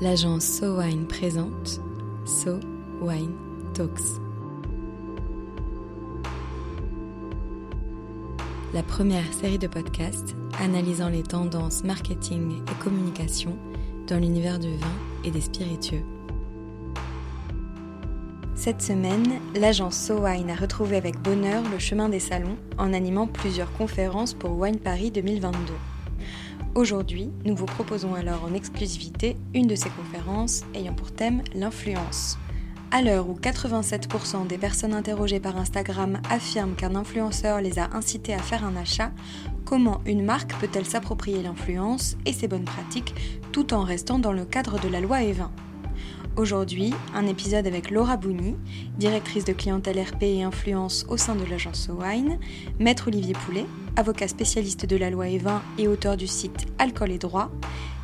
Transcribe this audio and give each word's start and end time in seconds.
l'agence 0.00 0.44
So 0.44 0.78
Wine 0.78 1.06
présente 1.08 1.80
So 2.24 2.60
Wine 3.00 3.34
Talks. 3.74 4.20
La 8.72 8.84
première 8.84 9.32
série 9.32 9.58
de 9.58 9.66
podcasts 9.66 10.36
analysant 10.60 11.08
les 11.08 11.24
tendances 11.24 11.82
marketing 11.82 12.62
et 12.62 12.82
communication 12.82 13.58
dans 14.06 14.18
l'univers 14.18 14.60
du 14.60 14.76
vin 14.76 14.86
et 15.24 15.32
des 15.32 15.40
spiritueux. 15.40 16.04
Cette 18.54 18.82
semaine, 18.82 19.40
l'agence 19.56 19.96
So 19.96 20.24
Wine 20.24 20.50
a 20.50 20.54
retrouvé 20.54 20.96
avec 20.96 21.20
bonheur 21.20 21.64
le 21.72 21.78
chemin 21.80 22.08
des 22.08 22.20
salons 22.20 22.56
en 22.76 22.92
animant 22.92 23.26
plusieurs 23.26 23.72
conférences 23.72 24.34
pour 24.34 24.56
Wine 24.58 24.78
Paris 24.78 25.10
2022. 25.10 25.56
Aujourd'hui, 26.78 27.28
nous 27.44 27.56
vous 27.56 27.66
proposons 27.66 28.14
alors 28.14 28.44
en 28.44 28.54
exclusivité 28.54 29.36
une 29.52 29.66
de 29.66 29.74
ces 29.74 29.90
conférences 29.90 30.62
ayant 30.76 30.94
pour 30.94 31.10
thème 31.10 31.42
l'influence. 31.52 32.38
À 32.92 33.02
l'heure 33.02 33.28
où 33.28 33.34
87% 33.34 34.46
des 34.46 34.58
personnes 34.58 34.94
interrogées 34.94 35.40
par 35.40 35.56
Instagram 35.56 36.20
affirment 36.30 36.76
qu'un 36.76 36.94
influenceur 36.94 37.60
les 37.60 37.80
a 37.80 37.90
incités 37.94 38.32
à 38.32 38.38
faire 38.38 38.64
un 38.64 38.76
achat, 38.76 39.10
comment 39.64 40.00
une 40.06 40.24
marque 40.24 40.54
peut-elle 40.60 40.86
s'approprier 40.86 41.42
l'influence 41.42 42.16
et 42.26 42.32
ses 42.32 42.46
bonnes 42.46 42.64
pratiques 42.64 43.12
tout 43.50 43.74
en 43.74 43.82
restant 43.82 44.20
dans 44.20 44.32
le 44.32 44.44
cadre 44.44 44.78
de 44.78 44.86
la 44.86 45.00
loi 45.00 45.18
E20 45.18 45.48
Aujourd'hui, 46.36 46.94
un 47.12 47.26
épisode 47.26 47.66
avec 47.66 47.90
Laura 47.90 48.16
Bouni, 48.16 48.54
directrice 48.96 49.44
de 49.44 49.52
clientèle 49.52 50.00
RP 50.00 50.22
et 50.22 50.44
influence 50.44 51.04
au 51.08 51.16
sein 51.16 51.34
de 51.34 51.44
l'agence 51.44 51.90
Wine, 51.92 52.38
Maître 52.78 53.08
Olivier 53.08 53.34
Poulet, 53.34 53.66
avocat 53.98 54.28
spécialiste 54.28 54.86
de 54.86 54.96
la 54.96 55.10
loi 55.10 55.26
E20 55.26 55.58
et 55.76 55.88
auteur 55.88 56.16
du 56.16 56.28
site 56.28 56.68
Alcool 56.78 57.10
et 57.10 57.18
droit, 57.18 57.50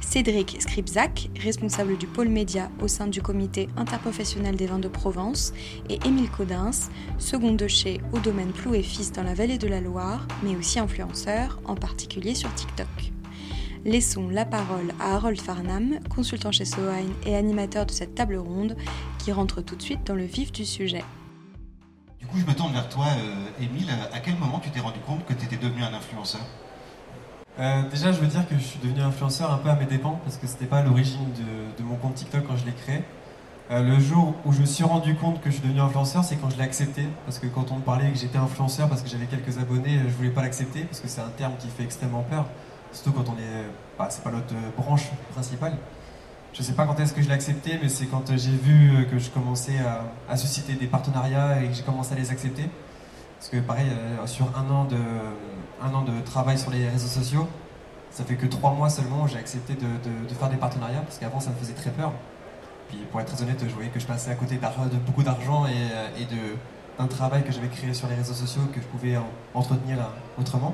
Cédric 0.00 0.60
Skripzak, 0.60 1.30
responsable 1.40 1.96
du 1.96 2.08
pôle 2.08 2.28
média 2.28 2.68
au 2.82 2.88
sein 2.88 3.06
du 3.06 3.22
comité 3.22 3.68
interprofessionnel 3.76 4.56
des 4.56 4.66
vins 4.66 4.80
de 4.80 4.88
Provence, 4.88 5.52
et 5.88 6.00
Émile 6.04 6.30
Codins, 6.30 6.72
second 7.18 7.52
de 7.52 7.68
chez 7.68 8.00
au 8.12 8.18
domaine 8.18 8.50
Plou 8.50 8.74
et 8.74 8.82
Fils 8.82 9.12
dans 9.12 9.22
la 9.22 9.34
vallée 9.34 9.56
de 9.56 9.68
la 9.68 9.80
Loire, 9.80 10.26
mais 10.42 10.56
aussi 10.56 10.80
influenceur, 10.80 11.60
en 11.64 11.76
particulier 11.76 12.34
sur 12.34 12.52
TikTok. 12.52 13.12
Laissons 13.84 14.28
la 14.28 14.44
parole 14.44 14.92
à 14.98 15.14
Harold 15.14 15.40
Farnham, 15.40 16.00
consultant 16.12 16.50
chez 16.50 16.64
Sohain 16.64 17.06
et 17.24 17.36
animateur 17.36 17.86
de 17.86 17.92
cette 17.92 18.16
table 18.16 18.36
ronde, 18.36 18.76
qui 19.20 19.30
rentre 19.30 19.62
tout 19.62 19.76
de 19.76 19.82
suite 19.82 20.04
dans 20.04 20.16
le 20.16 20.24
vif 20.24 20.50
du 20.50 20.64
sujet. 20.64 21.04
Coup, 22.34 22.40
je 22.40 22.46
me 22.46 22.56
tourne 22.56 22.72
vers 22.72 22.88
toi, 22.88 23.06
euh, 23.06 23.62
Émile. 23.62 23.92
À 24.12 24.18
quel 24.18 24.34
moment 24.34 24.58
tu 24.58 24.68
t'es 24.68 24.80
rendu 24.80 24.98
compte 25.06 25.24
que 25.24 25.32
tu 25.34 25.44
étais 25.44 25.56
devenu 25.56 25.84
un 25.84 25.94
influenceur? 25.94 26.40
Euh, 27.60 27.88
déjà, 27.88 28.10
je 28.10 28.18
veux 28.18 28.26
dire 28.26 28.44
que 28.48 28.56
je 28.56 28.64
suis 28.64 28.80
devenu 28.80 29.02
influenceur 29.02 29.52
un 29.52 29.58
peu 29.58 29.68
à 29.68 29.76
mes 29.76 29.84
dépens, 29.84 30.18
parce 30.24 30.36
que 30.38 30.48
c'était 30.48 30.66
pas 30.66 30.82
l'origine 30.82 31.28
de, 31.78 31.84
mon 31.84 31.94
compte 31.94 32.16
TikTok 32.16 32.44
quand 32.44 32.56
je 32.56 32.66
l'ai 32.66 32.72
créé. 32.72 33.04
Euh, 33.70 33.84
le 33.84 34.00
jour 34.00 34.34
où 34.44 34.50
je 34.50 34.62
me 34.62 34.66
suis 34.66 34.82
rendu 34.82 35.14
compte 35.14 35.40
que 35.42 35.50
je 35.50 35.58
suis 35.58 35.62
devenu 35.62 35.80
influenceur, 35.80 36.24
c'est 36.24 36.34
quand 36.34 36.50
je 36.50 36.56
l'ai 36.56 36.64
accepté. 36.64 37.06
Parce 37.24 37.38
que 37.38 37.46
quand 37.46 37.70
on 37.70 37.76
me 37.76 37.82
parlait 37.82 38.10
que 38.10 38.18
j'étais 38.18 38.38
influenceur 38.38 38.88
parce 38.88 39.02
que 39.02 39.08
j'avais 39.08 39.26
quelques 39.26 39.58
abonnés, 39.58 40.00
je 40.04 40.16
voulais 40.16 40.30
pas 40.30 40.42
l'accepter, 40.42 40.80
parce 40.80 40.98
que 40.98 41.06
c'est 41.06 41.20
un 41.20 41.30
terme 41.36 41.52
qui 41.60 41.68
fait 41.68 41.84
extrêmement 41.84 42.24
peur. 42.24 42.46
Surtout 42.90 43.12
quand 43.12 43.28
on 43.28 43.38
est. 43.38 43.64
Bah, 43.96 44.08
c'est 44.10 44.24
pas 44.24 44.32
notre 44.32 44.54
branche 44.76 45.08
principale. 45.32 45.76
Je 46.54 46.62
sais 46.62 46.72
pas 46.72 46.86
quand 46.86 46.98
est-ce 47.00 47.12
que 47.12 47.20
je 47.20 47.26
l'ai 47.26 47.34
accepté, 47.34 47.80
mais 47.82 47.88
c'est 47.88 48.06
quand 48.06 48.36
j'ai 48.36 48.52
vu 48.52 49.08
que 49.10 49.18
je 49.18 49.28
commençais 49.28 49.78
à, 50.28 50.36
susciter 50.36 50.74
des 50.74 50.86
partenariats 50.86 51.60
et 51.60 51.66
que 51.66 51.74
j'ai 51.74 51.82
commencé 51.82 52.12
à 52.12 52.16
les 52.16 52.30
accepter. 52.30 52.70
Parce 53.38 53.48
que 53.48 53.56
pareil, 53.56 53.88
euh, 53.90 54.24
sur 54.28 54.46
un 54.56 54.70
an, 54.70 54.84
de, 54.84 56.20
travail 56.24 56.56
sur 56.56 56.70
les 56.70 56.88
réseaux 56.88 57.08
sociaux, 57.08 57.48
ça 58.12 58.22
fait 58.22 58.36
que 58.36 58.46
trois 58.46 58.72
mois 58.72 58.88
seulement 58.88 59.26
j'ai 59.26 59.36
accepté 59.36 59.74
de, 59.74 60.34
faire 60.34 60.48
des 60.48 60.56
partenariats, 60.56 61.00
parce 61.00 61.18
qu'avant 61.18 61.40
ça 61.40 61.50
me 61.50 61.56
faisait 61.56 61.72
très 61.72 61.90
peur. 61.90 62.12
Puis 62.88 62.98
pour 63.10 63.20
être 63.20 63.34
très 63.34 63.42
honnête, 63.42 63.58
je 63.60 63.74
voyais 63.74 63.90
que 63.90 63.98
je 63.98 64.06
passais 64.06 64.30
à 64.30 64.36
côté 64.36 64.54
de 64.54 64.96
beaucoup 65.04 65.24
d'argent 65.24 65.66
et, 65.66 66.24
d'un 67.00 67.06
travail 67.08 67.42
que 67.42 67.50
j'avais 67.50 67.66
créé 67.66 67.92
sur 67.94 68.06
les 68.06 68.14
réseaux 68.14 68.32
sociaux 68.32 68.62
que 68.72 68.80
je 68.80 68.86
pouvais 68.86 69.18
entretenir 69.54 69.98
euh, 69.98 70.40
autrement. 70.40 70.72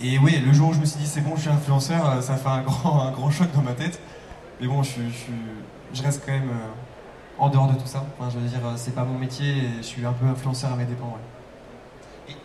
Et 0.00 0.16
oui, 0.18 0.40
le 0.46 0.52
jour 0.52 0.68
où 0.68 0.72
je 0.72 0.78
me 0.78 0.84
suis 0.84 1.00
dit 1.00 1.08
c'est 1.08 1.22
bon, 1.22 1.34
je 1.34 1.40
suis 1.40 1.50
influenceur, 1.50 2.08
euh, 2.08 2.20
ça 2.20 2.36
fait 2.36 2.48
un 2.48 2.62
grand 2.62 3.30
choc 3.32 3.48
dans 3.52 3.62
ma 3.62 3.72
tête. 3.72 4.00
Mais 4.60 4.66
bon, 4.66 4.82
je, 4.82 5.00
je, 5.94 6.02
reste 6.02 6.22
quand 6.24 6.32
même 6.32 6.50
euh, 6.50 7.38
en 7.38 7.48
dehors 7.48 7.66
de 7.66 7.74
tout 7.78 7.86
ça. 7.86 8.04
Enfin, 8.18 8.30
je 8.30 8.38
veux 8.38 8.46
dire, 8.46 8.60
euh, 8.64 8.74
c'est 8.76 8.94
pas 8.94 9.04
mon 9.04 9.18
métier 9.18 9.56
et 9.56 9.68
je 9.78 9.82
suis 9.82 10.04
un 10.04 10.12
peu 10.12 10.26
influenceur 10.26 10.72
à 10.72 10.76
mes 10.76 10.84
dépens. 10.84 11.16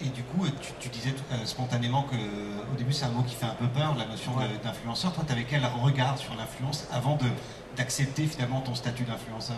Et, 0.01 0.09
du 0.09 0.23
coup, 0.23 0.47
tu, 0.79 0.89
disais 0.89 1.13
spontanément 1.43 2.03
que 2.03 2.15
au 2.15 2.75
début 2.75 2.91
c'est 2.91 3.05
un 3.05 3.09
mot 3.09 3.21
qui 3.21 3.35
fait 3.35 3.45
un 3.45 3.53
peu 3.53 3.67
peur, 3.67 3.95
la 3.95 4.07
notion 4.07 4.31
d'influenceur. 4.63 5.13
Toi, 5.13 5.23
tu 5.27 5.31
avais 5.31 5.43
quel 5.43 5.61
regard 5.83 6.17
sur 6.17 6.33
l'influence 6.35 6.87
avant 6.91 7.19
d'accepter 7.77 8.25
finalement 8.25 8.61
ton 8.61 8.73
statut 8.73 9.03
d'influenceur? 9.03 9.57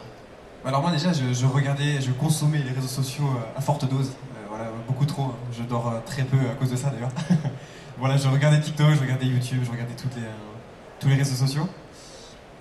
Alors 0.66 0.82
moi 0.82 0.92
déjà, 0.92 1.14
je, 1.14 1.46
regardais, 1.46 2.02
je 2.02 2.12
consommais 2.12 2.58
les 2.58 2.72
réseaux 2.72 2.90
sociaux 2.90 3.30
à 3.56 3.62
forte 3.62 3.90
dose. 3.90 4.12
voilà, 4.50 4.66
beaucoup 4.86 5.06
trop. 5.06 5.24
Hein. 5.24 5.36
Je 5.58 5.64
dors 5.64 5.94
très 6.06 6.24
peu 6.24 6.38
à 6.52 6.56
cause 6.56 6.72
de 6.72 6.76
ça 6.76 6.90
d'ailleurs. 6.90 7.12
voilà, 7.98 8.18
je 8.18 8.28
regardais 8.28 8.60
TikTok, 8.60 8.96
je 8.96 9.00
regardais 9.00 9.28
YouTube, 9.28 9.62
je 9.64 9.72
regardais 9.72 9.96
toutes 9.96 10.16
les, 10.16 10.24
euh, 10.24 11.00
tous 11.00 11.08
les 11.08 11.16
réseaux 11.16 11.36
sociaux. 11.36 11.68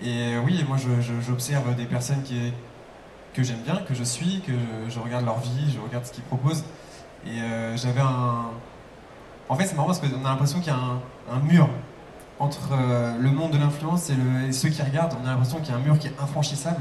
Et 0.03 0.35
euh, 0.35 0.43
oui, 0.45 0.65
moi 0.69 0.77
j'observe 1.27 1.75
des 1.75 1.87
personnes 1.87 2.23
qui, 2.23 2.53
que 3.35 3.43
j'aime 3.43 3.61
bien, 3.65 3.77
que 3.77 3.95
je 3.95 4.05
suis, 4.05 4.43
que 4.47 4.53
je, 4.89 4.99
regarde 4.99 5.25
leur 5.25 5.41
vie, 5.41 5.73
je 5.75 5.81
regarde 5.81 6.05
ce 6.05 6.13
qu'ils 6.13 6.25
proposent. 6.25 6.65
Et 7.27 7.41
euh, 7.41 7.77
j'avais 7.77 8.01
un. 8.01 8.51
En 9.49 9.57
fait, 9.57 9.67
c'est 9.67 9.75
marrant 9.75 9.89
parce 9.89 10.01
qu'on 10.01 10.25
a 10.25 10.29
l'impression 10.29 10.59
qu'il 10.61 10.73
y 10.73 10.77
a 10.77 11.33
un, 11.33 11.39
mur 11.41 11.69
entre 12.39 12.73
le 13.19 13.31
monde 13.31 13.53
de 13.53 13.59
l'influence 13.59 14.11
et, 14.11 14.53
ceux 14.53 14.69
qui 14.69 14.83
regardent. 14.83 15.15
On 15.23 15.27
a 15.27 15.31
l'impression 15.31 15.59
qu'il 15.59 15.71
y 15.71 15.73
a 15.73 15.77
un 15.77 15.83
mur 15.83 15.99
qui 15.99 16.09
est 16.09 16.15
infranchissable, 16.21 16.81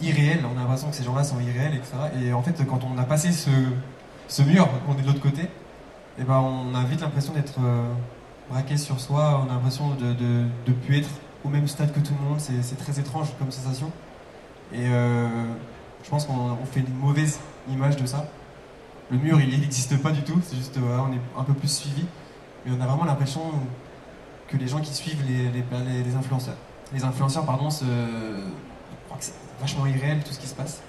irréel. 0.00 0.44
On 0.44 0.56
a 0.56 0.62
l'impression 0.62 0.88
que 0.88 0.96
ces 0.96 1.04
gens-là 1.04 1.22
sont 1.22 1.38
irréels, 1.38 1.74
etc. 1.74 1.92
Et 2.20 2.32
en 2.32 2.42
fait, 2.42 2.64
quand 2.66 2.80
on 2.82 2.98
a 2.98 3.04
passé 3.04 3.30
ce, 3.30 3.50
ce 4.26 4.42
mur, 4.42 4.68
on 4.88 4.94
est 4.98 5.02
de 5.02 5.06
l'autre 5.06 5.20
côté, 5.20 5.48
eh 6.18 6.24
ben, 6.24 6.38
on 6.38 6.74
a 6.74 6.82
vite 6.84 7.00
l'impression 7.02 7.32
d'être 7.32 7.60
euh, 7.62 7.84
braqué 8.50 8.76
sur 8.76 8.98
soi, 8.98 9.44
on 9.44 9.50
a 9.50 9.54
l'impression 9.54 9.94
de 9.94 10.14
ne 10.66 10.72
plus 10.72 10.98
être 10.98 11.10
au 11.44 11.48
même 11.48 11.68
stade 11.68 11.92
que 11.92 12.00
tout 12.00 12.14
le 12.20 12.28
monde, 12.28 12.40
c'est 12.40 12.78
très 12.78 12.98
étrange 12.98 13.28
comme 13.38 13.50
sensation. 13.50 13.90
Et 14.72 14.86
euh, 14.86 15.28
je 16.02 16.10
pense 16.10 16.26
qu'on 16.26 16.56
fait 16.70 16.80
une 16.80 16.94
mauvaise 16.94 17.40
image 17.70 17.96
de 17.96 18.06
ça. 18.06 18.26
Le 19.10 19.18
mur, 19.18 19.40
il 19.40 19.60
n'existe 19.60 20.00
pas 20.02 20.10
du 20.10 20.22
tout, 20.22 20.38
c'est 20.42 20.56
juste, 20.56 20.78
on 20.78 21.12
est 21.12 21.20
un 21.38 21.44
peu 21.44 21.54
plus 21.54 21.72
suivi, 21.72 22.04
mais 22.64 22.72
on 22.76 22.80
a 22.80 22.86
vraiment 22.86 23.04
l'impression 23.04 23.40
que 24.48 24.56
les 24.58 24.68
gens 24.68 24.80
qui 24.80 24.92
suivent 24.92 25.24
les, 25.26 25.50
les, 25.50 26.14
influenceurs, 26.14 26.56
les 26.92 27.04
influenceurs, 27.04 27.46
pardon, 27.46 27.70
se, 27.70 27.84
je 27.84 29.04
crois 29.06 29.18
que 29.18 29.24
c'est 29.24 29.32
vachement 29.60 29.86
irréel 29.86 30.22
tout 30.22 30.32
ce 30.32 30.38
qui 30.38 30.46
se 30.46 30.54
passe, 30.54 30.82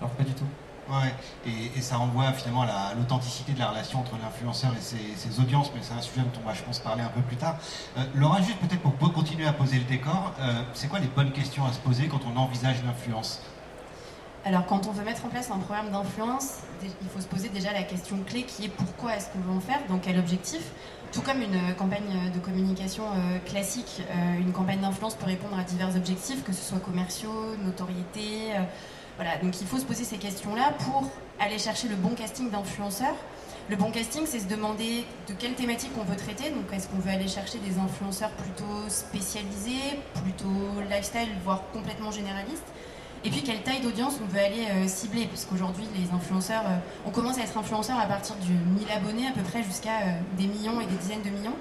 alors 0.00 0.10
pas 0.12 0.22
du 0.22 0.32
tout. 0.34 0.44
Ouais, 0.90 1.14
et, 1.46 1.80
ça 1.80 1.96
renvoie 1.96 2.32
finalement 2.32 2.62
à 2.62 2.92
l'authenticité 2.94 3.52
de 3.52 3.58
la 3.58 3.68
relation 3.68 4.00
entre 4.00 4.18
l'influenceur 4.22 4.72
et 4.76 4.80
ses, 4.80 5.40
audiences, 5.40 5.70
mais 5.74 5.80
c'est 5.82 5.94
un 5.94 6.02
sujet 6.02 6.20
dont 6.20 6.40
on 6.42 6.46
va, 6.46 6.52
je 6.52 6.62
pense, 6.62 6.78
parler 6.78 7.02
un 7.02 7.08
peu 7.08 7.22
plus 7.22 7.36
tard. 7.36 7.56
Euh, 7.96 8.04
Laura, 8.14 8.42
juste 8.42 8.58
peut-être 8.58 8.82
pour 8.82 9.12
continuer 9.12 9.46
à 9.46 9.54
poser 9.54 9.78
le 9.78 9.84
décor, 9.84 10.32
euh, 10.40 10.62
c'est 10.74 10.88
quoi 10.88 10.98
les 10.98 11.06
bonnes 11.06 11.32
questions 11.32 11.64
à 11.64 11.72
se 11.72 11.78
poser 11.78 12.08
quand 12.08 12.20
on 12.26 12.38
envisage 12.38 12.82
l'influence 12.84 13.40
alors, 14.46 14.66
quand 14.66 14.86
on 14.86 14.90
veut 14.90 15.04
mettre 15.04 15.24
en 15.24 15.30
place 15.30 15.50
un 15.50 15.56
programme 15.56 15.90
d'influence, 15.90 16.58
il 16.82 17.08
faut 17.08 17.20
se 17.22 17.26
poser 17.26 17.48
déjà 17.48 17.72
la 17.72 17.82
question 17.82 18.18
clé 18.26 18.42
qui 18.42 18.66
est 18.66 18.68
pourquoi 18.68 19.16
est-ce 19.16 19.30
qu'on 19.30 19.38
veut 19.38 19.56
en 19.56 19.60
faire, 19.60 19.78
dans 19.88 19.96
quel 19.96 20.18
objectif? 20.18 20.60
Tout 21.12 21.22
comme 21.22 21.40
une 21.40 21.74
campagne 21.76 22.30
de 22.30 22.38
communication 22.40 23.04
euh, 23.04 23.38
classique, 23.46 24.02
une 24.38 24.52
campagne 24.52 24.80
d'influence 24.80 25.14
peut 25.14 25.24
répondre 25.24 25.58
à 25.58 25.62
divers 25.62 25.96
objectifs, 25.96 26.44
que 26.44 26.52
ce 26.52 26.62
soit 26.62 26.78
commerciaux, 26.78 27.56
notoriété, 27.64 28.50
voilà, 29.16 29.36
donc 29.38 29.60
il 29.60 29.66
faut 29.66 29.78
se 29.78 29.84
poser 29.84 30.04
ces 30.04 30.16
questions-là 30.16 30.72
pour 30.84 31.08
aller 31.38 31.58
chercher 31.58 31.88
le 31.88 31.96
bon 31.96 32.10
casting 32.10 32.50
d'influenceurs. 32.50 33.14
Le 33.70 33.76
bon 33.76 33.90
casting, 33.90 34.24
c'est 34.26 34.40
se 34.40 34.46
demander 34.46 35.06
de 35.26 35.32
quelle 35.32 35.54
thématique 35.54 35.92
on 35.98 36.04
veut 36.04 36.16
traiter. 36.16 36.50
Donc, 36.50 36.70
est-ce 36.74 36.86
qu'on 36.86 36.98
veut 36.98 37.10
aller 37.10 37.28
chercher 37.28 37.58
des 37.58 37.78
influenceurs 37.78 38.30
plutôt 38.32 38.88
spécialisés, 38.88 40.00
plutôt 40.22 40.82
lifestyle, 40.90 41.30
voire 41.44 41.62
complètement 41.72 42.10
généralistes? 42.10 42.66
Et 43.24 43.30
puis, 43.30 43.42
quelle 43.42 43.62
taille 43.62 43.80
d'audience 43.80 44.18
on 44.22 44.26
veut 44.26 44.40
aller 44.40 44.66
euh, 44.70 44.86
cibler? 44.86 45.24
Parce 45.24 45.46
qu'aujourd'hui, 45.46 45.86
les 45.98 46.14
influenceurs, 46.14 46.62
euh, 46.66 46.76
on 47.06 47.10
commence 47.10 47.38
à 47.38 47.40
être 47.40 47.56
influenceurs 47.56 47.98
à 47.98 48.04
partir 48.04 48.36
du 48.36 48.52
1000 48.52 48.86
abonnés 48.94 49.26
à 49.26 49.32
peu 49.32 49.40
près 49.40 49.62
jusqu'à 49.62 50.00
euh, 50.02 50.12
des 50.36 50.46
millions 50.46 50.82
et 50.82 50.86
des 50.86 50.96
dizaines 50.96 51.22
de 51.22 51.30
millions. 51.30 51.56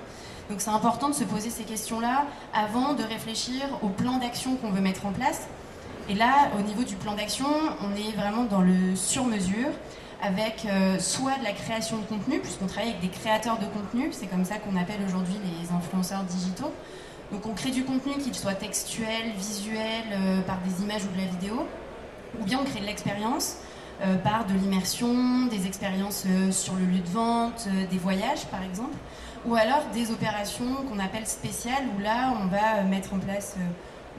Donc, 0.50 0.60
c'est 0.60 0.72
important 0.72 1.08
de 1.08 1.16
se 1.16 1.24
poser 1.24 1.50
ces 1.50 1.64
questions-là 1.64 2.26
avant 2.54 2.96
de 2.96 3.04
réfléchir 3.04 3.62
au 3.82 3.88
plan 3.88 4.18
d'action 4.18 4.58
qu'on 4.58 4.72
veut 4.72 4.82
mettre 4.82 5.06
en 5.06 5.14
place. 5.14 5.48
Et 6.10 6.16
là, 6.16 6.50
au 6.60 6.62
niveau 6.62 6.84
du 6.84 6.96
plan 6.96 7.16
d'action, 7.16 7.48
on 7.82 7.96
est 7.96 8.12
vraiment 8.16 8.44
dans 8.44 8.62
le 8.62 8.96
sur-mesure 8.96 9.70
avec 10.22 10.66
euh, 10.66 11.00
soit 11.00 11.38
de 11.40 11.44
la 11.44 11.54
création 11.54 11.98
de 11.98 12.04
contenu, 12.04 12.40
puisqu'on 12.40 12.68
travaille 12.68 12.90
avec 12.90 13.02
des 13.02 13.10
créateurs 13.10 13.58
de 13.58 13.66
contenu, 13.66 14.10
c'est 14.12 14.28
comme 14.28 14.44
ça 14.44 14.56
qu'on 14.56 14.76
appelle 14.76 15.00
aujourd'hui 15.06 15.36
les 15.62 15.74
influenceurs 15.74 16.24
digitaux. 16.24 16.72
Donc 17.32 17.46
on 17.46 17.54
crée 17.54 17.72
du 17.72 17.84
contenu, 17.84 18.14
qu'il 18.22 18.36
soit 18.36 18.54
textuel, 18.54 19.32
visuel, 19.38 20.04
euh, 20.12 20.42
par 20.42 20.60
des 20.60 20.84
images 20.84 21.04
ou 21.06 21.16
de 21.16 21.22
la 21.22 21.28
vidéo, 21.28 21.68
ou 22.40 22.44
bien 22.44 22.60
on 22.62 22.66
crée 22.66 22.82
de 22.82 22.86
l'expérience 22.86 23.58
euh, 24.02 24.16
par 24.18 24.46
de 24.46 24.54
l'immersion, 24.54 25.46
des 25.46 25.68
expériences 25.68 26.26
sur 26.52 26.76
le 26.76 26.86
lieu 26.86 27.00
de 27.00 27.10
vente, 27.10 27.68
des 27.90 27.98
voyages 27.98 28.46
par 28.48 28.64
exemple, 28.64 28.96
ou 29.46 29.56
alors 29.56 29.86
des 29.94 30.12
opérations 30.12 30.84
qu'on 30.90 31.00
appelle 31.00 31.28
spéciales, 31.28 31.84
où 31.98 32.02
là 32.02 32.34
on 32.42 32.48
va 32.48 32.84
mettre 32.84 33.14
en 33.14 33.20
place 33.20 33.56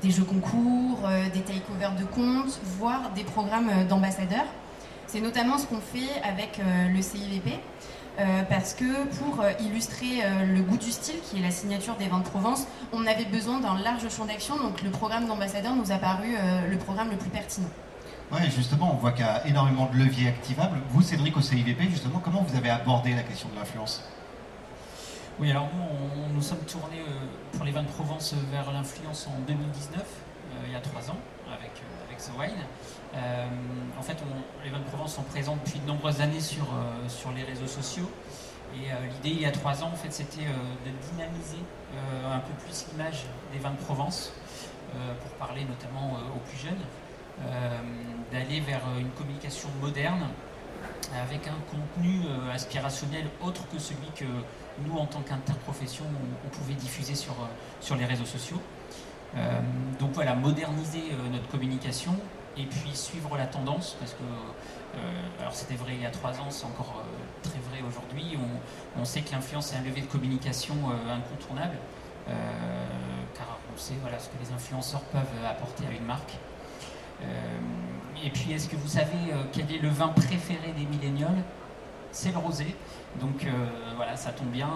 des 0.03 0.11
jeux 0.11 0.25
concours, 0.25 1.01
des 1.33 1.41
takeovers 1.41 1.95
de 1.97 2.05
comptes, 2.05 2.61
voire 2.79 3.11
des 3.15 3.25
programmes 3.25 3.87
d'ambassadeurs. 3.89 4.47
C'est 5.07 5.21
notamment 5.21 5.59
ce 5.59 5.67
qu'on 5.67 5.81
fait 5.81 6.21
avec 6.23 6.61
le 6.93 7.01
CIVP. 7.01 7.61
parce 8.49 8.75
que 8.75 9.07
pour 9.19 9.45
illustrer 9.61 10.23
le 10.47 10.61
goût 10.63 10.77
du 10.77 10.91
style, 10.91 11.17
qui 11.21 11.39
est 11.39 11.43
la 11.43 11.51
signature 11.51 11.97
des 11.97 12.07
vins 12.07 12.19
de 12.19 12.25
Provence, 12.25 12.67
on 12.93 13.07
avait 13.07 13.25
besoin 13.25 13.61
d'un 13.61 13.79
large 13.79 14.09
champ 14.09 14.25
d'action, 14.25 14.57
donc 14.57 14.83
le 14.83 14.91
programme 14.91 15.27
d'ambassadeur 15.27 15.75
nous 15.75 15.91
a 15.91 15.97
paru 15.97 16.37
le 16.71 16.77
programme 16.79 17.11
le 17.11 17.17
plus 17.17 17.31
pertinent. 17.31 17.69
Oui, 18.33 18.41
justement, 18.55 18.93
on 18.95 18.97
voit 18.97 19.13
qu'il 19.13 19.25
y 19.25 19.29
a 19.29 19.47
énormément 19.47 19.89
de 19.93 19.99
leviers 19.99 20.29
activables. 20.29 20.79
Vous, 20.91 21.03
Cédric, 21.03 21.37
au 21.37 21.41
CIVP, 21.41 21.89
justement, 21.91 22.21
comment 22.25 22.43
vous 22.43 22.57
avez 22.57 22.71
abordé 22.71 23.15
la 23.15 23.23
question 23.23 23.49
de 23.51 23.59
l'influence? 23.59 24.03
Oui, 25.41 25.51
alors 25.51 25.69
nous, 25.75 26.33
nous 26.33 26.43
sommes 26.43 26.61
tournés 26.61 27.01
euh, 27.01 27.57
pour 27.57 27.65
les 27.65 27.73
vins 27.73 27.83
de 27.83 27.89
Provence 27.89 28.35
vers 28.53 28.71
l'influence 28.71 29.27
en 29.27 29.41
2019, 29.49 30.01
euh, 30.01 30.55
il 30.67 30.73
y 30.73 30.77
a 30.77 30.81
trois 30.81 31.11
ans, 31.11 31.17
avec, 31.53 31.73
euh, 31.73 32.17
The 32.17 32.39
Wine. 32.39 32.63
en 33.99 34.03
fait, 34.03 34.17
les 34.63 34.71
vins 34.71 34.79
de 34.79 34.85
Provence 34.85 35.17
sont 35.17 35.25
présents 35.25 35.57
depuis 35.57 35.81
de 35.81 35.87
nombreuses 35.87 36.21
années 36.21 36.41
sur, 36.41 36.69
sur 37.09 37.33
les 37.33 37.43
réseaux 37.43 37.67
sociaux. 37.67 38.09
Et 38.77 38.87
l'idée, 39.11 39.37
il 39.37 39.41
y 39.41 39.47
a 39.47 39.51
trois 39.51 39.83
ans, 39.83 39.91
en 39.93 39.97
fait, 39.97 40.13
c'était 40.13 40.45
de 40.47 41.11
dynamiser 41.11 41.59
un 42.25 42.39
peu 42.39 42.53
plus 42.65 42.87
l'image 42.93 43.25
des 43.53 43.59
vins 43.59 43.73
de 43.73 43.77
Provence, 43.79 44.33
pour 44.93 45.31
parler 45.33 45.65
notamment 45.65 46.17
aux 46.35 46.39
plus 46.49 46.57
jeunes, 46.57 46.81
euh, 47.43 47.81
d'aller 48.31 48.61
vers 48.61 48.83
une 48.99 49.11
communication 49.11 49.69
moderne 49.81 50.29
avec 51.21 51.49
un 51.49 51.59
contenu 51.69 52.21
euh, 52.27 52.53
aspirationnel 52.53 53.27
autre 53.43 53.69
que 53.69 53.79
celui 53.79 54.07
que 54.15 54.25
nous, 54.85 54.97
en 54.97 55.07
tant 55.07 55.21
qu'interprofession, 55.21 56.05
on, 56.45 56.49
pouvait 56.49 56.75
diffuser 56.75 57.15
sur, 57.15 57.33
euh, 57.33 57.47
sur 57.81 57.97
les 57.97 58.05
réseaux 58.05 58.25
sociaux. 58.25 58.61
donc 59.99 60.13
voilà, 60.13 60.35
moderniser 60.35 61.03
notre 61.33 61.49
communication 61.49 62.15
et 62.57 62.67
puis 62.67 62.95
suivre 62.95 63.37
la 63.37 63.47
tendance, 63.47 63.97
parce 63.99 64.13
que, 64.13 64.29
alors 65.41 65.53
c'était 65.53 65.75
vrai 65.75 65.95
il 65.97 66.03
y 66.03 66.07
a 66.07 66.11
trois 66.11 66.31
ans, 66.39 66.51
c'est 66.51 66.67
encore 66.67 67.03
très 67.43 67.59
vrai 67.69 67.83
aujourd'hui, 67.83 68.39
on, 68.97 69.05
sait 69.05 69.23
que 69.23 69.33
l'influence 69.33 69.73
est 69.73 69.77
un 69.77 69.83
levier 69.83 70.03
de 70.03 70.07
communication 70.07 70.77
incontournable, 71.11 71.79
car 73.35 73.59
on 73.75 73.77
sait 73.77 73.99
voilà, 74.01 74.21
ce 74.21 74.29
que 74.29 74.39
les 74.41 74.53
influenceurs 74.53 75.03
peuvent 75.11 75.45
apporter 75.45 75.85
à 75.87 75.91
une 75.91 76.07
marque. 76.07 76.39
Euh, 77.23 77.25
et 78.25 78.31
puis, 78.31 78.53
est-ce 78.53 78.69
que 78.69 78.77
vous 78.77 78.89
savez 78.89 79.33
euh, 79.33 79.43
quel 79.53 79.71
est 79.73 79.79
le 79.79 79.89
vin 79.89 80.09
préféré 80.09 80.73
des 80.77 80.87
millénials 80.87 81.43
C'est 82.15 82.31
le 82.31 82.39
rosé. 82.39 82.77
Donc 83.21 83.45
euh, 83.45 83.51
voilà, 83.97 84.17
ça 84.17 84.31
tombe 84.31 84.49
bien. 84.49 84.69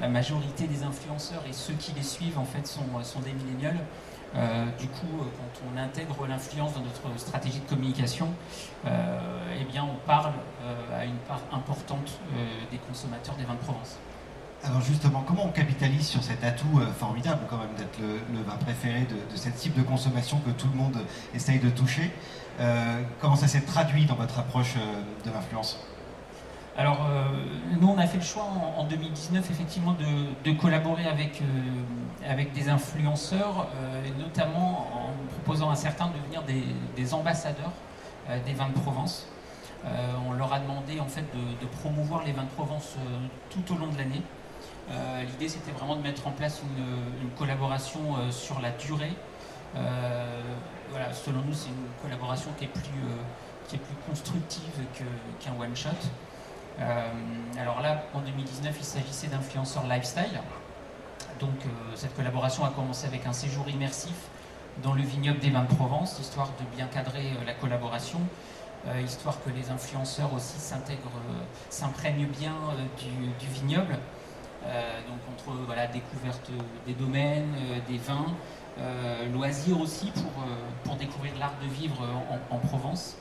la 0.00 0.08
majorité 0.08 0.66
des 0.66 0.82
influenceurs 0.82 1.42
et 1.48 1.52
ceux 1.52 1.74
qui 1.74 1.92
les 1.92 2.02
suivent 2.02 2.38
en 2.38 2.44
fait 2.44 2.66
sont, 2.66 3.20
des 3.24 3.32
millénials. 3.32 3.78
du 4.78 4.88
coup, 4.88 5.18
quand 5.18 5.62
on 5.72 5.78
intègre 5.78 6.26
l'influence 6.26 6.74
dans 6.74 6.82
notre 6.82 7.18
stratégie 7.18 7.60
de 7.60 7.68
communication, 7.68 8.28
eh 8.84 9.64
bien, 9.64 9.84
on 9.84 10.06
parle 10.06 10.32
à 10.94 11.04
une 11.04 11.18
part 11.28 11.42
importante 11.52 12.18
des 12.70 12.78
consommateurs 12.78 13.36
des 13.36 13.44
vins 13.44 13.54
de 13.54 13.60
Provence. 13.60 13.98
Alors 14.64 14.80
justement, 14.80 15.22
comment 15.26 15.46
on 15.46 15.52
capitalise 15.52 16.06
sur 16.06 16.22
cet 16.22 16.42
atout 16.42 16.80
euh, 16.80 16.92
formidable 16.92 17.40
quand 17.48 17.58
même 17.58 17.74
d'être 17.76 17.98
le, 18.00 18.42
vin 18.42 18.56
préféré 18.56 19.02
de, 19.02 19.36
cette 19.36 19.54
type 19.56 19.74
de 19.74 19.82
consommation 19.82 20.38
que 20.38 20.50
tout 20.50 20.68
le 20.72 20.76
monde 20.76 20.98
essaye 21.34 21.60
de 21.60 21.70
toucher? 21.70 22.10
Euh, 22.58 23.02
Comment 23.20 23.36
ça 23.36 23.48
s'est 23.48 23.60
traduit 23.60 24.06
dans 24.06 24.14
votre 24.14 24.38
approche 24.38 24.74
euh, 24.76 25.28
de 25.28 25.32
l'influence? 25.32 25.78
Alors, 26.76 27.08
nous, 27.80 27.88
on 27.88 27.98
a 27.98 28.06
fait 28.06 28.18
le 28.18 28.24
choix 28.24 28.44
en, 28.76 28.84
2019, 28.84 29.50
effectivement, 29.50 29.94
de, 30.44 30.52
collaborer 30.52 31.06
avec, 31.06 31.42
avec 32.28 32.52
des 32.52 32.68
influenceurs, 32.68 33.68
notamment 34.18 34.86
en 34.92 35.10
proposant 35.34 35.70
à 35.70 35.74
certains 35.74 36.08
de 36.08 36.18
devenir 36.18 36.42
des, 36.42 37.14
ambassadeurs 37.14 37.72
des 38.44 38.52
vins 38.52 38.68
de 38.68 38.74
Provence. 38.74 39.26
on 40.28 40.32
leur 40.32 40.52
a 40.52 40.60
demandé, 40.60 41.00
en 41.00 41.06
fait, 41.06 41.24
de, 41.34 41.66
promouvoir 41.80 42.24
les 42.24 42.32
vins 42.32 42.44
de 42.44 42.50
Provence 42.50 42.96
tout 43.48 43.74
au 43.74 43.78
long 43.78 43.86
de 43.86 43.96
l'année. 43.96 44.22
Euh, 44.90 45.22
l'idée, 45.24 45.48
c'était 45.48 45.72
vraiment 45.72 45.96
de 45.96 46.02
mettre 46.02 46.26
en 46.26 46.30
place 46.30 46.62
une, 46.62 47.30
collaboration 47.36 48.00
euh, 48.18 48.30
sur 48.30 48.60
la 48.60 48.70
durée. 48.70 49.12
Euh, 49.76 50.40
voilà, 50.90 51.12
selon 51.12 51.42
nous, 51.42 51.52
c'est 51.52 51.68
une 51.68 51.88
collaboration 52.02 52.50
qui 52.56 52.64
est 52.64 52.68
plus, 52.68 52.82
qui 53.68 53.76
est 53.76 53.80
plus 53.80 53.96
constructive 54.08 54.62
qu'un 55.40 55.52
one-shot. 55.60 55.90
Alors 56.78 57.80
là, 57.80 58.02
en 58.14 58.20
2019, 58.20 58.74
il 58.78 58.84
s'agissait 58.84 59.28
d'influenceurs 59.28 59.86
lifestyle. 59.86 60.40
Donc 61.40 61.64
cette 61.94 62.14
collaboration 62.14 62.64
a 62.64 62.70
commencé 62.70 63.06
avec 63.06 63.26
un 63.26 63.32
séjour 63.32 63.68
immersif 63.68 64.14
dans 64.82 64.92
le 64.92 65.02
vignoble 65.02 65.38
des 65.38 65.50
vins 65.50 65.64
de 65.64 65.74
Provence, 65.74 66.18
histoire 66.18 66.48
de 66.60 66.76
bien 66.76 66.86
cadrer 66.86 67.32
la 67.46 67.54
collaboration, 67.54 68.20
histoire 69.04 69.42
que 69.42 69.50
les 69.50 69.70
influenceurs 69.70 70.32
aussi 70.34 70.58
s'imprègnent 71.70 72.26
bien 72.26 72.54
du, 73.40 73.46
vignoble. 73.48 73.98
Euh, 74.68 75.00
donc 75.06 75.18
entre 75.32 75.56
voilà, 75.64 75.86
découverte 75.86 76.50
des 76.86 76.94
domaines, 76.94 77.54
euh, 77.56 77.78
des 77.88 77.98
vins, 77.98 78.34
euh, 78.78 79.28
loisirs 79.32 79.80
aussi 79.80 80.10
pour, 80.10 80.32
pour 80.84 80.96
découvrir 80.96 81.32
l'art 81.38 81.54
de 81.62 81.68
vivre 81.68 82.02
en, 82.50 82.58
Provence 82.58 83.16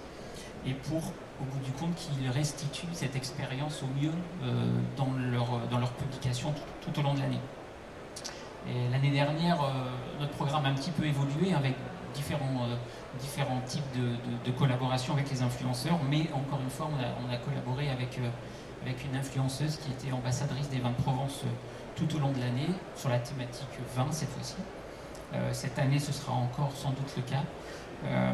et 0.65 0.73
pour, 0.73 0.97
au 1.41 1.45
bout 1.45 1.63
du 1.63 1.71
compte, 1.71 1.95
qu'ils 1.95 2.29
restituent 2.29 2.87
cette 2.93 3.15
expérience 3.15 3.83
au 3.83 3.87
mieux 4.01 4.11
dans, 4.97 5.09
leur, 5.31 5.59
dans 5.69 5.79
leur 5.79 5.91
publication 5.91 6.53
tout, 6.81 6.99
au 6.99 7.03
long 7.03 7.13
de 7.13 7.19
l'année. 7.19 7.39
L'année 8.91 9.11
dernière, 9.11 9.57
notre 10.19 10.31
programme 10.31 10.65
a 10.65 10.69
un 10.69 10.73
petit 10.73 10.89
peu 10.89 11.05
évolué 11.05 11.53
avec 11.53 11.75
différents, 12.15 12.67
différents 13.19 13.61
types 13.67 13.83
de, 13.95 14.49
de, 14.49 14.57
collaborations 14.57 15.13
avec 15.13 15.29
les 15.29 15.43
influenceurs, 15.43 15.99
mais 16.09 16.29
encore 16.33 16.59
une 16.63 16.69
fois, 16.71 16.89
on 16.89 17.31
a, 17.31 17.37
collaboré 17.37 17.89
avec 17.89 18.17
avec 18.85 19.03
une 19.03 19.15
influenceuse 19.15 19.77
qui 19.77 19.91
était 19.91 20.11
ambassadrice 20.11 20.69
des 20.69 20.77
vins 20.77 20.91
de 20.91 21.01
Provence 21.01 21.41
euh, 21.43 21.49
tout 21.95 22.15
au 22.15 22.19
long 22.19 22.31
de 22.31 22.39
l'année, 22.39 22.69
sur 22.95 23.09
la 23.09 23.19
thématique 23.19 23.67
vin 23.95 24.07
cette 24.11 24.29
fois-ci. 24.29 24.55
Euh, 25.33 25.49
cette 25.53 25.79
année, 25.79 25.97
ce 25.97 26.11
sera 26.11 26.33
encore 26.33 26.71
sans 26.75 26.91
doute 26.91 27.11
le 27.17 27.23
cas. 27.23 27.43
Euh, 28.05 28.31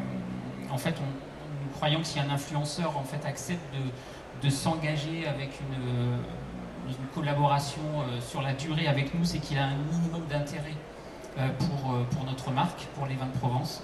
en 0.70 0.78
fait, 0.78 0.96
on, 1.00 1.31
nous 1.62 1.70
croyons 1.76 2.00
que 2.00 2.08
si 2.08 2.20
un 2.20 2.30
influenceur 2.30 2.98
en 2.98 3.04
fait, 3.04 3.26
accepte 3.26 3.62
de, 4.44 4.50
s'engager 4.50 5.28
avec 5.28 5.60
une, 5.60 6.18
collaboration 7.14 7.82
sur 8.20 8.42
la 8.42 8.54
durée 8.54 8.88
avec 8.88 9.14
nous, 9.14 9.24
c'est 9.24 9.40
qu'il 9.40 9.58
a 9.58 9.66
un 9.66 9.76
minimum 9.92 10.26
d'intérêt 10.30 10.76
pour, 11.60 11.96
pour 12.10 12.26
notre 12.26 12.52
marque, 12.52 12.88
pour 12.96 13.06
les 13.06 13.16
vins 13.16 13.28
de 13.28 13.38
Provence, 13.38 13.82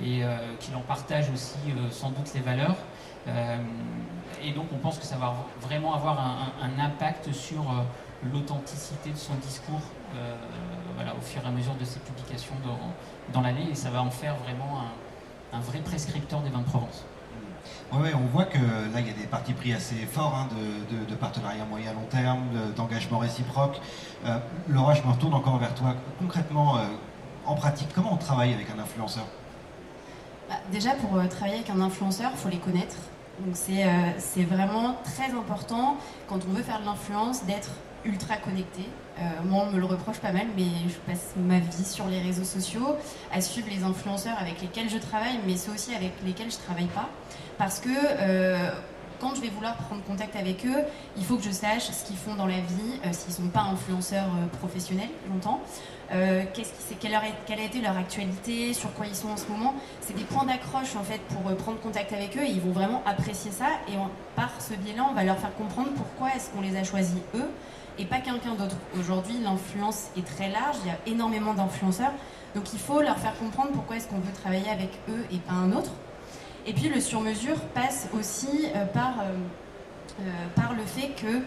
et 0.00 0.22
qu'il 0.60 0.76
en 0.76 0.80
partage 0.80 1.30
aussi 1.30 1.58
sans 1.90 2.10
doute 2.10 2.32
les 2.34 2.40
valeurs. 2.40 2.76
Euh, 3.26 3.56
et 4.42 4.52
donc 4.52 4.66
on 4.72 4.76
pense 4.76 4.98
que 4.98 5.04
ça 5.04 5.16
va 5.16 5.34
vraiment 5.62 5.94
avoir 5.94 6.18
un, 6.20 6.78
impact 6.78 7.32
sur 7.32 7.60
euh, 7.60 7.82
l'authenticité 8.30 9.10
de 9.10 9.16
son 9.16 9.34
discours 9.36 9.80
euh, 10.14 10.34
voilà, 10.94 11.14
au 11.14 11.20
fur 11.20 11.42
et 11.42 11.46
à 11.46 11.50
mesure 11.50 11.74
de 11.74 11.84
ses 11.84 12.00
publications 12.00 12.54
dans, 13.32 13.40
l'année 13.40 13.68
et 13.70 13.74
ça 13.74 13.90
va 13.90 14.02
en 14.02 14.10
faire 14.10 14.36
vraiment 14.36 14.82
un, 15.52 15.60
vrai 15.60 15.78
prescripteur 15.78 16.40
des 16.40 16.50
vins 16.50 16.60
de 16.60 16.66
Provence. 16.66 17.04
Oui, 17.92 18.08
on 18.14 18.26
voit 18.32 18.44
que 18.44 18.58
là, 18.58 18.98
il 18.98 19.06
y 19.06 19.10
a 19.10 19.12
des 19.12 19.26
partis 19.26 19.52
pris 19.52 19.72
assez 19.72 19.94
forts 19.94 20.34
hein, 20.34 20.48
de, 20.90 21.04
de, 21.08 21.14
partenariat 21.14 21.64
moyen 21.64 21.92
long 21.92 22.06
terme, 22.10 22.42
d'engagement 22.76 23.18
réciproque. 23.18 23.80
Laura, 24.68 24.94
je 24.94 25.02
me 25.02 25.12
retourne 25.12 25.34
encore 25.34 25.58
vers 25.58 25.74
toi. 25.74 25.94
Concrètement, 26.18 26.78
en 27.46 27.54
pratique, 27.54 27.88
comment 27.94 28.14
on 28.14 28.16
travaille 28.16 28.52
avec 28.52 28.66
un 28.70 28.80
influenceur? 28.80 29.26
Bah, 30.48 30.56
Déjà, 30.72 30.90
pour 30.94 31.10
travailler 31.28 31.58
avec 31.58 31.70
un 31.70 31.80
influenceur, 31.80 32.30
il 32.34 32.38
faut 32.38 32.48
les 32.48 32.58
connaître. 32.58 32.96
Donc 33.40 33.56
euh, 33.68 34.10
c'est 34.18 34.44
vraiment 34.44 34.96
très 35.02 35.32
important 35.32 35.96
quand 36.28 36.38
on 36.48 36.52
veut 36.52 36.62
faire 36.62 36.80
de 36.80 36.86
l'influence 36.86 37.44
d'être 37.44 37.70
ultra 38.04 38.36
connecté. 38.36 38.82
Euh, 39.18 39.22
moi, 39.44 39.64
on 39.68 39.72
me 39.72 39.78
le 39.78 39.86
reproche 39.86 40.18
pas 40.18 40.32
mal, 40.32 40.46
mais 40.56 40.64
je 40.88 40.94
passe 41.10 41.34
ma 41.36 41.58
vie 41.58 41.84
sur 41.84 42.06
les 42.06 42.20
réseaux 42.20 42.44
sociaux 42.44 42.96
à 43.32 43.40
suivre 43.40 43.68
les 43.70 43.84
influenceurs 43.84 44.36
avec 44.40 44.60
lesquels 44.60 44.90
je 44.90 44.98
travaille, 44.98 45.38
mais 45.46 45.56
ceux 45.56 45.72
aussi 45.72 45.94
avec 45.94 46.12
lesquels 46.24 46.50
je 46.50 46.56
travaille 46.56 46.86
pas. 46.86 47.08
Parce 47.56 47.78
que 47.78 47.88
euh, 47.90 48.70
quand 49.20 49.34
je 49.36 49.40
vais 49.40 49.48
vouloir 49.48 49.76
prendre 49.76 50.02
contact 50.02 50.34
avec 50.34 50.66
eux, 50.66 50.82
il 51.16 51.24
faut 51.24 51.36
que 51.36 51.44
je 51.44 51.52
sache 51.52 51.90
ce 51.90 52.04
qu'ils 52.04 52.16
font 52.16 52.34
dans 52.34 52.46
la 52.46 52.58
vie, 52.58 53.12
s'ils 53.12 53.30
ne 53.30 53.34
sont 53.34 53.48
pas 53.52 53.62
influenceurs 53.62 54.26
professionnels, 54.58 55.10
j'entends. 55.28 55.60
Euh, 56.12 56.44
quelle, 57.00 57.14
a 57.14 57.62
été 57.62 57.80
leur 57.80 57.96
actualité, 57.96 58.74
sur 58.74 58.92
quoi 58.92 59.06
ils 59.06 59.14
sont 59.14 59.28
en 59.28 59.36
ce 59.36 59.46
moment. 59.46 59.74
C'est 60.00 60.16
des 60.16 60.24
points 60.24 60.44
d'accroche 60.44 60.96
en 60.96 61.02
fait 61.02 61.20
pour 61.28 61.50
euh, 61.50 61.54
prendre 61.54 61.80
contact 61.80 62.12
avec 62.12 62.36
eux 62.36 62.42
et 62.42 62.50
ils 62.50 62.60
vont 62.60 62.72
vraiment 62.72 63.02
apprécier 63.06 63.50
ça 63.50 63.66
et 63.88 63.92
par 64.36 64.50
ce 64.60 64.74
biais-là 64.74 65.06
on 65.10 65.14
va 65.14 65.24
leur 65.24 65.38
faire 65.38 65.54
comprendre 65.54 65.90
pourquoi 65.96 66.34
est-ce 66.36 66.50
qu'on 66.50 66.60
les 66.60 66.76
a 66.76 66.84
choisis 66.84 67.16
eux 67.34 67.48
et 67.98 68.04
pas 68.04 68.18
quelqu'un 68.18 68.54
d'autre. 68.54 68.76
Aujourd'hui 68.98 69.34
l'influence 69.42 70.08
est 70.16 70.26
très 70.26 70.50
large, 70.50 70.76
il 70.84 70.88
y 70.88 70.90
a 70.90 70.98
énormément 71.06 71.54
d'influenceurs 71.54 72.12
donc 72.54 72.72
il 72.72 72.78
faut 72.78 73.00
leur 73.00 73.18
faire 73.18 73.36
comprendre 73.38 73.70
pourquoi 73.72 73.96
est-ce 73.96 74.06
qu'on 74.06 74.20
veut 74.20 74.32
travailler 74.32 74.70
avec 74.70 74.90
eux 75.08 75.24
et 75.32 75.38
pas 75.38 75.54
un 75.54 75.72
autre. 75.72 75.90
Et 76.66 76.72
puis 76.72 76.88
le 76.88 77.00
sur-mesure 77.00 77.60
passe 77.74 78.08
aussi 78.18 78.68
euh, 78.76 78.86
par 78.86 79.14
par 80.54 80.74
le 80.74 80.84
fait 80.84 81.08
que 81.20 81.42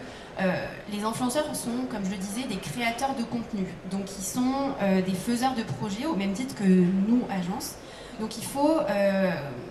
les 0.92 1.02
influenceurs 1.02 1.56
sont, 1.56 1.86
comme 1.90 2.04
je 2.04 2.10
le 2.10 2.18
disais, 2.18 2.42
des 2.42 2.58
créateurs 2.58 3.14
de 3.14 3.22
contenu. 3.22 3.64
Donc 3.90 4.02
ils 4.18 4.22
sont 4.22 4.74
des 5.06 5.14
faiseurs 5.14 5.54
de 5.54 5.62
projets 5.62 6.04
au 6.04 6.14
même 6.14 6.34
titre 6.34 6.54
que 6.54 6.64
nous, 6.64 7.22
agences. 7.30 7.76
Donc 8.20 8.36
il 8.36 8.44
faut 8.44 8.80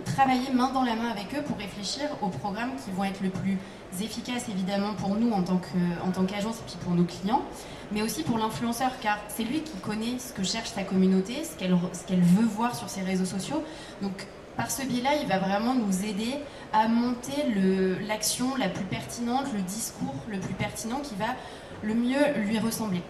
travailler 0.06 0.52
main 0.54 0.72
dans 0.74 0.84
la 0.84 0.96
main 0.96 1.10
avec 1.10 1.36
eux 1.36 1.42
pour 1.42 1.58
réfléchir 1.58 2.04
aux 2.22 2.30
programmes 2.30 2.72
qui 2.84 2.92
vont 2.92 3.04
être 3.04 3.22
le 3.22 3.30
plus 3.30 3.58
efficaces 4.02 4.48
évidemment 4.50 4.94
pour 4.94 5.16
nous 5.16 5.32
en 5.32 5.42
tant 5.44 6.26
qu'agence 6.26 6.60
et 6.60 6.64
puis 6.66 6.78
pour 6.84 6.94
nos 6.94 7.04
clients, 7.04 7.42
mais 7.92 8.02
aussi 8.02 8.24
pour 8.24 8.38
l'influenceur 8.38 8.92
car 9.02 9.18
c'est 9.28 9.44
lui 9.44 9.62
qui 9.62 9.78
connaît 9.78 10.18
ce 10.20 10.34
que 10.34 10.44
cherche 10.44 10.70
sa 10.70 10.84
communauté, 10.84 11.44
ce 11.44 11.58
qu'elle 11.58 12.22
veut 12.22 12.46
voir 12.46 12.76
sur 12.76 12.90
ses 12.90 13.02
réseaux 13.02 13.26
sociaux. 13.26 13.64
Donc 14.02 14.28
par 14.56 14.72
ce 14.72 14.84
biais-là, 14.84 15.12
il 15.22 15.28
va 15.28 15.38
vraiment 15.40 15.76
nous 15.76 16.04
aider 16.04 16.36
à 16.74 16.88
monter 16.88 17.44
l'action 18.08 18.56
la 18.56 18.70
plus 18.70 18.86
pertinente, 18.86 19.46
le 19.54 19.62
discours 19.62 20.16
le 20.30 20.40
plus 20.40 20.54
pertinent 20.54 21.00
qui 21.02 21.16
va 21.16 21.28
le 21.84 21.94
mieux 21.94 22.34
lui 22.38 22.58
ressembler. 22.60 23.04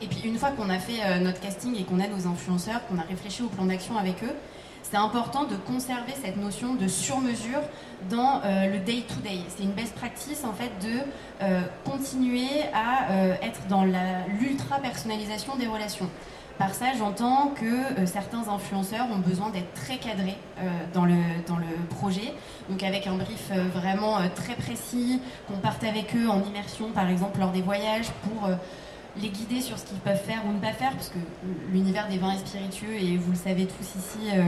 Et 0.00 0.06
puis 0.06 0.20
une 0.24 0.38
fois 0.38 0.50
qu'on 0.50 0.70
a 0.70 0.78
fait 0.78 1.00
euh, 1.04 1.18
notre 1.18 1.40
casting 1.40 1.76
et 1.78 1.84
qu'on 1.84 2.00
a 2.00 2.06
nos 2.06 2.26
influenceurs, 2.26 2.86
qu'on 2.86 2.98
a 2.98 3.02
réfléchi 3.02 3.42
au 3.42 3.48
plan 3.48 3.64
d'action 3.64 3.98
avec 3.98 4.22
eux, 4.22 4.34
c'est 4.82 4.96
important 4.96 5.44
de 5.44 5.56
conserver 5.56 6.12
cette 6.22 6.36
notion 6.36 6.74
de 6.74 6.88
sur-mesure 6.88 7.60
dans 8.08 8.40
euh, 8.44 8.72
le 8.72 8.78
day-to-day. 8.78 9.40
C'est 9.48 9.64
une 9.64 9.72
best 9.72 9.94
practice 9.94 10.44
en 10.44 10.52
fait 10.52 10.70
de 10.86 11.00
euh, 11.42 11.60
continuer 11.84 12.48
à 12.72 13.12
être 13.42 13.66
dans 13.68 13.84
l'ultra-personnalisation 13.84 15.56
des 15.56 15.66
relations. 15.66 16.08
Par 16.58 16.74
ça, 16.74 16.86
j'entends 16.98 17.52
que 17.54 18.04
certains 18.06 18.48
influenceurs 18.48 19.06
ont 19.12 19.18
besoin 19.18 19.50
d'être 19.50 19.72
très 19.74 19.98
cadrés 19.98 20.36
dans, 20.92 21.04
le, 21.04 21.14
dans 21.46 21.56
le 21.56 21.66
projet, 21.90 22.34
donc 22.68 22.82
avec 22.82 23.06
un 23.06 23.14
brief 23.14 23.52
vraiment 23.72 24.18
très 24.34 24.54
précis, 24.54 25.20
qu'on 25.46 25.58
parte 25.58 25.84
avec 25.84 26.16
eux 26.16 26.28
en 26.28 26.42
immersion 26.42 26.90
par 26.90 27.08
exemple 27.08 27.38
lors 27.38 27.52
des 27.52 27.62
voyages 27.62 28.10
pour 28.24 28.50
les 29.16 29.28
guider 29.30 29.60
sur 29.60 29.78
ce 29.78 29.84
qu'ils 29.84 29.98
peuvent 29.98 30.22
faire 30.22 30.42
ou 30.46 30.52
ne 30.52 30.58
pas 30.58 30.72
faire, 30.72 30.92
parce 30.92 31.08
que 31.08 31.18
l'univers 31.72 32.08
des 32.08 32.18
vins 32.18 32.32
et 32.32 32.38
spiritueux, 32.38 32.94
et 32.94 33.16
vous 33.16 33.32
le 33.32 33.36
savez 33.36 33.66
tous 33.66 33.98
ici, 33.98 34.30
euh, 34.32 34.42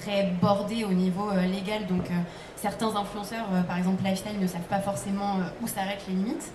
très 0.00 0.32
bordé 0.40 0.84
au 0.84 0.92
niveau 0.92 1.30
euh, 1.30 1.46
légal. 1.46 1.86
Donc 1.86 2.10
euh, 2.10 2.14
certains 2.56 2.94
influenceurs, 2.96 3.46
par 3.68 3.78
exemple 3.78 4.02
lifestyle, 4.02 4.38
ne 4.40 4.46
savent 4.46 4.60
pas 4.62 4.80
forcément 4.80 5.36
où 5.62 5.68
s'arrêtent 5.68 6.04
les 6.08 6.14
limites. 6.14 6.52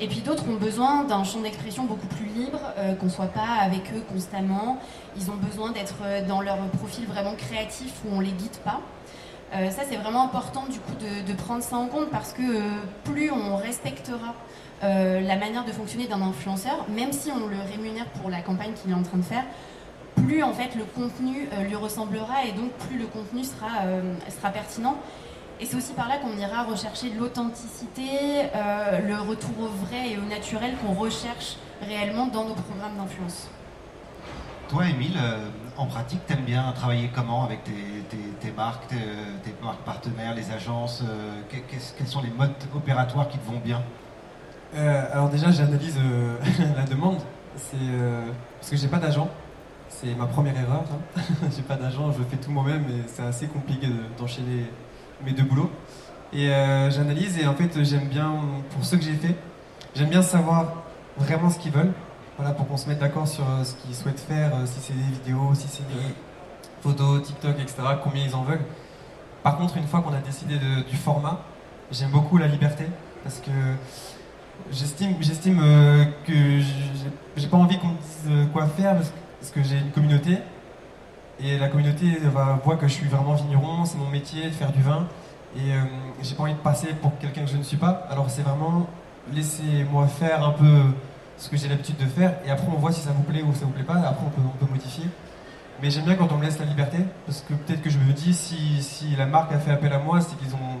Et 0.00 0.08
puis 0.08 0.20
d'autres 0.20 0.48
ont 0.48 0.56
besoin 0.56 1.04
d'un 1.04 1.22
champ 1.22 1.40
d'expression 1.40 1.84
beaucoup 1.84 2.06
plus 2.06 2.26
libre, 2.26 2.58
qu'on 2.98 3.06
ne 3.06 3.10
soit 3.10 3.26
pas 3.26 3.60
avec 3.60 3.92
eux 3.94 4.02
constamment. 4.12 4.78
Ils 5.16 5.30
ont 5.30 5.36
besoin 5.36 5.70
d'être 5.70 6.26
dans 6.26 6.40
leur 6.40 6.56
profil 6.70 7.06
vraiment 7.06 7.34
créatif 7.34 7.92
où 8.04 8.14
on 8.16 8.20
ne 8.20 8.24
les 8.24 8.32
guide 8.32 8.56
pas. 8.64 8.80
Ça, 9.70 9.82
c'est 9.88 9.96
vraiment 9.96 10.24
important 10.24 10.64
du 10.70 10.78
coup 10.78 10.94
de, 10.94 11.32
prendre 11.34 11.62
ça 11.62 11.76
en 11.76 11.86
compte 11.86 12.10
parce 12.10 12.32
que 12.32 12.42
plus 13.04 13.30
on 13.30 13.56
respectera 13.56 14.34
euh, 14.82 15.20
la 15.20 15.36
manière 15.36 15.64
de 15.64 15.70
fonctionner 15.70 16.08
d'un 16.08 16.20
influenceur, 16.22 16.86
même 16.88 17.12
si 17.12 17.30
on 17.30 17.46
le 17.46 17.56
rémunère 17.70 18.06
pour 18.20 18.30
la 18.30 18.40
campagne 18.40 18.72
qu'il 18.72 18.90
est 18.90 18.94
en 18.94 19.02
train 19.02 19.18
de 19.18 19.22
faire, 19.22 19.44
plus 20.16 20.42
en 20.42 20.52
fait 20.52 20.74
le 20.74 20.84
contenu 20.84 21.48
euh, 21.52 21.62
lui 21.64 21.76
ressemblera 21.76 22.44
et 22.46 22.52
donc 22.52 22.72
plus 22.72 22.98
le 22.98 23.06
contenu 23.06 23.44
sera, 23.44 23.84
euh, 23.84 24.14
sera 24.28 24.50
pertinent. 24.50 24.96
Et 25.60 25.66
c'est 25.66 25.76
aussi 25.76 25.92
par 25.92 26.08
là 26.08 26.16
qu'on 26.16 26.36
ira 26.36 26.64
rechercher 26.64 27.10
l'authenticité, 27.16 28.48
le 29.06 29.14
retour 29.20 29.50
au 29.60 29.86
vrai 29.86 30.10
et 30.10 30.18
au 30.18 30.22
naturel 30.22 30.74
qu'on 30.78 30.92
recherche 30.92 31.56
réellement 31.86 32.26
dans 32.26 32.46
nos 32.46 32.54
programmes 32.54 32.96
d'influence. 32.96 33.48
Toi, 34.68 34.88
Émile, 34.88 35.16
en 35.76 35.86
pratique, 35.86 36.26
t'aimes 36.26 36.44
bien 36.44 36.72
travailler 36.72 37.12
comment 37.14 37.44
avec 37.44 37.62
tes, 37.62 37.72
marques, 38.50 38.88
tes, 38.88 39.54
marques 39.62 39.82
partenaires, 39.82 40.34
les 40.34 40.50
agences 40.50 41.04
Quels 41.50 42.06
sont 42.06 42.22
les 42.22 42.30
modes 42.30 42.50
opératoires 42.74 43.28
qui 43.28 43.38
te 43.38 43.46
vont 43.46 43.60
bien 43.64 43.82
euh, 44.74 45.04
alors 45.12 45.28
déjà, 45.28 45.50
j'analyse 45.50 45.98
euh, 45.98 46.36
la 46.76 46.84
demande. 46.84 47.18
C'est 47.56 47.76
euh, 47.76 48.22
parce 48.58 48.70
que 48.70 48.76
j'ai 48.76 48.88
pas 48.88 48.98
d'agent. 48.98 49.28
C'est 49.88 50.14
ma 50.14 50.26
première 50.26 50.58
erreur. 50.58 50.84
Hein. 50.90 51.20
j'ai 51.54 51.62
pas 51.62 51.76
d'agent, 51.76 52.10
je 52.12 52.22
fais 52.24 52.36
tout 52.36 52.50
moi-même 52.50 52.84
et 52.84 53.02
c'est 53.06 53.22
assez 53.22 53.46
compliqué 53.46 53.88
d'enchaîner 54.18 54.64
mes 55.24 55.32
deux 55.32 55.42
boulots. 55.42 55.70
Et 56.32 56.48
j'analyse 56.48 57.38
et 57.38 57.46
en 57.46 57.54
fait, 57.54 57.84
j'aime 57.84 58.08
bien, 58.08 58.36
pour 58.70 58.82
ce 58.86 58.96
que 58.96 59.02
j'ai 59.02 59.12
fait, 59.12 59.36
j'aime 59.94 60.08
bien 60.08 60.22
savoir 60.22 60.84
vraiment 61.18 61.50
ce 61.50 61.58
qu'ils 61.58 61.72
veulent. 61.72 61.92
Voilà, 62.38 62.54
pour 62.54 62.66
qu'on 62.66 62.78
se 62.78 62.88
mette 62.88 63.00
d'accord 63.00 63.28
sur 63.28 63.44
ce 63.64 63.74
qu'ils 63.74 63.94
souhaitent 63.94 64.18
faire, 64.18 64.50
si 64.64 64.80
c'est 64.80 64.94
des 64.94 65.12
vidéos, 65.12 65.54
si 65.54 65.68
c'est 65.68 65.86
des 65.88 66.14
photos, 66.82 67.22
TikTok, 67.22 67.58
etc., 67.60 67.76
combien 68.02 68.24
ils 68.24 68.34
en 68.34 68.42
veulent. 68.42 68.64
Par 69.42 69.56
contre, 69.56 69.76
une 69.76 69.86
fois 69.86 70.02
qu'on 70.02 70.12
a 70.12 70.20
décidé 70.20 70.56
du 70.58 70.96
format, 70.96 71.40
j'aime 71.90 72.10
beaucoup 72.10 72.38
la 72.38 72.46
liberté 72.46 72.86
parce 73.24 73.38
que 73.40 73.50
J'estime, 74.70 75.60
euh, 75.60 76.04
que 76.26 76.60
j'ai 77.36 77.46
pas 77.48 77.56
envie 77.56 77.78
qu'on 77.78 77.88
me 77.88 77.96
dise 77.96 78.28
euh, 78.28 78.46
quoi 78.46 78.66
faire 78.66 78.94
parce 78.94 79.50
que 79.50 79.62
j'ai 79.62 79.78
une 79.78 79.90
communauté 79.90 80.38
et 81.40 81.58
la 81.58 81.68
communauté 81.68 82.18
va 82.22 82.60
voir 82.64 82.78
que 82.78 82.86
je 82.86 82.92
suis 82.92 83.08
vraiment 83.08 83.34
vigneron, 83.34 83.84
c'est 83.84 83.98
mon 83.98 84.08
métier 84.08 84.44
de 84.44 84.50
faire 84.50 84.70
du 84.72 84.82
vin 84.82 85.06
et 85.56 85.72
euh, 85.72 85.80
j'ai 86.22 86.34
pas 86.34 86.44
envie 86.44 86.54
de 86.54 86.58
passer 86.58 86.88
pour 87.00 87.18
quelqu'un 87.18 87.44
que 87.44 87.50
je 87.50 87.56
ne 87.56 87.62
suis 87.62 87.76
pas. 87.76 88.06
Alors 88.10 88.30
c'est 88.30 88.42
vraiment 88.42 88.86
laissez-moi 89.32 90.06
faire 90.06 90.44
un 90.44 90.52
peu 90.52 90.82
ce 91.38 91.48
que 91.48 91.56
j'ai 91.56 91.68
l'habitude 91.68 91.96
de 91.96 92.06
faire 92.06 92.34
et 92.46 92.50
après 92.50 92.68
on 92.68 92.78
voit 92.78 92.92
si 92.92 93.00
ça 93.00 93.10
vous 93.10 93.24
plaît 93.24 93.42
ou 93.42 93.52
ça 93.54 93.64
vous 93.64 93.72
plaît 93.72 93.84
pas. 93.84 93.94
Après 93.96 94.26
peut, 94.26 94.42
on 94.44 94.64
peut 94.64 94.70
modifier. 94.70 95.04
Mais 95.80 95.90
j'aime 95.90 96.04
bien 96.04 96.14
quand 96.14 96.30
on 96.32 96.38
me 96.38 96.44
laisse 96.44 96.58
la 96.58 96.66
liberté 96.66 96.98
parce 97.26 97.40
que 97.40 97.54
peut-être 97.54 97.82
que 97.82 97.90
je 97.90 97.98
me 97.98 98.12
dis 98.12 98.34
si, 98.34 98.82
si 98.82 99.16
la 99.16 99.26
marque 99.26 99.52
a 99.52 99.58
fait 99.58 99.70
appel 99.70 99.92
à 99.92 99.98
moi, 99.98 100.20
c'est 100.20 100.36
qu'ils 100.36 100.54
ont 100.54 100.78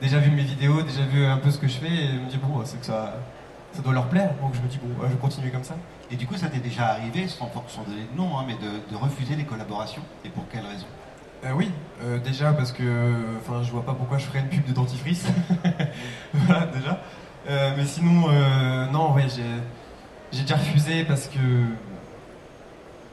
déjà 0.00 0.18
vu 0.18 0.30
mes 0.30 0.42
vidéos, 0.42 0.82
déjà 0.82 1.02
vu 1.02 1.24
un 1.24 1.38
peu 1.38 1.50
ce 1.50 1.58
que 1.58 1.68
je 1.68 1.76
fais, 1.76 1.92
et 1.92 2.08
je 2.08 2.20
me 2.20 2.28
dis, 2.28 2.38
bon, 2.38 2.60
c'est 2.64 2.78
que 2.78 2.86
ça, 2.86 3.14
ça 3.72 3.82
doit 3.82 3.92
leur 3.92 4.08
plaire. 4.08 4.34
Donc 4.40 4.54
je 4.54 4.60
me 4.60 4.68
dis, 4.68 4.78
bon, 4.82 4.94
je 5.02 5.12
vais 5.12 5.18
continuer 5.18 5.50
comme 5.50 5.64
ça. 5.64 5.76
Et 6.10 6.16
du 6.16 6.26
coup, 6.26 6.36
ça 6.36 6.48
t'est 6.48 6.60
déjà 6.60 6.86
arrivé, 6.88 7.28
sans, 7.28 7.50
sans 7.68 7.82
donner 7.82 8.06
de 8.10 8.16
nom, 8.16 8.38
hein, 8.38 8.44
mais 8.46 8.54
de, 8.54 8.96
refuser 8.96 9.36
les 9.36 9.44
collaborations 9.44 10.02
Et 10.24 10.28
pour 10.28 10.48
quelle 10.48 10.64
raison? 10.64 10.86
Euh, 11.44 11.52
Oui, 11.54 11.70
euh, 12.02 12.18
déjà 12.18 12.52
parce 12.52 12.72
que 12.72 13.12
enfin, 13.40 13.62
je 13.62 13.70
vois 13.70 13.84
pas 13.84 13.94
pourquoi 13.94 14.18
je 14.18 14.24
ferais 14.24 14.40
une 14.40 14.48
pub 14.48 14.64
de 14.64 14.72
dentifrice. 14.72 15.26
voilà, 16.32 16.66
déjà. 16.66 17.00
Euh, 17.48 17.74
mais 17.76 17.84
sinon, 17.84 18.28
non, 18.90 19.12
ouais, 19.14 19.26
j'ai 20.32 20.42
déjà 20.42 20.56
refusé 20.56 21.04
parce 21.04 21.28
que. 21.28 21.38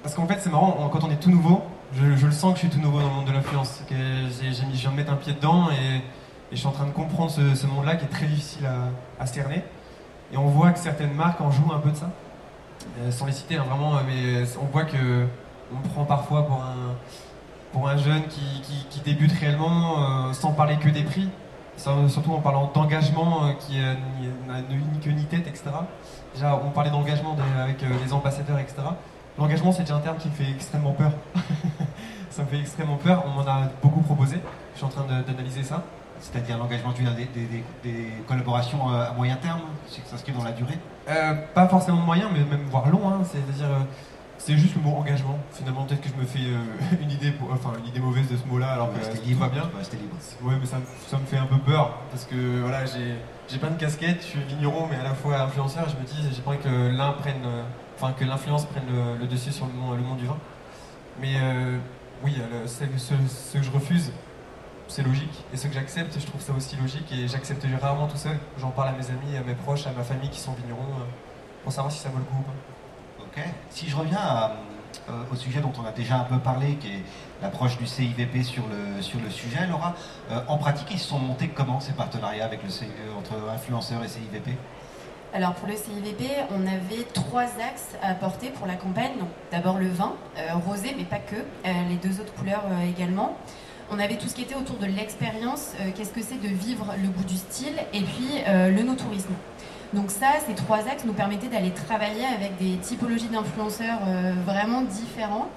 Parce 0.06 0.14
qu'en 0.14 0.28
fait, 0.28 0.38
c'est 0.40 0.52
marrant, 0.52 0.88
quand 0.94 1.04
on 1.04 1.10
est 1.10 1.20
tout 1.20 1.32
nouveau, 1.32 1.64
je, 1.96 2.06
le 2.28 2.32
sens 2.32 2.54
que 2.54 2.60
je 2.60 2.68
suis 2.68 2.70
tout 2.70 2.80
nouveau 2.80 3.00
dans 3.00 3.08
le 3.08 3.14
monde 3.16 3.26
de 3.26 3.32
l'influence. 3.32 3.82
Que 3.90 3.96
je 3.96 4.52
viens 4.52 4.92
de 4.92 4.96
mettre 4.96 5.12
un 5.12 5.16
pied 5.16 5.34
dedans 5.34 5.72
et 5.72 6.04
je 6.52 6.58
suis 6.58 6.68
en 6.68 6.72
train 6.72 6.86
de 6.86 6.92
comprendre 6.92 7.32
ce, 7.32 7.66
monde-là 7.66 7.96
qui 7.96 8.06
est 8.06 8.10
très 8.10 8.28
difficile 8.28 8.70
à, 9.20 9.26
cerner. 9.26 9.64
Et 10.32 10.38
on 10.38 10.46
voit 10.46 10.70
que 10.74 10.78
certaines 10.78 11.16
marques 11.16 11.42
en 11.42 11.50
jouent 11.50 11.74
un 11.74 11.80
peu 11.80 11.90
de 11.90 11.96
ça. 11.96 12.12
Euh, 13.00 13.10
sans 13.10 13.26
les 13.26 13.32
citer, 13.32 13.56
hein, 13.56 13.66
vraiment, 13.68 13.94
mais 14.06 14.44
on 14.62 14.66
voit 14.66 14.84
que 14.84 15.26
on 15.74 15.88
prend 15.88 16.06
parfois 16.06 16.46
pour 16.46 16.58
un, 16.62 16.94
pour 17.74 17.90
un 17.90 17.98
jeune 17.98 18.28
qui, 18.28 19.02
débute 19.04 19.32
réellement 19.32 20.28
euh, 20.28 20.34
sans 20.34 20.52
parler 20.52 20.78
que 20.78 20.90
des 20.90 21.02
prix, 21.02 21.30
surtout 21.78 22.32
en 22.32 22.42
parlant 22.42 22.70
d'engagement 22.72 23.46
euh, 23.46 23.54
qui 23.54 23.80
n'a 23.80 24.62
ni 24.62 25.14
ni 25.16 25.26
tête, 25.26 25.48
etc. 25.48 25.72
Déjà, 26.36 26.62
on 26.64 26.70
parlait 26.70 26.92
d'engagement 26.92 27.36
avec 27.60 27.82
les 27.82 28.14
ambassadeurs, 28.14 28.60
etc. 28.60 28.84
L'engagement, 29.38 29.72
c'est 29.72 29.84
déjà 29.84 29.96
un 29.96 30.00
terme 30.00 30.18
qui 30.18 30.30
me 30.30 30.34
fait 30.34 30.50
extrêmement 30.50 30.94
peur. 30.94 31.12
ça 32.30 32.44
me 32.44 32.48
fait 32.48 32.60
extrêmement 32.60 32.98
peur. 32.98 33.24
On 33.26 33.30
m'en 33.32 33.48
a 33.48 33.70
beaucoup 33.82 34.02
proposé. 34.02 34.38
Je 34.74 34.78
suis 34.78 34.86
en 34.86 34.90
train 34.90 35.06
d'analyser 35.06 35.64
ça. 35.64 35.84
C'est-à-dire 36.20 36.58
l'engagement 36.58 36.92
des, 36.92 37.26
des, 37.26 37.64
des, 37.84 38.08
collaborations 38.26 38.90
euh, 38.90 39.10
à 39.10 39.14
moyen 39.14 39.36
terme, 39.36 39.62
c'est 39.88 40.02
que 40.02 40.08
ça 40.08 40.12
s'inscrit 40.12 40.32
dans 40.32 40.44
la 40.44 40.54
durée 40.54 40.78
euh, 41.10 41.34
Pas 41.54 41.68
forcément 41.68 41.98
moyen, 41.98 42.30
mais 42.34 42.40
même 42.40 42.66
voire 42.68 42.90
long. 42.90 43.02
Hein. 43.10 43.22
C'est-à-dire, 43.30 43.66
euh, 43.66 43.84
c'est 44.38 44.58
juste 44.58 44.76
le 44.76 44.82
mot 44.82 44.96
engagement. 44.96 45.38
Finalement, 45.52 45.84
peut-être 45.84 46.02
que 46.02 46.10
je 46.10 46.16
me 46.16 46.26
fais 46.26 46.40
une 47.02 47.12
idée, 47.12 47.34
enfin 47.52 47.74
une 47.78 47.88
idée 47.88 48.00
mauvaise 48.00 48.30
de 48.30 48.38
ce 48.38 48.46
mot-là, 48.48 48.70
alors 48.70 48.94
que 48.94 49.04
c'était 49.04 49.26
libre. 49.26 49.42
va 49.42 49.50
bien. 49.50 49.64
c'était 49.82 49.98
libre. 49.98 50.16
Ouais, 50.42 50.56
mais 50.58 50.66
ça, 50.66 50.78
ça, 51.08 51.18
me 51.18 51.26
fait 51.26 51.38
un 51.38 51.48
peu 51.48 51.58
peur 51.58 52.00
parce 52.10 52.24
que 52.24 52.62
voilà, 52.62 52.86
j'ai, 52.86 53.16
j'ai 53.50 53.58
plein 53.58 53.72
de 53.72 53.78
casquettes. 53.78 54.22
Je 54.22 54.28
suis 54.28 54.44
vigneron, 54.44 54.88
mais 54.90 54.96
à 54.96 55.04
la 55.04 55.14
fois 55.14 55.42
influenceur. 55.42 55.88
Je 55.90 55.98
me 55.98 56.06
dis, 56.06 56.34
j'ai 56.34 56.42
pas 56.42 56.52
envie 56.52 56.60
que 56.60 56.96
l'un 56.96 57.12
prenne, 57.12 57.44
enfin 57.96 58.14
que 58.14 58.26
l'influence 58.26 58.66
prenne 58.66 58.86
le, 59.20 59.26
dessus 59.28 59.52
sur 59.52 59.66
le 59.68 59.74
monde, 59.74 60.18
du 60.18 60.26
vin. 60.26 60.38
Mais 61.20 61.36
oui, 62.24 62.36
ce, 62.68 62.84
ce 63.28 63.58
que 63.58 63.64
je 63.64 63.72
refuse, 63.72 64.12
c'est 64.88 65.04
logique. 65.04 65.44
Et 65.54 65.58
ce 65.58 65.68
que 65.68 65.74
j'accepte, 65.74 66.18
je 66.20 66.26
trouve 66.26 66.42
ça 66.42 66.54
aussi 66.54 66.76
logique. 66.78 67.12
Et 67.12 67.28
j'accepte 67.28 67.66
rarement 67.82 68.08
tout 68.08 68.18
seul. 68.18 68.38
J'en 68.60 68.70
parle 68.70 68.90
à 68.90 68.92
mes 68.92 69.10
amis, 69.10 69.38
à 69.38 69.42
mes 69.42 69.56
proches, 69.56 69.88
à 69.88 69.92
ma 69.92 70.04
famille 70.04 70.30
qui 70.30 70.40
sont 70.40 70.54
vignerons, 70.54 70.82
euh, 70.82 71.06
pour 71.64 71.72
savoir 71.72 71.92
si 71.92 72.00
ça 72.00 72.10
vaut 72.10 72.20
le 72.20 72.24
coup 72.24 72.38
ou 72.40 72.44
pas. 72.44 73.24
Ok. 73.24 73.44
Si 73.70 73.90
je 73.90 73.96
reviens 73.96 74.52
euh, 75.10 75.24
au 75.32 75.36
sujet 75.36 75.62
dont 75.62 75.74
on 75.80 75.86
a 75.86 75.92
déjà 75.92 76.20
un 76.20 76.24
peu 76.24 76.38
parlé, 76.38 76.76
qui 76.76 76.88
est 76.88 77.04
l'approche 77.42 77.78
du 77.78 77.86
CIVP 77.86 78.44
sur 78.44 78.64
le, 78.68 79.30
sujet, 79.30 79.68
Laura, 79.68 79.96
euh, 80.32 80.40
en 80.48 80.58
pratique, 80.58 80.88
ils 80.92 81.00
se 81.00 81.10
sont 81.10 81.20
montés 81.20 81.50
comment 81.50 81.80
ces 81.80 81.94
partenariats 81.94 82.46
avec 82.46 82.62
le 82.64 82.70
entre 83.18 83.34
influenceurs 83.54 84.04
et 84.04 84.08
CIVP 84.08 84.52
alors 85.34 85.54
pour 85.54 85.68
le 85.68 85.76
CIVP, 85.76 86.24
on 86.52 86.62
avait 86.62 87.04
trois 87.14 87.44
axes 87.44 87.96
à 88.02 88.12
apporter 88.12 88.50
pour 88.50 88.68
la 88.68 88.76
campagne. 88.76 89.12
D'abord 89.52 89.78
le 89.78 89.90
vin, 89.90 90.14
rosé, 90.66 90.96
mais 90.98 91.04
pas 91.04 91.20
que, 91.20 91.36
les 91.66 91.96
deux 91.96 92.22
autres 92.22 92.34
couleurs 92.34 92.64
également. 92.88 93.36
on 93.92 94.00
avait 94.00 94.16
tout 94.16 94.28
ce 94.28 94.36
qui 94.36 94.42
était 94.42 94.56
autour 94.56 94.78
de 94.78 94.86
l'expérience, 94.86 95.74
qu'est-ce 95.96 96.12
que 96.12 96.22
c'est 96.22 96.42
de 96.42 96.48
vivre 96.48 96.94
le 97.02 97.10
goût 97.10 97.24
du 97.24 97.36
style, 97.36 97.76
et 97.94 98.02
puis 98.02 98.42
le 98.48 98.82
no-tourisme. 98.84 99.34
Donc 99.94 100.12
ça, 100.12 100.28
ces 100.48 100.56
trois 100.56 100.80
axes 100.88 101.06
nous 101.06 101.14
permettaient 101.14 101.48
d'aller 101.48 101.72
travailler 101.72 102.26
avec 102.26 102.58
des 102.58 102.78
typologies 102.78 103.28
d'influenceurs 103.28 104.00
vraiment 104.46 104.82
différents. 104.82 105.48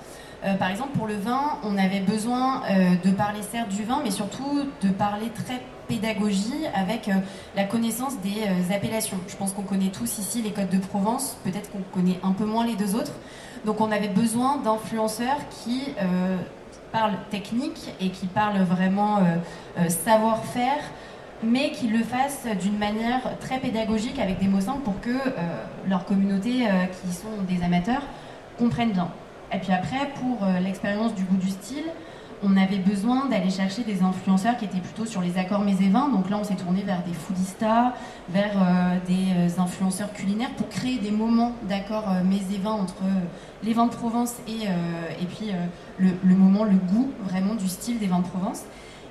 Par 0.58 0.70
exemple, 0.70 0.96
pour 0.96 1.06
le 1.06 1.16
vin, 1.16 1.58
on 1.64 1.76
avait 1.76 2.00
besoin 2.00 2.62
de 3.04 3.10
parler 3.10 3.40
certes 3.42 3.70
du 3.70 3.82
vin, 3.84 4.00
mais 4.04 4.10
surtout 4.10 4.64
de 4.82 4.88
parler 4.88 5.30
très 5.30 5.60
pédagogie 5.88 6.66
avec 6.74 7.10
la 7.56 7.64
connaissance 7.64 8.18
des 8.20 8.72
appellations. 8.72 9.18
Je 9.26 9.36
pense 9.36 9.52
qu'on 9.52 9.62
connaît 9.62 9.88
tous 9.88 10.18
ici 10.18 10.40
les 10.42 10.52
codes 10.52 10.68
de 10.68 10.78
Provence, 10.78 11.36
peut-être 11.42 11.70
qu'on 11.72 11.82
connaît 11.92 12.20
un 12.22 12.32
peu 12.32 12.44
moins 12.44 12.64
les 12.64 12.76
deux 12.76 12.94
autres. 12.94 13.12
Donc 13.64 13.80
on 13.80 13.90
avait 13.90 14.08
besoin 14.08 14.58
d'influenceurs 14.58 15.38
qui 15.64 15.92
parlent 16.92 17.18
technique 17.30 17.92
et 18.00 18.10
qui 18.10 18.26
parlent 18.26 18.62
vraiment 18.62 19.18
savoir-faire 19.88 20.82
mais 21.42 21.70
qu'ils 21.70 21.92
le 21.92 22.04
fassent 22.04 22.46
d'une 22.60 22.78
manière 22.78 23.38
très 23.38 23.58
pédagogique 23.58 24.18
avec 24.18 24.38
des 24.38 24.48
mots 24.48 24.60
simples 24.60 24.82
pour 24.82 25.00
que 25.00 25.10
euh, 25.10 25.30
leur 25.88 26.04
communauté, 26.04 26.66
euh, 26.66 26.86
qui 26.86 27.12
sont 27.12 27.42
des 27.48 27.62
amateurs, 27.62 28.02
comprennent 28.58 28.92
bien. 28.92 29.08
Et 29.52 29.58
puis 29.58 29.72
après, 29.72 30.10
pour 30.20 30.44
euh, 30.44 30.60
l'expérience 30.60 31.14
du 31.14 31.24
goût 31.24 31.36
du 31.36 31.48
style, 31.48 31.84
on 32.42 32.56
avait 32.56 32.78
besoin 32.78 33.26
d'aller 33.26 33.50
chercher 33.50 33.82
des 33.82 34.02
influenceurs 34.02 34.56
qui 34.56 34.64
étaient 34.64 34.78
plutôt 34.78 35.06
sur 35.06 35.20
les 35.20 35.38
accords 35.38 35.62
mets 35.62 35.76
et 35.80 35.88
vins. 35.88 36.08
Donc 36.08 36.30
là, 36.30 36.38
on 36.38 36.44
s'est 36.44 36.54
tourné 36.54 36.82
vers 36.82 37.02
des 37.02 37.12
foodistas, 37.12 37.94
vers 38.28 38.52
des 39.08 39.58
influenceurs 39.58 40.12
culinaires 40.12 40.52
pour 40.56 40.68
créer 40.68 40.98
des 40.98 41.10
moments 41.10 41.50
d'accords 41.68 42.08
mets 42.24 42.54
et 42.54 42.58
vins 42.58 42.70
entre 42.70 43.02
les 43.64 43.72
vins 43.72 43.86
de 43.86 43.90
Provence 43.92 44.34
et, 44.46 44.66
et 45.20 45.26
puis 45.26 45.50
le, 45.98 46.34
moment, 46.36 46.62
le 46.62 46.76
goût 46.76 47.10
vraiment 47.24 47.56
du 47.56 47.66
style 47.66 47.98
des 47.98 48.06
vins 48.06 48.20
de 48.20 48.28
Provence. 48.28 48.62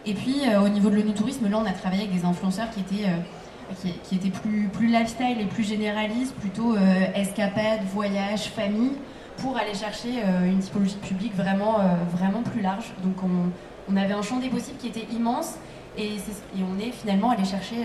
Et 0.08 0.14
puis 0.14 0.38
euh, 0.48 0.62
au 0.62 0.70
niveau 0.70 0.90
de 0.90 0.96
l'onitourisme, 0.96 1.50
là 1.50 1.58
on 1.62 1.66
a 1.66 1.74
travaillé 1.74 2.04
avec 2.04 2.16
des 2.16 2.26
influenceurs 2.26 2.70
qui 2.70 2.80
étaient, 2.80 3.10
euh, 3.10 3.90
qui, 4.04 4.16
étaient 4.16 4.30
plus, 4.30 4.70
plus 4.72 4.88
lifestyle 4.88 5.42
et 5.42 5.46
plus 5.46 5.68
généralistes, 5.68 6.34
plutôt 6.36 6.76
euh, 6.76 6.80
escapades, 7.14 7.82
voyages, 7.94 8.46
famille, 8.46 8.94
pour 9.38 9.58
aller 9.58 9.74
chercher 9.74 10.22
une 10.46 10.60
typologie 10.60 10.96
de 10.96 11.06
public 11.06 11.36
vraiment, 11.36 11.78
vraiment 12.12 12.42
plus 12.42 12.62
large. 12.62 12.94
Donc 13.04 13.16
on, 13.24 13.96
avait 13.96 14.14
un 14.14 14.22
champ 14.22 14.38
des 14.38 14.50
possibles 14.50 14.78
qui 14.78 14.88
était 14.88 15.08
immense 15.14 15.56
et, 15.98 16.18
on 16.58 16.80
est 16.80 16.92
finalement 16.92 17.32
allé 17.32 17.46
chercher 17.46 17.78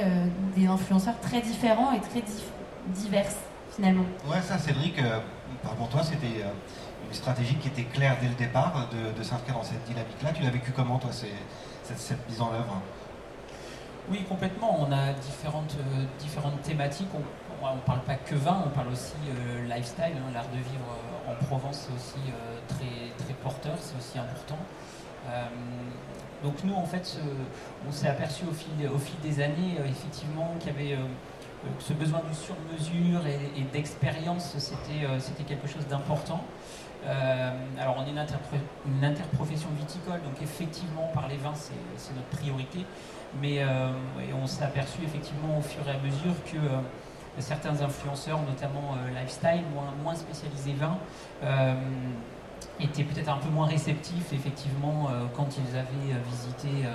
des 0.56 0.66
influenceurs 0.66 1.18
très 1.20 1.40
différents 1.40 1.92
et 1.92 2.00
très 2.00 2.22
divers 2.88 3.30
finalement. 3.70 4.04
Ouais, 4.28 4.40
ça 4.42 4.58
Cédric, 4.58 5.00
pour 5.78 5.88
toi 5.88 6.02
c'était 6.02 6.42
une 7.08 7.14
stratégie 7.14 7.56
qui 7.56 7.68
était 7.68 7.84
claire 7.84 8.16
dès 8.20 8.28
le 8.28 8.34
départ 8.34 8.88
de, 8.90 9.18
de 9.18 9.22
s'inscrire 9.22 9.54
dans 9.54 9.62
cette 9.62 9.84
dynamique-là. 9.84 10.32
Tu 10.32 10.42
l'as 10.42 10.50
vécu 10.50 10.72
comment 10.72 10.98
toi 10.98 11.10
cette, 11.12 12.28
mise 12.28 12.40
en 12.40 12.52
œuvre? 12.52 12.80
Oui, 14.10 14.24
complètement. 14.28 14.80
On 14.80 14.90
a 14.92 15.12
différentes, 15.12 15.76
euh, 15.78 16.04
différentes 16.18 16.60
thématiques. 16.62 17.08
On 17.62 17.74
ne 17.74 17.80
parle 17.80 18.00
pas 18.00 18.16
que 18.16 18.34
vin, 18.34 18.64
on 18.66 18.70
parle 18.70 18.88
aussi 18.88 19.14
euh, 19.28 19.62
lifestyle. 19.64 20.16
Hein. 20.16 20.32
L'art 20.34 20.48
de 20.48 20.56
vivre 20.56 20.90
euh, 20.90 21.11
en 21.28 21.44
Provence, 21.44 21.88
c'est 21.88 21.94
aussi 21.94 22.32
très, 22.68 23.24
très 23.24 23.34
porteur, 23.34 23.74
c'est 23.80 23.96
aussi 23.96 24.18
important. 24.18 24.58
donc 26.42 26.54
nous, 26.64 26.74
en 26.74 26.84
fait, 26.84 27.18
on 27.88 27.92
s'est 27.92 28.08
aperçu 28.08 28.44
au 28.44 28.52
fil, 28.52 29.20
des 29.22 29.40
années, 29.40 29.78
effectivement, 29.84 30.54
qu'il 30.58 30.72
y 30.72 30.92
avait 30.92 30.98
ce 31.78 31.92
besoin 31.92 32.20
du 32.28 32.34
sur-mesure 32.34 33.26
et, 33.26 33.62
d'expérience, 33.72 34.56
c'était 34.58 35.44
quelque 35.44 35.68
chose 35.68 35.86
d'important. 35.86 36.44
Euh, 37.04 37.50
alors 37.80 37.96
on 37.98 38.06
est 38.06 38.10
une, 38.10 39.04
interprofession 39.04 39.68
viticole, 39.76 40.22
donc 40.22 40.40
effectivement 40.40 41.10
par 41.12 41.26
les 41.26 41.36
vins 41.36 41.54
c'est 41.54 42.14
notre 42.14 42.28
priorité, 42.28 42.86
mais 43.40 43.58
euh, 43.58 43.90
on 44.40 44.46
s'est 44.46 44.62
aperçu 44.62 45.02
effectivement 45.04 45.58
au 45.58 45.62
fur 45.62 45.82
et 45.88 45.90
à 45.90 45.98
mesure 45.98 46.34
que 46.44 46.58
euh, 46.58 46.78
certains 47.38 47.80
influenceurs, 47.80 48.40
notamment 48.42 48.96
lifestyle, 49.14 49.62
moins, 50.02 50.14
spécialisés 50.14 50.74
vins, 50.74 50.98
étaient 52.80 53.04
peut-être 53.04 53.28
un 53.28 53.38
peu 53.38 53.48
moins 53.48 53.66
réceptifs 53.66 54.32
effectivement 54.32 55.08
quand 55.34 55.48
ils 55.56 55.76
avaient 55.76 56.20
visité 56.30 56.86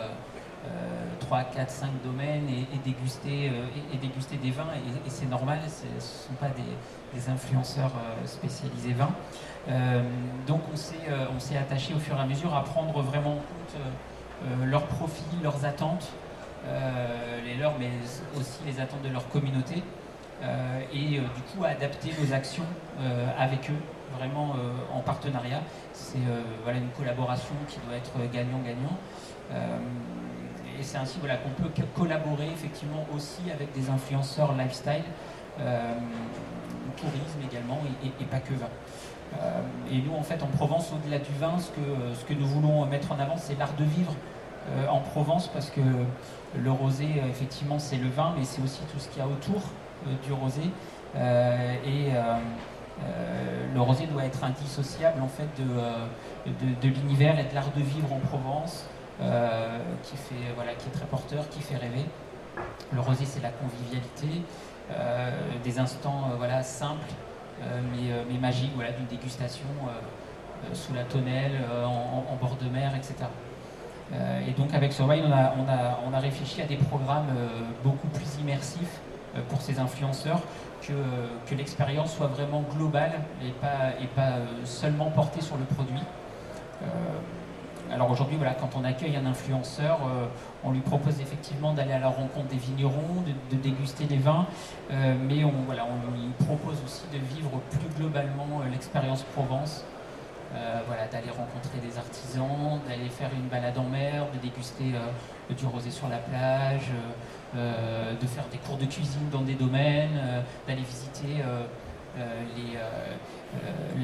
3, 1.19 1.43
4, 1.43 1.69
5 1.69 1.89
domaines 2.03 2.47
et, 2.49 2.67
et, 2.75 3.97
déguster 3.97 4.37
des 4.37 4.51
vins, 4.51 4.67
et, 4.75 5.09
c'est 5.09 5.29
normal, 5.29 5.59
ce 5.67 5.85
ne 5.85 5.99
sont 5.99 6.33
pas 6.39 6.49
des, 6.49 7.29
influenceurs 7.29 7.93
spécialisés 8.25 8.93
vins. 8.93 9.09
Euh, 9.69 10.01
donc 10.45 10.61
euh, 11.09 11.25
on 11.35 11.39
s'est 11.39 11.57
attaché 11.57 11.93
au 11.93 11.99
fur 11.99 12.15
et 12.15 12.21
à 12.21 12.25
mesure 12.25 12.55
à 12.55 12.63
prendre 12.63 13.01
vraiment 13.01 13.31
en 13.31 13.35
compte 13.35 13.75
euh, 14.45 14.65
leurs 14.65 14.85
profils, 14.85 15.41
leurs 15.43 15.65
attentes, 15.65 16.07
les 17.45 17.55
leurs, 17.55 17.77
mais 17.79 17.89
aussi 18.37 18.59
les 18.65 18.79
attentes 18.81 19.01
de 19.01 19.09
leur 19.09 19.27
communauté. 19.29 19.83
Et 20.93 21.19
du 21.19 21.41
coup 21.51 21.63
adapter 21.65 22.11
nos 22.21 22.33
actions 22.33 22.65
avec 23.37 23.69
eux, 23.69 24.17
vraiment 24.17 24.55
en 24.93 24.99
partenariat. 24.99 25.61
C'est 25.93 26.19
une 26.19 26.89
collaboration 26.97 27.55
qui 27.67 27.79
doit 27.87 27.97
être 27.97 28.31
gagnant-gagnant. 28.31 28.97
et 29.51 30.83
c'est 30.83 30.97
ainsi 30.97 31.19
qu'on 31.19 31.63
peut 31.63 31.69
collaborer 31.95 32.47
effectivement 32.47 33.05
aussi 33.15 33.51
avec 33.51 33.73
des 33.73 33.89
influenceurs 33.89 34.53
lifestyle, 34.53 35.03
tourisme 35.57 37.39
également, 37.49 37.79
et 38.03 38.25
pas 38.25 38.39
que 38.39 38.53
vin. 38.53 38.69
Euh, 39.35 39.61
et 39.91 39.97
nous, 40.01 40.15
en 40.15 40.23
fait, 40.23 40.41
en 40.43 40.47
Provence, 40.47 40.91
au-delà 40.93 41.19
du 41.19 41.31
vin, 41.39 41.57
ce 41.59 42.25
que, 42.25 42.33
nous 42.33 42.47
voulons 42.47 42.85
mettre 42.85 43.11
en 43.11 43.19
avant, 43.19 43.37
c'est 43.37 43.57
l'art 43.57 43.73
de 43.77 43.83
vivre 43.83 44.13
euh, 44.69 44.87
en 44.87 44.99
Provence, 44.99 45.47
parce 45.47 45.69
que 45.69 45.81
le 46.57 46.71
rosé, 46.71 47.07
effectivement, 47.29 47.79
c'est 47.79 47.97
le 47.97 48.09
vin, 48.09 48.33
mais 48.37 48.45
c'est 48.45 48.61
aussi 48.61 48.81
tout 48.91 48.99
ce 48.99 49.07
qu'il 49.09 49.19
y 49.19 49.21
a 49.21 49.27
autour 49.27 49.61
euh, 49.61 49.86
du 50.23 50.33
rosé. 50.33 50.61
et 51.15 52.11
le 53.73 53.81
rosé 53.81 54.07
doit 54.07 54.25
être 54.25 54.43
indissociable 54.43 55.21
en 55.21 55.27
fait 55.27 55.47
de, 55.57 56.81
de, 56.81 56.87
l'univers 56.87 57.39
et 57.39 57.43
de 57.43 57.53
l'art 57.53 57.71
de 57.75 57.81
vivre 57.81 58.11
en 58.11 58.19
Provence, 58.19 58.87
qui, 60.03 60.17
fait, 60.17 60.53
voilà, 60.55 60.73
qui 60.73 60.87
est 60.87 60.91
très 60.91 61.05
porteur, 61.05 61.47
qui 61.49 61.61
fait 61.61 61.77
rêver. 61.77 62.05
Le 62.91 63.01
rosé, 63.01 63.25
c'est 63.25 63.41
la 63.41 63.51
convivialité, 63.51 64.41
des 65.63 65.79
instants 65.79 66.31
voilà, 66.37 66.63
simples 66.63 67.13
euh, 67.61 67.81
mais, 67.91 68.11
euh, 68.11 68.23
mais, 68.29 68.37
magique, 68.37 68.71
voilà, 68.75 68.91
d'une 68.91 69.07
dégustation 69.07 69.65
euh, 69.87 70.73
sous 70.73 70.93
la 70.93 71.03
tonnelle, 71.03 71.59
en, 71.85 72.35
bord 72.39 72.55
de 72.61 72.69
mer, 72.69 72.93
etc. 72.95 73.13
et 74.47 74.51
donc 74.51 74.73
avec 74.73 74.91
Survivor, 74.91 75.27
on 75.29 75.31
a, 75.31 75.53
on, 75.55 75.69
a, 75.69 75.99
on 76.09 76.13
a 76.13 76.19
réfléchi 76.19 76.61
à 76.63 76.65
des 76.65 76.77
programmes 76.77 77.27
beaucoup 77.83 78.07
plus 78.07 78.39
immersifs 78.41 78.99
pour 79.49 79.61
ces 79.61 79.79
influenceurs, 79.79 80.41
que, 80.81 80.93
que 81.49 81.55
l'expérience 81.55 82.15
soit 82.15 82.27
vraiment 82.27 82.63
globale 82.75 83.21
et 83.43 83.51
pas, 83.51 83.91
et 84.01 84.07
pas 84.07 84.35
seulement 84.63 85.09
portée 85.09 85.41
sur 85.41 85.57
le 85.57 85.65
produit. 85.65 86.03
alors 87.91 88.11
aujourd'hui, 88.11 88.37
voilà, 88.37 88.53
quand 88.53 88.69
on 88.75 88.83
accueille 88.83 89.15
un 89.15 89.25
influenceur, 89.25 89.99
on 90.63 90.71
lui 90.71 90.81
propose 90.81 91.21
effectivement 91.21 91.73
d'aller 91.73 91.93
à 91.93 91.99
la 91.99 92.09
rencontre 92.09 92.47
des 92.47 92.57
vignerons, 92.57 93.23
de, 93.51 93.55
déguster 93.57 94.05
les 94.09 94.17
vins, 94.17 94.45
euh, 94.91 95.15
mais 95.27 95.43
on, 95.43 95.53
voilà, 95.65 95.85
on 95.85 96.11
lui 96.11 96.27
propose 96.45 96.77
aussi 96.85 97.03
de 97.13 97.17
vivre 97.35 97.51
plus 97.71 97.89
globalement 97.97 98.61
euh, 98.61 98.69
l'expérience 98.69 99.23
Provence. 99.33 99.85
Euh, 100.57 100.81
voilà, 100.87 101.05
d'aller 101.07 101.29
rencontrer 101.29 101.79
des 101.79 101.97
artisans, 101.97 102.79
d'aller 102.87 103.09
faire 103.09 103.29
une 103.33 103.47
balade 103.47 103.77
en 103.77 103.83
mer, 103.83 104.25
de 104.33 104.39
déguster 104.39 104.93
du 105.49 105.65
rosé 105.65 105.91
sur 105.91 106.07
la 106.07 106.17
plage, 106.17 106.89
de 107.53 108.27
faire 108.27 108.45
des 108.51 108.57
cours 108.57 108.77
de 108.77 108.85
cuisine 108.85 109.29
dans 109.31 109.41
des 109.41 109.53
domaines, 109.53 110.19
d'aller 110.67 110.81
visiter 110.81 111.43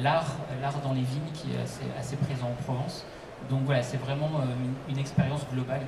l'art 0.02 0.36
dans 0.82 0.92
les 0.92 1.02
vignes 1.02 1.32
qui 1.34 1.48
est 1.52 1.98
assez 1.98 2.16
présent 2.16 2.46
en 2.46 2.62
Provence. 2.62 3.04
Donc 3.50 3.60
voilà, 3.64 3.82
c'est 3.82 3.98
vraiment 3.98 4.30
euh, 4.38 4.88
une, 4.88 4.98
expérience 4.98 5.42
globale 5.52 5.82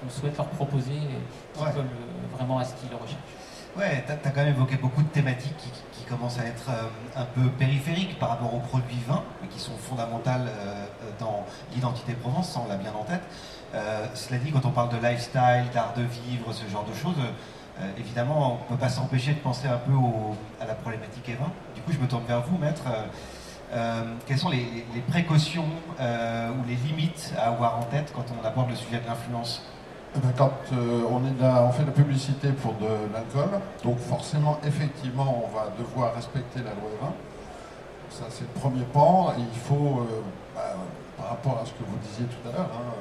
qu'on 0.00 0.10
souhaite 0.10 0.36
leur 0.36 0.46
proposer 0.46 0.92
et 0.92 1.58
qui 1.58 1.64
colle 1.64 1.72
euh, 1.78 2.36
vraiment 2.36 2.58
à 2.58 2.64
ce 2.64 2.74
qu'ils 2.74 2.94
recherchent. 2.94 3.18
Ouais, 3.76 4.04
tu 4.06 4.12
as, 4.12 4.30
quand 4.30 4.42
même 4.42 4.54
évoqué 4.54 4.76
beaucoup 4.76 5.02
de 5.02 5.08
thématiques 5.08 5.56
qui, 5.56 6.04
commencent 6.04 6.38
à 6.38 6.44
être 6.44 6.68
euh, 6.68 6.82
un 7.16 7.24
peu 7.24 7.48
périphériques 7.58 8.18
par 8.18 8.28
rapport 8.28 8.54
aux 8.54 8.60
produits 8.60 9.00
vins, 9.08 9.22
mais 9.40 9.48
qui 9.48 9.58
sont 9.58 9.76
fondamentales 9.78 10.50
dans 11.18 11.46
l'identité 11.72 12.12
Provence, 12.12 12.54
on 12.62 12.68
l'a 12.68 12.76
bien 12.76 12.92
en 12.92 13.04
tête. 13.04 13.22
cela 14.14 14.38
dit, 14.38 14.52
quand 14.52 14.66
on 14.66 14.70
parle 14.70 14.90
de 14.90 14.96
lifestyle, 14.98 15.64
d'art 15.72 15.94
de 15.96 16.02
vivre, 16.02 16.52
ce 16.52 16.70
genre 16.70 16.84
de 16.84 16.92
choses, 16.92 17.16
évidemment, 17.98 18.52
on 18.52 18.64
ne 18.64 18.68
peut 18.68 18.78
pas 18.78 18.90
s'empêcher 18.90 19.32
de 19.32 19.38
penser 19.38 19.66
un 19.66 19.78
peu 19.78 19.92
à 20.60 20.66
la 20.66 20.74
problématique 20.74 21.26
vins. 21.30 21.50
Du 21.74 21.80
coup, 21.80 21.92
je 21.92 21.98
me 21.98 22.06
tourne 22.06 22.26
vers 22.26 22.42
vous, 22.42 22.58
maître. 22.58 22.84
Euh, 23.74 24.02
quelles 24.26 24.38
sont 24.38 24.50
les, 24.50 24.84
précautions 25.08 25.66
euh, 26.00 26.50
ou 26.50 26.68
les 26.68 26.76
limites 26.76 27.34
à 27.36 27.48
avoir 27.48 27.78
en 27.78 27.82
tête 27.82 28.12
quand 28.14 28.24
on 28.30 28.46
aborde 28.46 28.70
le 28.70 28.76
sujet 28.76 29.00
de 29.00 29.06
l'influence 29.06 29.66
quand 30.36 30.52
euh, 30.72 31.02
on, 31.10 31.72
fait 31.72 31.82
de 31.82 31.86
la 31.86 31.92
publicité 31.92 32.48
pour 32.50 32.74
de 32.74 32.86
l'alcool, 33.12 33.60
donc 33.82 33.98
forcément, 33.98 34.58
effectivement, 34.64 35.44
on 35.44 35.56
va 35.56 35.68
devoir 35.78 36.14
respecter 36.14 36.60
la 36.60 36.70
loi 36.70 36.90
20. 37.02 37.12
Ça, 38.10 38.24
c'est 38.30 38.44
le 38.44 38.60
premier 38.60 38.84
pan. 38.84 39.32
il 39.36 39.58
faut, 39.58 40.06
bah, 40.54 40.76
par 41.16 41.30
rapport 41.30 41.60
à 41.62 41.66
ce 41.66 41.72
que 41.72 41.82
vous 41.88 41.96
disiez 42.08 42.26
tout 42.26 42.48
à 42.48 42.52
l'heure, 42.52 42.70
hein, 42.72 42.94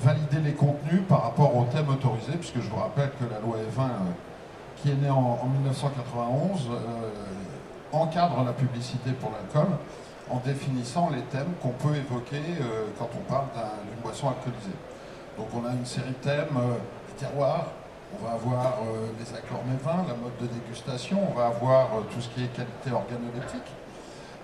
valider 0.00 0.40
les 0.40 0.54
contenus 0.54 1.02
par 1.08 1.22
rapport 1.24 1.54
aux 1.54 1.64
thèmes 1.64 1.88
autorisés, 1.88 2.38
puisque 2.38 2.60
je 2.60 2.70
vous 2.70 2.76
rappelle 2.76 3.10
que 3.20 3.24
la 3.30 3.40
loi 3.40 3.56
E20, 3.58 3.88
qui 4.80 4.90
est 4.90 4.94
née 4.94 5.10
en, 5.10 5.38
1991, 5.60 6.68
encadre 7.92 8.44
la 8.44 8.52
publicité 8.52 9.10
pour 9.12 9.32
l'alcool 9.32 9.74
en 10.30 10.38
définissant 10.38 11.10
les 11.10 11.22
thèmes 11.22 11.52
qu'on 11.60 11.70
peut 11.70 11.96
évoquer 11.96 12.42
quand 12.98 13.08
on 13.18 13.30
parle 13.30 13.46
d'une 13.90 14.00
boisson 14.02 14.28
alcoolisée. 14.28 14.76
Donc 15.38 15.48
on 15.54 15.64
a 15.66 15.72
une 15.72 15.86
série 15.86 16.10
de 16.10 16.14
thèmes, 16.14 16.58
les 17.08 17.14
terroirs, 17.14 17.68
on 18.18 18.26
va 18.26 18.32
avoir 18.32 18.78
les 19.18 19.36
accords 19.36 19.64
mévins, 19.64 20.04
la 20.08 20.14
mode 20.14 20.36
de 20.40 20.46
dégustation, 20.46 21.18
on 21.30 21.34
va 21.34 21.46
avoir 21.46 21.88
tout 22.12 22.20
ce 22.20 22.28
qui 22.28 22.44
est 22.44 22.48
qualité 22.48 22.90
organoleptique, 22.90 23.70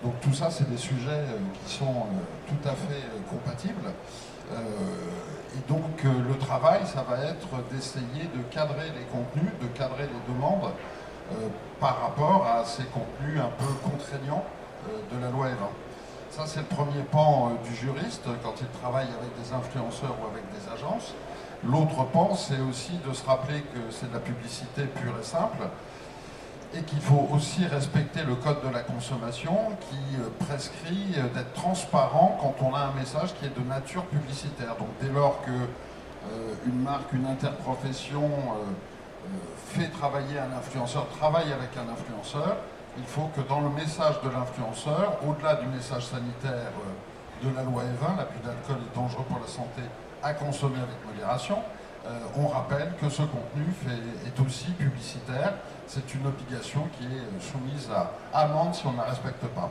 donc 0.05 0.19
tout 0.21 0.33
ça, 0.33 0.51
c'est 0.51 0.69
des 0.69 0.77
sujets 0.77 1.09
euh, 1.09 1.37
qui 1.65 1.73
sont 1.73 1.85
euh, 1.85 2.47
tout 2.47 2.69
à 2.69 2.73
fait 2.73 3.01
euh, 3.01 3.29
compatibles. 3.29 3.89
et 4.51 5.67
donc 5.67 6.03
le 6.03 6.37
travail, 6.37 6.81
ça 6.85 7.03
va 7.09 7.17
être 7.25 7.47
d'essayer 7.71 8.29
de 8.35 8.43
cadrer 8.51 8.91
les 8.95 9.05
contenus, 9.05 9.51
de 9.59 9.67
cadrer 9.67 10.03
les 10.03 10.33
demandes 10.33 10.71
par 11.79 11.99
rapport 12.01 12.45
à 12.45 12.63
ces 12.63 12.83
contenus 12.83 13.39
un 13.39 13.49
peu 13.57 13.71
contraignants 13.83 14.43
de 15.11 15.19
la 15.19 15.31
loi 15.31 15.47
E20. 15.47 15.84
Ça, 16.35 16.43
c'est 16.45 16.59
le 16.59 16.65
premier 16.65 17.01
pan 17.09 17.53
du 17.63 17.73
juriste 17.73 18.25
quand 18.43 18.55
il 18.59 18.67
travaille 18.81 19.07
avec 19.07 19.41
des 19.41 19.53
influenceurs 19.53 20.17
ou 20.21 20.27
avec 20.27 20.43
des 20.51 20.69
agences. 20.69 21.13
L'autre 21.63 22.03
pan, 22.11 22.35
c'est 22.35 22.59
aussi 22.59 22.91
de 23.07 23.13
se 23.13 23.25
rappeler 23.25 23.61
que 23.61 23.79
c'est 23.89 24.09
de 24.09 24.13
la 24.13 24.19
publicité 24.19 24.83
pure 24.83 25.13
et 25.17 25.23
simple 25.23 25.63
et 26.73 26.81
qu'il 26.81 26.99
faut 26.99 27.29
aussi 27.33 27.65
respecter 27.67 28.23
le 28.23 28.35
code 28.35 28.61
de 28.67 28.73
la 28.73 28.81
consommation 28.81 29.55
qui 29.89 30.19
euh, 30.19 30.27
prescrit 30.45 31.15
euh, 31.15 31.33
d'être 31.33 31.53
transparent 31.53 32.37
quand 32.41 32.67
on 32.67 32.75
a 32.75 32.79
un 32.79 32.93
message 32.99 33.33
qui 33.35 33.45
est 33.45 33.57
de 33.57 33.65
nature 33.65 34.03
publicitaire. 34.03 34.75
Donc 34.77 34.89
dès 35.01 35.13
lors 35.13 35.41
que 35.45 35.51
euh, 35.51 36.53
une 36.67 36.81
marque, 36.81 37.13
une 37.13 37.27
interprofession 37.27 38.29
fait 39.69 39.87
travailler 39.87 40.37
un 40.37 40.57
influenceur, 40.57 41.07
travaille 41.17 41.53
avec 41.53 41.69
un 41.77 41.89
influenceur, 41.89 42.57
il 42.97 43.03
faut 43.05 43.29
que 43.35 43.41
dans 43.41 43.61
le 43.61 43.69
message 43.69 44.21
de 44.23 44.29
l'influenceur, 44.29 45.17
au-delà 45.27 45.55
du 45.55 45.67
message 45.67 46.05
sanitaire 46.05 46.71
de 47.43 47.55
la 47.55 47.63
loi 47.63 47.83
E20, 47.83 48.17
l'abus 48.17 48.39
d'alcool 48.43 48.77
est 48.81 48.95
dangereux 48.95 49.25
pour 49.27 49.39
la 49.39 49.47
santé 49.47 49.81
à 50.23 50.33
consommer 50.33 50.77
avec 50.79 50.95
modération, 51.05 51.59
on 52.37 52.47
rappelle 52.47 52.93
que 53.01 53.09
ce 53.09 53.23
contenu 53.23 53.65
est 54.25 54.39
aussi 54.39 54.71
publicitaire 54.71 55.53
c'est 55.87 56.13
une 56.15 56.25
obligation 56.25 56.87
qui 56.97 57.05
est 57.05 57.41
soumise 57.41 57.89
à 57.91 58.11
amende 58.33 58.73
si 58.73 58.85
on 58.87 58.93
ne 58.93 58.97
la 58.97 59.03
respecte 59.03 59.45
pas. 59.47 59.69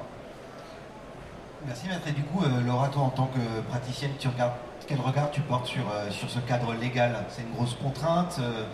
Merci 1.67 1.89
maître. 1.89 2.07
Et 2.07 2.13
du 2.13 2.23
coup, 2.23 2.43
euh, 2.45 2.61
Laura, 2.65 2.89
toi 2.89 3.03
en 3.03 3.11
tant 3.11 3.27
que 3.27 3.61
praticienne, 3.69 4.13
tu 4.19 4.29
regardes, 4.29 4.53
quel 4.87 5.01
regard 5.01 5.31
tu 5.31 5.41
portes 5.41 5.67
sur, 5.67 5.83
euh, 5.91 6.11
ce 6.11 6.39
cadre 6.41 6.75
légal? 6.75 7.25
C'est 7.31 7.43
une 7.43 7.53
grosse 7.53 7.75
contrainte 7.75 8.37
euh? 8.39 8.65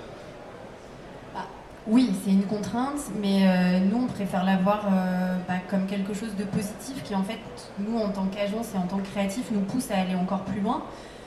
Oui, 1.90 2.12
c'est 2.24 2.31
une 2.31 2.44
contrainte, 2.44 3.00
mais 3.20 3.81
nous, 3.81 4.05
on 4.05 4.07
préfère 4.07 4.44
l'avoir 4.44 4.87
bah, 5.48 5.55
comme 5.68 5.87
quelque 5.87 6.14
chose 6.14 6.37
de 6.38 6.44
positif 6.44 7.03
qui, 7.03 7.16
en 7.16 7.24
fait, 7.24 7.40
nous, 7.81 7.98
en 7.98 8.11
tant 8.11 8.26
qu'agence 8.26 8.68
et 8.74 8.79
en 8.79 8.87
tant 8.87 8.98
que 8.98 9.09
créatif, 9.09 9.50
nous 9.50 9.61
pousse 9.61 9.90
à 9.90 9.96
aller 9.96 10.14
encore 10.14 10.44
plus 10.44 10.61
loin 10.61 10.85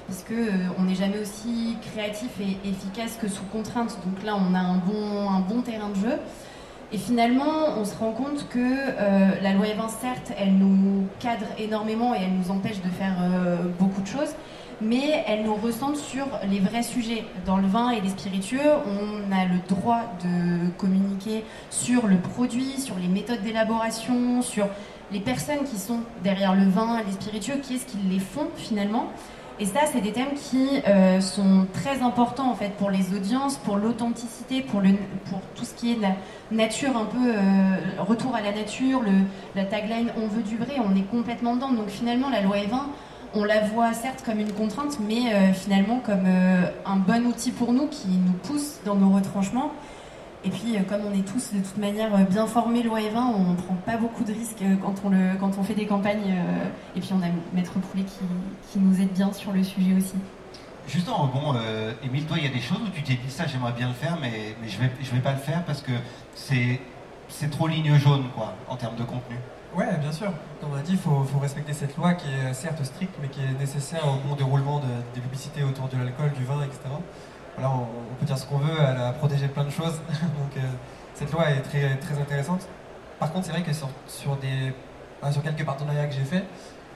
parce 0.08 0.24
qu'on 0.24 0.34
euh, 0.34 0.86
n'est 0.86 0.96
jamais 0.96 1.20
aussi 1.20 1.78
créatif 1.82 2.30
et 2.40 2.68
efficace 2.68 3.18
que 3.22 3.28
sous 3.28 3.44
contrainte. 3.46 3.98
Donc 4.06 4.24
là, 4.24 4.36
on 4.36 4.54
a 4.54 4.60
un 4.60 4.78
bon, 4.78 5.62
terrain 5.62 5.90
de 5.90 5.96
jeu. 5.96 6.20
Et 6.92 6.98
finalement, 6.98 7.78
on 7.80 7.86
se 7.86 7.96
rend 7.96 8.12
compte 8.12 8.48
que 8.50 8.60
euh, 8.60 9.30
la 9.42 9.54
loi 9.54 9.66
E20, 9.66 9.90
certes, 9.90 10.32
elle 10.38 10.54
nous 10.54 11.08
cadre 11.20 11.46
énormément 11.58 12.14
et 12.14 12.20
elle 12.24 12.34
nous 12.34 12.52
empêche 12.52 12.82
de 12.82 12.90
faire 12.90 13.16
euh, 13.22 13.58
beaucoup 13.80 14.02
de 14.02 14.08
choses, 14.08 14.36
mais 14.82 15.24
elle 15.28 15.44
nous 15.44 15.56
recentre 15.56 15.98
sur 15.98 16.26
les 16.50 16.60
vrais 16.60 16.84
sujets. 16.84 17.26
Dans 17.46 17.58
le 17.58 17.68
vin 17.68 17.92
et 17.92 18.02
les 18.02 18.10
spiritueux, 18.10 18.60
on 18.86 19.32
a 19.32 19.46
le 19.46 19.60
droit 19.68 20.02
de 20.24 20.70
communiquer 20.78 21.44
sur 21.70 22.08
le 22.08 22.18
produit, 22.18 22.80
sur 22.80 22.96
les 22.98 23.08
méthodes 23.08 23.42
d'élaboration, 23.42 24.42
sur 24.42 24.68
les 25.12 25.20
personnes 25.20 25.64
qui 25.66 25.78
sont 25.78 26.00
derrière 26.24 26.56
le 26.56 26.68
vin 26.68 27.00
et 27.00 27.04
les 27.06 27.14
spiritueux, 27.14 27.58
qui 27.62 27.76
est-ce 27.76 27.86
qui 27.86 27.98
les 28.10 28.20
font 28.20 28.48
finalement. 28.56 29.10
Et 29.60 29.66
ça, 29.66 29.82
c'est 29.92 30.02
des 30.02 30.12
thèmes 30.12 30.34
qui 30.34 30.82
euh, 30.88 31.22
sont 31.22 31.68
très 31.74 32.02
importants 32.02 32.50
en 32.50 32.56
fait 32.56 32.72
pour 32.72 32.90
les 32.90 33.14
audiences, 33.14 33.58
pour 33.58 33.78
l'authenticité, 33.78 34.62
pour, 34.62 34.82
tout 35.56 35.64
ce 35.64 35.76
qui 35.76 35.92
est 35.92 35.98
nature, 36.52 36.98
un 36.98 37.06
peu 37.06 37.30
euh, 37.30 38.02
retour 38.02 38.36
à 38.36 38.42
la 38.42 38.52
nature, 38.52 39.02
la 39.56 39.66
tagline 39.66 40.12
on 40.18 40.28
veut 40.28 40.42
du 40.42 40.58
vrai, 40.58 40.78
on 40.84 40.96
est 40.96 41.08
complètement 41.10 41.56
dedans. 41.56 41.72
Donc 41.72 41.90
finalement, 41.90 42.30
la 42.30 42.42
loi 42.42 42.58
E20, 42.58 42.80
on 43.36 43.44
la 43.44 43.62
voit 43.62 43.94
certes 43.94 44.24
comme 44.26 44.40
une 44.40 44.52
contrainte, 44.52 45.00
mais 45.00 45.34
euh, 45.34 45.54
finalement 45.54 46.00
comme 46.00 46.26
un 46.28 46.96
bon 46.96 47.26
outil 47.26 47.52
pour 47.52 47.74
nous 47.74 47.88
qui 47.88 48.08
nous 48.08 48.34
pousse 48.34 48.80
dans 48.86 48.96
nos 48.96 49.10
retranchements 49.10 49.72
et 50.46 50.50
puis, 50.50 50.76
euh, 50.76 50.82
comme 50.88 51.02
on 51.06 51.18
est 51.18 51.26
tous 51.26 51.54
de 51.54 51.60
toute 51.60 51.78
manière 51.78 52.14
euh, 52.14 52.24
bien 52.24 52.46
formés 52.48 52.84
loi 52.84 53.00
E20, 53.00 53.18
on 53.18 53.52
ne 53.52 53.56
prend 53.56 53.76
pas 53.86 53.96
beaucoup 53.98 54.24
de 54.26 54.34
risques 54.34 54.62
euh, 54.62 54.76
quand 54.82 55.58
on, 55.58 55.64
fait 55.64 55.74
des 55.74 55.86
campagnes. 55.86 56.36
Et 56.96 57.00
puis, 57.00 57.12
on 57.14 57.24
a 57.24 57.28
Maître 57.54 57.80
Poulet 57.80 58.04
qui, 58.04 58.80
nous 58.80 59.02
aide 59.02 59.14
bien 59.14 59.32
sur 59.32 59.54
le 59.54 59.64
sujet 59.64 59.94
aussi. 59.98 60.16
Juste 60.88 61.08
en 61.08 61.16
rebond, 61.16 61.58
Émile, 62.04 62.26
toi, 62.26 62.38
il 62.38 62.44
y 62.44 62.48
a 62.48 62.52
des 62.52 62.60
choses 62.60 62.80
où 62.82 62.90
tu 62.94 63.02
t'es 63.04 63.14
dit 63.14 63.32
ça, 63.32 63.48
j'aimerais 63.48 63.72
bien 63.72 63.88
le 63.88 63.94
faire, 63.94 64.18
mais, 64.20 64.56
je 64.68 64.76
ne 64.76 64.82
vais, 64.82 64.92
je 65.02 65.12
vais 65.12 65.22
pas 65.22 65.32
le 65.32 65.38
faire 65.38 65.64
parce 65.64 65.82
que 65.82 65.94
c'est, 66.36 66.82
c'est 67.30 67.50
trop 67.50 67.68
ligne 67.68 67.98
jaune, 67.98 68.26
quoi, 68.36 68.54
en 68.68 68.76
termes 68.76 68.98
de 68.98 69.04
contenu. 69.04 69.38
Ouais, 69.76 69.98
bien 69.98 70.12
sûr. 70.12 70.32
Comme 70.62 70.72
on 70.74 70.76
a 70.76 70.82
dit, 70.82 70.94
il 70.94 70.98
faut, 70.98 71.26
respecter 71.42 71.74
cette 71.74 71.98
loi 71.98 72.14
qui 72.14 72.28
est 72.30 72.54
certes 72.54 72.84
stricte, 72.84 73.16
mais 73.22 73.28
qui 73.28 73.42
est 73.42 73.60
nécessaire 73.60 74.08
au 74.08 74.28
bon 74.28 74.36
déroulement 74.36 74.82
des 75.14 75.22
publicités 75.22 75.64
autour 75.64 75.88
de 75.88 75.98
l'alcool, 75.98 76.32
du 76.34 76.46
vin, 76.46 76.62
etc 76.64 76.90
on, 77.62 78.16
peut 78.20 78.26
dire 78.26 78.38
ce 78.38 78.46
qu'on 78.46 78.58
veut, 78.58 78.76
elle 78.80 79.02
a 79.02 79.12
protégé 79.12 79.48
plein 79.48 79.64
de 79.64 79.70
choses. 79.70 80.02
Donc 80.10 80.58
euh, 80.58 80.62
cette 81.14 81.32
loi 81.32 81.50
est 81.50 81.62
très, 81.62 82.20
intéressante. 82.20 82.68
Par 83.20 83.32
contre, 83.32 83.46
c'est 83.46 83.52
vrai 83.52 83.62
que 83.62 83.74
sur, 83.74 83.90
sur, 84.08 84.36
des, 84.38 84.74
sur 85.32 85.44
quelques 85.44 85.66
partenariats 85.66 86.08
que 86.08 86.14
j'ai 86.14 86.24
faits, 86.24 86.46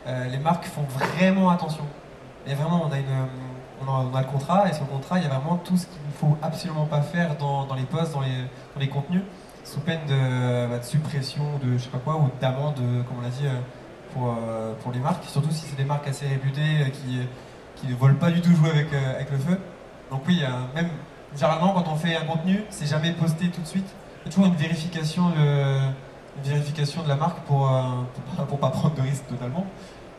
euh, 0.08 0.28
les 0.28 0.40
marques 0.40 0.66
font 0.66 0.84
vraiment 0.84 1.50
attention. 1.50 1.84
Et 2.46 2.54
vraiment, 2.54 2.86
on 2.88 2.92
a, 2.92 2.98
une, 2.98 3.06
on 3.86 4.16
a, 4.16 4.22
le 4.22 4.28
contrat, 4.28 4.70
et 4.70 4.74
sur 4.74 4.86
le 4.86 4.90
contrat, 4.90 5.20
il 5.20 5.24
y 5.24 5.26
a 5.28 5.30
vraiment 5.30 5.58
tout 5.58 5.78
ce 5.78 5.86
qu'il 5.86 6.02
ne 6.08 6.14
faut 6.14 6.38
absolument 6.42 6.86
pas 6.86 7.02
faire 7.02 7.36
dans, 7.36 7.66
dans 7.66 7.76
les 7.76 7.84
posts, 7.84 8.14
dans 8.14 8.22
les, 8.22 8.44
dans 8.74 8.80
les, 8.80 8.90
contenus, 8.90 9.22
sous 9.68 9.80
peine 9.82 10.00
de, 10.08 10.68
bah, 10.68 10.78
de, 10.80 10.84
suppression, 10.84 11.44
de 11.64 11.78
je 11.78 11.84
sais 11.84 11.90
pas 11.90 11.98
quoi, 11.98 12.16
ou 12.16 12.30
d'amende, 12.40 12.76
comme 12.76 13.18
on 13.20 13.22
l'a 13.22 13.30
dit, 13.30 13.46
euh, 13.46 13.60
pour, 14.14 14.36
pour 14.82 14.92
les 14.92 15.00
marques. 15.00 15.26
Surtout 15.26 15.52
si 15.52 15.66
c'est 15.66 15.76
des 15.76 15.84
marques 15.84 16.08
assez 16.08 16.28
réputées 16.28 16.92
qui, 16.92 17.20
qui 17.76 17.88
ne 17.88 17.96
veulent 17.96 18.18
pas 18.18 18.32
du 18.32 18.42
tout 18.42 18.56
jouer 18.56 18.70
avec, 18.70 18.94
avec 18.94 19.30
le 19.32 19.38
feu. 19.38 19.60
Donc 20.10 20.22
oui, 20.28 20.42
même 20.74 20.90
généralement 21.36 21.74
quand 21.74 21.88
on 21.92 21.96
fait 21.96 22.16
un 22.16 22.26
contenu, 22.26 22.64
c'est 22.70 22.88
jamais 22.88 23.12
posté 23.12 23.50
tout 23.50 23.62
de 23.62 23.68
suite. 23.68 23.88
Il 24.24 24.26
y 24.26 24.30
a 24.30 24.32
toujours 24.32 24.48
une 24.48 24.56
vérification 24.56 25.30
de, 25.30 25.80
vérification 26.44 27.04
de 27.04 27.08
la 27.08 27.16
marque 27.16 27.40
pour, 27.42 27.72
euh, 27.72 28.44
pour, 28.48 28.60
pas 28.60 28.70
prendre 28.70 28.96
de 28.96 29.02
risque 29.02 29.28
totalement. 29.28 29.66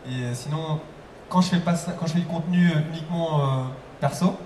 Et 0.07 0.25
euh, 0.25 0.35
sinon, 0.35 0.81
quand 1.29 1.41
je 1.41 1.49
fais, 1.49 1.61
pas 1.61 1.75
quand 1.99 2.07
je 2.07 2.13
fais 2.13 2.21
du 2.21 2.27
contenu 2.27 2.71
uniquement 2.91 3.41
euh, 3.41 3.65
perso, 4.01 4.37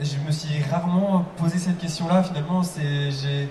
je 0.00 0.16
me 0.26 0.32
suis 0.32 0.62
rarement 0.62 1.24
posé 1.36 1.58
cette 1.58 1.78
question-là. 1.78 2.22
Finalement, 2.22 2.62
c'est 2.62 3.10
j'ai 3.10 3.48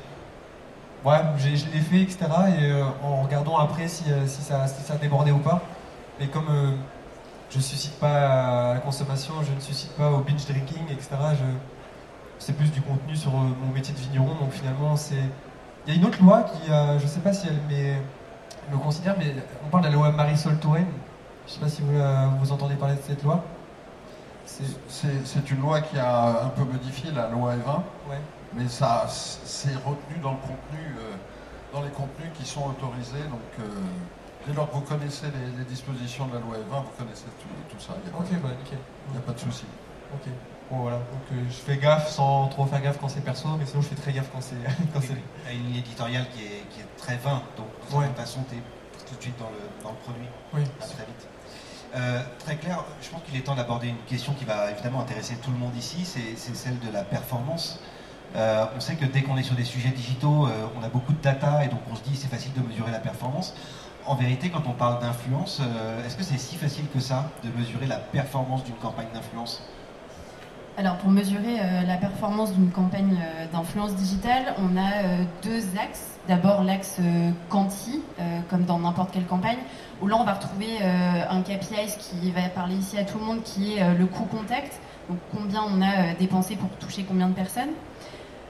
ouais, 1.06 1.22
je 1.38 1.50
l'ai 1.50 1.82
fait, 1.82 2.02
etc. 2.02 2.26
Et 2.60 2.82
en 3.04 3.22
regardant 3.24 3.58
après 3.58 3.88
si, 3.88 4.06
si, 4.28 4.42
ça, 4.42 4.68
si 4.68 4.84
ça 4.84 4.96
débordait 4.96 5.32
ou 5.32 5.40
pas. 5.40 5.62
Mais 6.20 6.28
comme 6.28 6.78
je 7.54 7.58
ne 7.58 7.64
suscite 7.64 8.00
pas 8.00 8.72
à 8.72 8.74
la 8.74 8.80
consommation, 8.80 9.36
je 9.44 9.54
ne 9.54 9.60
suscite 9.60 9.92
pas 9.92 10.10
au 10.10 10.20
binge 10.20 10.46
drinking, 10.48 10.90
etc. 10.92 11.10
c'est 12.40 12.54
plus 12.54 12.72
du 12.72 12.82
contenu 12.82 13.16
sur 13.16 13.30
euh, 13.30 13.44
mon 13.64 13.72
métier 13.72 13.94
de 13.94 14.00
vigneron, 14.00 14.34
donc 14.40 14.52
finalement 14.52 14.96
c'est. 14.96 15.24
Il 15.86 15.94
y 15.94 15.98
a 15.98 16.00
une 16.00 16.06
autre 16.06 16.24
loi 16.24 16.44
qui, 16.44 16.68
je 16.68 17.04
ne 17.04 17.08
sais 17.08 17.20
pas 17.20 17.34
si 17.34 17.48
elle 17.48 18.72
me 18.72 18.78
considère, 18.78 19.16
mais 19.20 19.36
on 19.66 19.70
parle 19.70 19.84
de 19.84 19.90
la 19.90 19.94
loi 19.94 20.12
Marisol 20.12 20.58
Touraine. 20.58 20.88
Je 21.46 21.52
ne 21.52 21.56
sais 21.56 21.60
pas 21.60 21.70
si 21.70 21.82
vous, 21.82 22.00
euh, 22.00 22.28
vous 22.40 22.52
entendez 22.52 22.76
parler 22.76 22.96
de 22.96 23.02
cette 23.02 23.22
loi. 23.24 23.44
C'est 24.46 25.52
une 25.52 25.62
loi 25.62 25.82
qui 25.82 26.00
a 26.00 26.46
un 26.46 26.50
peu 26.50 26.64
modifié 26.64 27.12
la 27.12 27.30
loi 27.30 27.54
E20, 27.54 27.76
ouais. 28.10 28.22
Mais 28.56 28.68
ça 28.68 29.06
c'est 29.08 29.76
retenu 29.76 30.20
dans 30.22 30.32
le 30.32 30.38
contenu, 30.38 30.96
euh, 30.98 31.14
dans 31.74 31.82
les 31.82 31.92
contenus 31.92 32.30
qui 32.36 32.46
sont 32.46 32.68
autorisés. 32.68 33.24
Donc, 33.30 33.68
Dès 34.46 34.54
lors 34.54 34.70
que 34.70 34.76
vous 34.76 34.82
connaissez 34.82 35.28
les, 35.58 35.64
dispositions 35.64 36.28
de 36.28 36.34
la 36.34 36.40
loi 36.42 36.58
E20, 36.58 36.84
vous 36.84 36.92
connaissez 36.98 37.24
tout, 37.70 37.80
ça. 37.80 37.94
Il 38.04 38.12
n'y 38.12 38.36
a, 38.36 38.40
bah, 38.40 38.50
a 39.16 39.20
pas 39.22 39.32
de 39.32 39.40
souci. 39.40 39.64
Ok. 40.14 40.30
Bon, 40.70 40.80
voilà. 40.80 40.98
Donc, 40.98 41.24
euh, 41.32 41.44
je 41.48 41.56
fais 41.56 41.78
gaffe 41.78 42.10
sans 42.10 42.48
trop 42.48 42.66
faire 42.66 42.82
gaffe 42.82 42.98
quand 43.00 43.08
c'est 43.08 43.24
perso, 43.24 43.48
mais 43.58 43.66
sinon 43.66 43.82
je 43.82 43.88
fais 43.88 43.96
très 43.96 44.12
gaffe 44.12 44.30
quand 44.34 44.42
c'est. 44.42 44.56
quand 44.94 45.02
c'est... 45.02 45.16
Il 45.46 45.54
y 45.54 45.56
a 45.56 45.58
une 45.58 45.68
ligne 45.68 45.78
éditoriale 45.78 46.26
qui 46.34 46.44
est, 46.44 46.68
qui 46.70 46.82
est 46.82 46.98
très 46.98 47.16
vain, 47.18 47.42
donc 47.56 47.68
de 47.90 48.08
toute 48.08 48.18
façon, 48.18 48.44
tu 48.50 48.56
es 48.56 48.60
tout 49.08 49.16
de 49.16 49.22
suite 49.22 49.40
dans 49.40 49.50
le, 49.50 49.84
dans 49.84 49.92
le 49.92 49.98
produit. 49.98 50.28
Oui. 50.54 50.64
très 50.80 51.06
vite. 51.06 51.28
Euh, 51.96 52.22
très 52.40 52.56
clair, 52.58 52.84
je 53.02 53.10
pense 53.10 53.22
qu'il 53.24 53.38
est 53.38 53.42
temps 53.42 53.56
d'aborder 53.56 53.88
une 53.90 54.04
question 54.08 54.34
qui 54.34 54.46
va 54.46 54.72
évidemment 54.72 55.02
intéresser 55.02 55.36
tout 55.36 55.52
le 55.52 55.58
monde 55.58 55.76
ici, 55.78 56.06
c'est, 56.06 56.36
celle 56.56 56.80
de 56.80 56.92
la 56.92 57.04
performance. 57.04 57.80
Euh, 58.36 58.66
on 58.76 58.80
sait 58.80 58.96
que 58.96 59.06
dès 59.06 59.22
qu'on 59.22 59.38
est 59.38 59.44
sur 59.44 59.56
des 59.56 59.64
sujets 59.64 59.90
digitaux, 59.90 60.48
on 60.80 60.84
a 60.84 60.90
beaucoup 60.90 61.14
de 61.14 61.22
data 61.22 61.64
et 61.64 61.68
donc 61.68 61.82
on 61.92 61.96
se 61.96 62.02
dit 62.02 62.16
c'est 62.16 62.30
facile 62.30 62.52
de 62.54 62.62
mesurer 62.68 62.92
la 62.92 63.00
performance. 63.00 63.54
en 64.06 64.16
vérité, 64.16 64.50
quand 64.50 64.64
on 64.68 64.74
parle 64.74 65.00
d'influence, 65.00 65.62
est-ce 66.06 66.18
que 66.18 66.24
c'est 66.24 66.38
si 66.38 66.56
facile 66.56 66.86
que 66.94 67.00
ça 67.00 67.30
de 67.44 67.50
mesurer 67.58 67.86
la 67.86 67.98
performance 67.98 68.64
d'une 68.64 68.76
campagne 68.76 69.08
d'influence? 69.14 69.64
Alors 70.78 70.98
pour 70.98 71.12
mesurer 71.12 71.58
la 71.86 71.98
performance 71.98 72.54
d'une 72.54 72.72
campagne 72.72 73.18
d'influence 73.54 73.96
digitale, 73.96 74.56
on 74.58 74.76
a 74.78 75.26
deux 75.44 75.62
axes. 75.80 76.10
D'abord 76.28 76.64
l'axe 76.64 77.00
quanti, 77.50 78.02
comme 78.50 78.64
dans 78.64 78.80
n'importe 78.80 79.12
quelle 79.12 79.26
campagne, 79.26 79.60
où 80.02 80.08
là 80.08 80.18
on 80.20 80.24
va 80.24 80.34
retrouver 80.34 80.82
un 80.82 81.42
KPI 81.42 81.96
qui 82.00 82.32
va 82.32 82.42
parler 82.50 82.76
ici 82.76 82.98
à 82.98 83.04
tout 83.04 83.20
le 83.20 83.26
monde, 83.26 83.44
qui 83.44 83.78
est 83.78 83.94
le 83.94 84.06
coût 84.06 84.26
contact, 84.26 84.82
donc 85.10 85.20
combien 85.32 85.62
on 85.64 85.82
a 85.82 86.14
dépensé 86.20 86.56
pour 86.56 86.70
toucher 86.72 87.06
combien 87.08 87.28
de 87.28 87.34
personnes. 87.34 87.72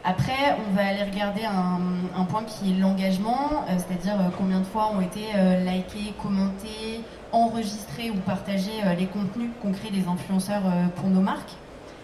Après, 0.05 0.57
on 0.67 0.75
va 0.75 0.85
aller 0.85 1.03
regarder 1.03 1.45
un, 1.45 2.25
point 2.25 2.43
qui 2.43 2.71
est 2.71 2.77
l'engagement, 2.77 3.63
euh, 3.69 3.77
c'est-à-dire 3.77 4.19
euh, 4.19 4.29
combien 4.37 4.59
de 4.59 4.65
fois 4.65 4.91
ont 4.93 4.99
été 4.99 5.21
euh, 5.35 5.63
likés, 5.63 6.13
commentés, 6.21 7.01
enregistrés 7.31 8.11
ou 8.11 8.15
partagés 8.15 8.83
les 8.97 9.05
contenus 9.05 9.49
qu'ont 9.61 9.71
créés 9.71 9.91
les 9.91 10.07
influenceurs 10.07 10.61
pour 10.97 11.09
nos 11.09 11.21
marques. 11.21 11.53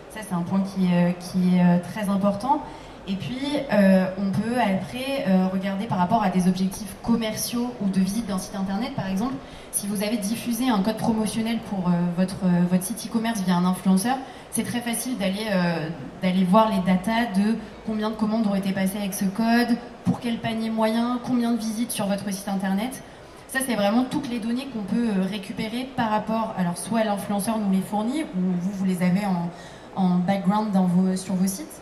Ça, 0.10 0.22
c'est 0.28 0.34
un 0.34 0.42
point 0.42 0.62
qui, 0.62 0.88
qui 1.20 1.56
est 1.56 1.80
très 1.82 2.10
important. 2.10 2.64
Et 3.10 3.16
puis, 3.16 3.40
on 3.72 4.32
peut 4.32 4.60
après 4.60 5.26
regarder 5.52 5.86
par 5.86 5.98
rapport 5.98 6.22
à 6.22 6.30
des 6.30 6.48
objectifs 6.48 6.96
commerciaux 7.02 7.74
ou 7.82 7.90
de 7.90 8.00
visite 8.00 8.28
d'un 8.28 8.38
site 8.38 8.56
internet, 8.56 8.94
par 8.96 9.08
exemple, 9.08 9.34
si 9.72 9.88
vous 9.88 10.04
avez 10.04 10.18
diffusé 10.18 10.70
un 10.70 10.82
code 10.82 10.98
promotionnel 10.98 11.58
pour 11.70 11.90
votre, 12.16 12.46
votre 12.70 12.84
site 12.84 13.08
e-commerce 13.08 13.42
via 13.42 13.56
un 13.56 13.66
influenceur, 13.66 14.18
c'est 14.52 14.64
très 14.64 14.82
facile 14.82 15.18
d'aller 15.18 15.48
euh, 15.52 15.90
d'aller 16.22 16.44
voir 16.44 16.70
les 16.70 16.80
datas 16.80 17.32
de 17.36 17.56
combien 17.86 18.10
de 18.10 18.16
commandes 18.16 18.48
ont 18.48 18.56
été 18.56 18.72
passées 18.72 18.98
avec 18.98 19.14
ce 19.14 19.26
code, 19.26 19.78
pour 20.06 20.20
quel 20.20 20.40
panier 20.40 20.70
moyen, 20.70 21.20
combien 21.24 21.52
de 21.52 21.58
visites 21.58 21.92
sur 21.92 22.08
votre 22.08 22.32
site 22.32 22.48
internet. 22.48 23.04
Ça, 23.48 23.60
c'est 23.66 23.76
vraiment 23.76 24.04
toutes 24.04 24.30
les 24.30 24.40
données 24.40 24.68
qu'on 24.68 24.84
peut 24.84 25.10
euh, 25.10 25.26
récupérer 25.30 25.90
par 25.96 26.10
rapport, 26.10 26.54
alors 26.58 26.78
soit 26.78 27.04
l'influenceur 27.04 27.58
nous 27.58 27.72
les 27.72 27.82
fournit, 27.82 28.24
ou 28.24 28.40
vous, 28.60 28.72
vous 28.72 28.86
les 28.86 29.02
avez 29.02 29.26
en, 29.26 29.50
en 29.96 30.18
background 30.18 30.72
sur 31.16 31.36
vos 31.36 31.48
sites. 31.48 31.82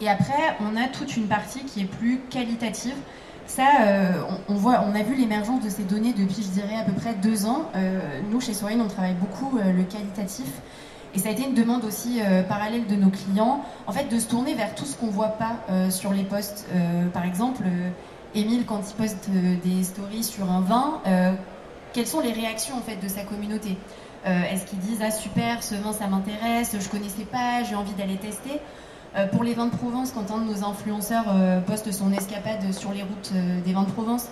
Et 0.00 0.08
après, 0.08 0.56
on 0.60 0.76
a 0.76 0.88
toute 0.88 1.16
une 1.16 1.28
partie 1.28 1.64
qui 1.64 1.82
est 1.82 1.86
plus 1.86 2.20
qualitative. 2.30 2.96
Ça, 3.46 3.66
euh, 3.82 4.22
on, 4.48 4.54
voit, 4.54 4.84
on 4.86 4.94
a 4.94 5.02
vu 5.02 5.14
l'émergence 5.14 5.62
de 5.62 5.68
ces 5.68 5.82
données 5.82 6.12
depuis, 6.12 6.42
je 6.42 6.48
dirais, 6.48 6.76
à 6.76 6.84
peu 6.84 6.92
près 6.92 7.14
deux 7.14 7.46
ans. 7.46 7.70
nous, 8.30 8.40
chez 8.40 8.54
Sorin, 8.54 8.80
on 8.80 8.88
travaille 8.88 9.14
beaucoup 9.14 9.58
le 9.58 9.82
qualitatif. 9.84 10.46
Et 11.14 11.18
ça 11.18 11.28
a 11.28 11.32
été 11.32 11.44
une 11.44 11.54
demande 11.54 11.84
aussi 11.84 12.20
euh, 12.20 12.42
parallèle 12.42 12.86
de 12.86 12.96
nos 12.96 13.10
clients, 13.10 13.64
en 13.86 13.92
fait, 13.92 14.08
de 14.12 14.18
se 14.18 14.26
tourner 14.26 14.54
vers 14.54 14.74
tout 14.74 14.84
ce 14.84 14.96
qu'on 14.96 15.06
ne 15.06 15.12
voit 15.12 15.28
pas 15.28 15.56
euh, 15.70 15.90
sur 15.90 16.12
les 16.12 16.24
posts. 16.24 16.66
Euh, 16.74 17.06
par 17.08 17.24
exemple, 17.24 17.62
Émile, 18.34 18.64
quand 18.66 18.80
il 18.90 18.94
poste 18.94 19.30
des 19.30 19.84
stories 19.84 20.24
sur 20.24 20.50
un 20.50 20.60
vin, 20.60 21.00
quelles 21.92 22.08
sont 22.08 22.18
les 22.18 22.32
réactions 22.32 22.76
en 22.76 22.80
fait 22.80 22.96
de 22.96 23.06
sa 23.06 23.22
communauté? 23.22 23.78
Est-ce 24.24 24.66
qu'ils 24.66 24.80
disent 24.80 25.02
ah 25.06 25.12
super, 25.12 25.62
ce 25.62 25.76
vin 25.76 25.92
ça 25.92 26.08
m'intéresse, 26.08 26.74
je 26.80 26.88
connaissais 26.88 27.26
pas, 27.26 27.62
j'ai 27.62 27.76
envie 27.76 27.92
d'aller 27.92 28.16
tester? 28.16 28.60
Pour 29.32 29.44
les 29.44 29.54
vins 29.54 29.66
de 29.66 29.76
Provence, 29.76 30.12
quand 30.12 30.34
un 30.34 30.38
de 30.40 30.50
nos 30.50 30.64
influenceurs 30.64 31.26
poste 31.66 31.92
son 31.92 32.12
escapade 32.12 32.72
sur 32.72 32.92
les 32.92 33.02
routes 33.02 33.32
des 33.64 33.72
vins 33.72 33.84
de 33.84 33.90
Provence, 33.90 34.28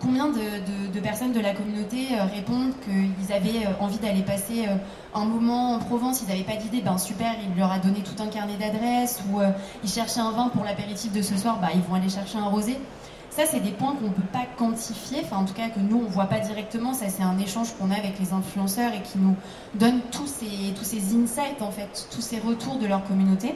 Combien 0.00 0.28
de, 0.28 1.00
personnes 1.00 1.32
de 1.32 1.40
la 1.40 1.54
communauté 1.54 2.06
euh, 2.12 2.24
répondent 2.24 2.72
qu'ils 2.84 3.32
avaient 3.32 3.66
euh, 3.66 3.80
envie 3.80 3.98
d'aller 3.98 4.22
passer 4.22 4.66
euh, 4.68 4.76
un 5.12 5.24
moment 5.24 5.74
en 5.74 5.78
Provence, 5.80 6.22
ils 6.22 6.28
n'avaient 6.28 6.44
pas 6.44 6.54
d'idée, 6.54 6.80
ben 6.80 6.98
super, 6.98 7.32
il 7.42 7.58
leur 7.58 7.72
a 7.72 7.78
donné 7.78 8.02
tout 8.02 8.22
un 8.22 8.28
carnet 8.28 8.56
d'adresses, 8.56 9.20
ou 9.30 9.40
ils 9.82 9.88
cherchaient 9.90 10.20
un 10.20 10.30
vin 10.30 10.50
pour 10.50 10.64
l'apéritif 10.64 11.12
de 11.12 11.22
ce 11.22 11.36
soir, 11.36 11.58
ben, 11.60 11.68
ils 11.74 11.80
vont 11.80 11.94
aller 11.94 12.08
chercher 12.08 12.38
un 12.38 12.44
rosé. 12.44 12.78
Ça, 13.30 13.42
c'est 13.46 13.60
des 13.60 13.70
points 13.70 13.94
qu'on 13.94 14.08
ne 14.08 14.12
peut 14.12 14.22
pas 14.32 14.46
quantifier, 14.56 15.20
enfin 15.24 15.38
en 15.38 15.44
tout 15.44 15.54
cas 15.54 15.68
que 15.68 15.80
nous, 15.80 15.96
on 15.96 16.02
ne 16.02 16.08
voit 16.08 16.26
pas 16.26 16.40
directement. 16.40 16.92
Ça, 16.92 17.08
c'est 17.08 17.22
un 17.22 17.38
échange 17.38 17.68
qu'on 17.78 17.90
a 17.90 17.94
avec 17.94 18.18
les 18.20 18.32
influenceurs 18.32 18.92
et 18.92 19.02
qui 19.02 19.18
nous 19.18 19.34
donne 19.74 20.00
tous 20.12 20.26
ces 20.26 21.16
insights, 21.16 21.62
en 21.62 21.70
fait, 21.70 22.08
tous 22.14 22.20
ces 22.20 22.38
retours 22.38 22.78
de 22.78 22.86
leur 22.86 23.04
communauté. 23.04 23.54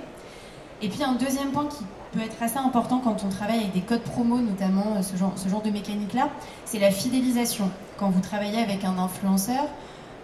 Et 0.83 0.89
puis 0.89 1.05
un 1.05 1.15
deuxième 1.15 1.51
point 1.53 1.67
qui 1.67 1.85
peut 2.13 2.21
être 2.21 2.43
assez 2.43 2.59
important 2.59 2.99
quand 2.99 3.25
on 3.25 3.29
travaille 3.29 3.61
avec 3.61 3.73
des 3.73 3.81
codes 3.81 4.03
promo, 4.03 4.39
notamment 4.39 4.97
euh, 4.97 5.03
ce 5.03 5.17
genre, 5.17 5.63
de 5.63 5.71
mécanique-là, 5.71 6.29
c'est 6.65 6.81
la 6.81 6.91
fidélisation. 6.91 7.71
Quand 7.99 8.11
vous 8.11 8.21
travaillez 8.21 8.61
avec 8.61 8.85
un 8.85 8.99
influenceur, 8.99 9.65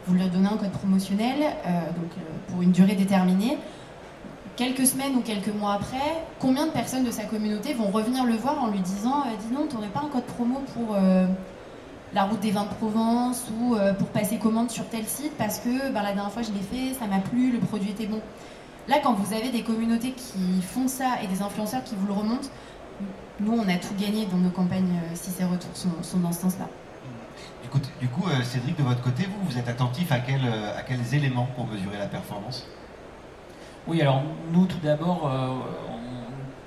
vous 0.06 0.14
lui 0.14 0.28
donnez 0.28 0.48
un 0.48 0.56
code 0.56 0.72
promotionnel 0.72 1.36
euh, 1.42 1.80
donc, 1.92 2.10
euh, 2.18 2.50
pour 2.50 2.62
une 2.62 2.72
durée 2.72 2.96
déterminée. 2.96 3.56
Quelques 4.56 4.86
semaines 4.86 5.14
ou 5.14 5.20
quelques 5.20 5.54
mois 5.54 5.74
après, 5.74 6.24
combien 6.40 6.66
de 6.66 6.72
personnes 6.72 7.04
de 7.04 7.12
sa 7.12 7.22
communauté 7.22 7.74
vont 7.74 7.90
revenir 7.92 8.24
le 8.24 8.34
voir 8.34 8.60
en 8.60 8.66
lui 8.66 8.80
disant 8.80 9.22
Dis 9.38 9.54
non, 9.54 9.68
tu 9.68 9.76
n'aurais 9.76 9.86
pas 9.88 10.00
un 10.00 10.08
code 10.08 10.24
promo 10.24 10.60
pour 10.74 10.96
la 12.12 12.24
route 12.24 12.40
des 12.40 12.50
vins 12.50 12.64
de 12.64 12.74
Provence 12.74 13.46
ou 13.60 13.76
pour 13.96 14.08
passer 14.08 14.38
commande 14.38 14.72
sur 14.72 14.88
tel 14.88 15.04
site 15.04 15.30
parce 15.38 15.60
que 15.60 15.92
ben, 15.92 16.02
la 16.02 16.12
dernière 16.12 16.32
fois 16.32 16.42
je 16.42 16.50
l'ai 16.50 16.58
fait, 16.58 16.98
ça 16.98 17.06
m'a 17.06 17.20
plu, 17.20 17.52
le 17.52 17.60
produit 17.60 17.90
était 17.90 18.06
bon. 18.06 18.20
Là, 18.88 18.96
quand 19.02 19.12
vous 19.12 19.34
avez 19.34 19.50
des 19.50 19.62
communautés 19.62 20.12
qui 20.12 20.62
font 20.62 20.88
ça 20.88 21.22
et 21.22 21.26
des 21.26 21.42
influenceurs 21.42 21.84
qui 21.84 21.94
vous 21.94 22.06
le 22.06 22.14
remontent, 22.14 22.48
nous, 23.40 23.52
on 23.52 23.68
a 23.68 23.76
tout 23.76 23.94
gagné 24.00 24.26
dans 24.26 24.38
nos 24.38 24.50
campagnes 24.50 24.98
euh, 25.04 25.14
si 25.14 25.30
ces 25.30 25.44
retours 25.44 25.70
sont, 25.74 26.18
dans 26.18 26.32
ce 26.32 26.40
sens-là. 26.40 26.66
Du 27.62 27.68
coup, 27.68 27.78
du 28.00 28.08
coup, 28.08 28.28
euh, 28.28 28.42
Cédric, 28.42 28.76
de 28.76 28.82
votre 28.82 29.02
côté, 29.02 29.24
vous, 29.24 29.48
vous 29.48 29.58
êtes 29.58 29.68
attentif 29.68 30.10
à, 30.10 30.20
quel, 30.20 30.40
euh, 30.44 30.76
à 30.76 30.82
quels 30.82 31.14
éléments 31.14 31.48
pour 31.54 31.66
mesurer 31.66 31.98
la 31.98 32.06
performance? 32.06 32.66
Oui, 33.86 34.00
alors 34.00 34.22
nous, 34.52 34.66
tout 34.66 34.78
d'abord, 34.82 35.30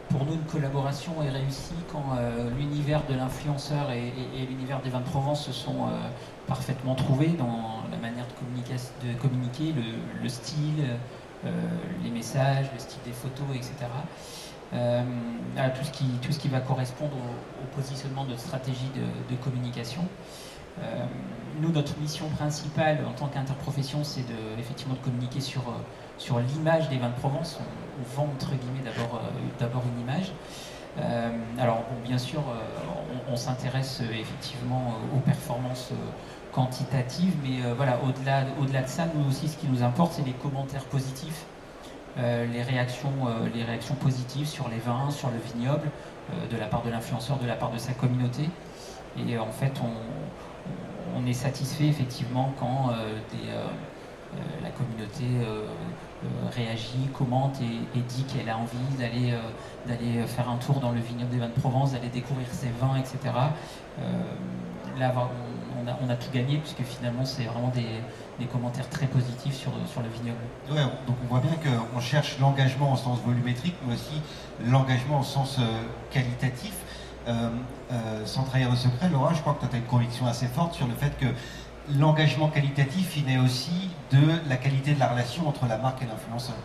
pour 0.10 0.26
nous, 0.26 0.34
une 0.34 0.46
collaboration 0.46 1.12
est 1.22 1.30
réussie 1.30 1.76
quand 1.92 2.16
l'univers 2.58 3.04
de 3.08 3.14
l'influenceur 3.14 3.92
et, 3.92 4.12
l'univers 4.50 4.82
des 4.82 4.90
vins 4.90 5.02
de 5.02 5.06
Provence 5.06 5.46
se 5.46 5.52
sont 5.52 5.88
parfaitement 6.48 6.96
trouvés 6.96 7.36
dans 7.38 7.84
la 7.92 7.98
manière 7.98 8.26
de, 8.26 9.08
de 9.08 9.14
communiquer, 9.20 9.74
le, 9.74 9.84
le 10.22 10.30
style, 10.30 10.80
euh, 10.82 10.96
les 12.04 12.10
messages, 12.10 12.68
le 12.74 12.80
style 12.80 13.02
des 13.06 13.14
photos, 13.14 13.48
etc. 13.56 13.88
Euh, 14.74 15.04
tout, 15.76 15.84
ce 15.84 15.92
qui, 15.92 16.06
tout 16.22 16.32
ce 16.32 16.40
qui 16.40 16.48
va 16.48 16.62
correspondre 16.62 17.16
au, 17.16 17.76
positionnement 17.76 18.26
de 18.26 18.36
stratégie 18.36 18.90
de, 19.30 19.36
communication. 19.38 20.02
Euh, 20.82 21.06
nous, 21.62 21.72
notre 21.72 21.98
mission 22.00 22.28
principale 22.30 23.00
en 23.08 23.12
tant 23.12 23.28
qu'interprofession, 23.28 24.04
c'est 24.04 24.22
de, 24.22 24.60
effectivement 24.60 24.96
de 24.96 25.00
communiquer 25.00 25.42
sur, 25.42 25.64
sur 26.18 26.40
l'image 26.40 26.90
des 26.90 26.98
vins 26.98 27.10
de 27.10 27.16
Provence. 27.16 27.60
On, 28.00 28.16
vend 28.16 28.30
entre 28.34 28.52
guillemets 28.52 28.84
d'abord, 28.84 29.22
d'abord 29.60 29.84
une 29.94 30.02
image. 30.02 30.32
alors, 31.60 31.84
bien 32.04 32.18
sûr, 32.18 32.42
on, 33.30 33.36
s'intéresse 33.36 34.02
effectivement 34.02 34.96
aux 35.16 35.20
performances 35.20 35.92
quantitative, 36.52 37.34
mais 37.44 37.66
euh, 37.66 37.74
voilà, 37.76 38.00
au-delà 38.04 38.46
au 38.60 38.66
-delà 38.66 38.84
de 38.84 38.88
ça, 38.88 39.06
nous 39.14 39.28
aussi, 39.30 39.48
ce 39.48 39.58
qui 39.58 39.68
nous 39.68 39.84
importe, 39.84 40.14
c'est 40.14 40.26
les 40.26 40.34
commentaires 40.34 40.84
positifs, 40.86 41.46
euh, 42.18 42.46
les, 42.46 42.62
réactions, 42.62 43.14
euh, 43.28 43.48
les 43.54 43.64
réactions 43.64 43.96
positives 43.96 44.48
sur 44.48 44.68
les 44.70 44.80
vins, 44.80 45.10
sur 45.10 45.30
le 45.30 45.40
vignoble, 45.54 45.90
de 46.50 46.56
la 46.56 46.68
part 46.68 46.82
de 46.84 46.90
l'influenceur, 46.90 47.38
de 47.40 47.48
la 47.48 47.56
part 47.56 47.72
de 47.72 47.78
sa 47.78 47.92
communauté. 47.92 48.50
Et 49.18 49.38
en 49.38 49.52
fait, 49.52 49.74
on, 51.18 51.26
est 51.26 51.34
satisfait 51.34 51.88
effectivement 51.88 52.54
quand 52.58 52.92
la 54.64 54.70
communauté 54.70 55.26
réagit, 56.56 57.10
commente 57.14 57.60
et, 57.62 58.00
dit 58.00 58.24
qu'elle 58.24 58.50
a 58.50 58.58
envie 58.58 58.96
d'aller 58.98 59.34
d'aller 59.88 60.26
faire 60.26 60.50
un 60.50 60.56
tour 60.58 60.80
dans 60.80 60.92
le 60.92 61.02
vignoble 61.02 61.32
des 61.32 61.40
vins 61.40 61.50
de 61.50 61.60
Provence, 61.60 61.92
d'aller 61.92 62.08
découvrir 62.10 62.48
ses 62.50 62.70
vins, 62.80 62.96
etc. 62.96 63.18
a, 66.10 66.16
tout 66.16 66.32
gagné, 66.34 66.58
puisque 66.58 66.84
finalement, 66.84 67.26
c'est 67.26 67.44
vraiment 67.44 67.72
des, 67.74 68.46
commentaires 68.52 68.90
très 68.90 69.06
positifs 69.06 69.54
sur, 69.54 69.72
sur 69.88 70.02
le 70.02 70.10
vignoble. 70.10 70.40
Donc 71.06 71.16
on 71.24 71.28
voit 71.28 71.42
bien 71.42 71.56
qu'on 71.62 72.00
cherche 72.00 72.40
l'engagement 72.40 72.94
au 72.94 72.98
sens 72.98 73.20
volumétrique, 73.20 73.76
mais 73.86 73.94
aussi 73.94 74.20
l'engagement 74.66 75.20
au 75.20 75.24
sens 75.24 75.58
euh, 75.60 75.64
qualitatif. 76.10 76.74
Euh, 77.28 77.50
euh, 77.92 78.26
sans 78.26 78.44
trahir 78.44 78.72
le 78.72 78.76
secret, 78.76 79.10
Laura, 79.10 79.34
je 79.36 79.42
crois 79.42 79.54
que 79.54 79.66
tu 79.68 79.76
as 79.76 79.78
une 79.78 79.86
conviction 79.86 80.26
assez 80.26 80.48
forte 80.48 80.74
sur 80.74 80.88
le 80.88 80.96
fait 80.96 81.16
que 81.20 81.28
l'engagement 82.00 82.48
qualitatif, 82.48 83.16
il 83.18 83.30
est 83.32 83.38
aussi 83.38 83.92
de 84.12 84.40
la 84.50 84.58
qualité 84.58 84.94
de 84.94 85.00
la 85.00 85.08
relation 85.08 85.48
entre 85.48 85.68
la 85.68 85.78
marque 85.78 86.02
et 86.02 86.06
l'influenceur. 86.06 86.56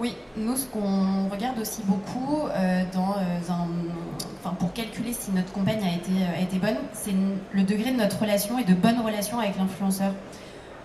Oui, 0.00 0.16
nous, 0.34 0.56
ce 0.56 0.64
qu'on 0.64 1.28
regarde 1.30 1.58
aussi 1.58 1.82
beaucoup 1.84 2.46
euh, 2.46 2.84
dans, 2.94 3.16
euh, 3.18 4.50
pour 4.58 4.72
calculer 4.72 5.12
si 5.12 5.30
notre 5.30 5.52
campagne 5.52 5.82
a 5.84 5.94
été, 5.94 6.42
été 6.42 6.58
bonne, 6.58 6.78
c'est 6.94 7.12
le 7.52 7.62
degré 7.64 7.90
de 7.90 7.98
notre 7.98 8.18
relation 8.18 8.58
et 8.58 8.64
de 8.64 8.72
bonne 8.72 8.98
relation 9.00 9.38
avec 9.38 9.58
l'influenceur. 9.58 10.14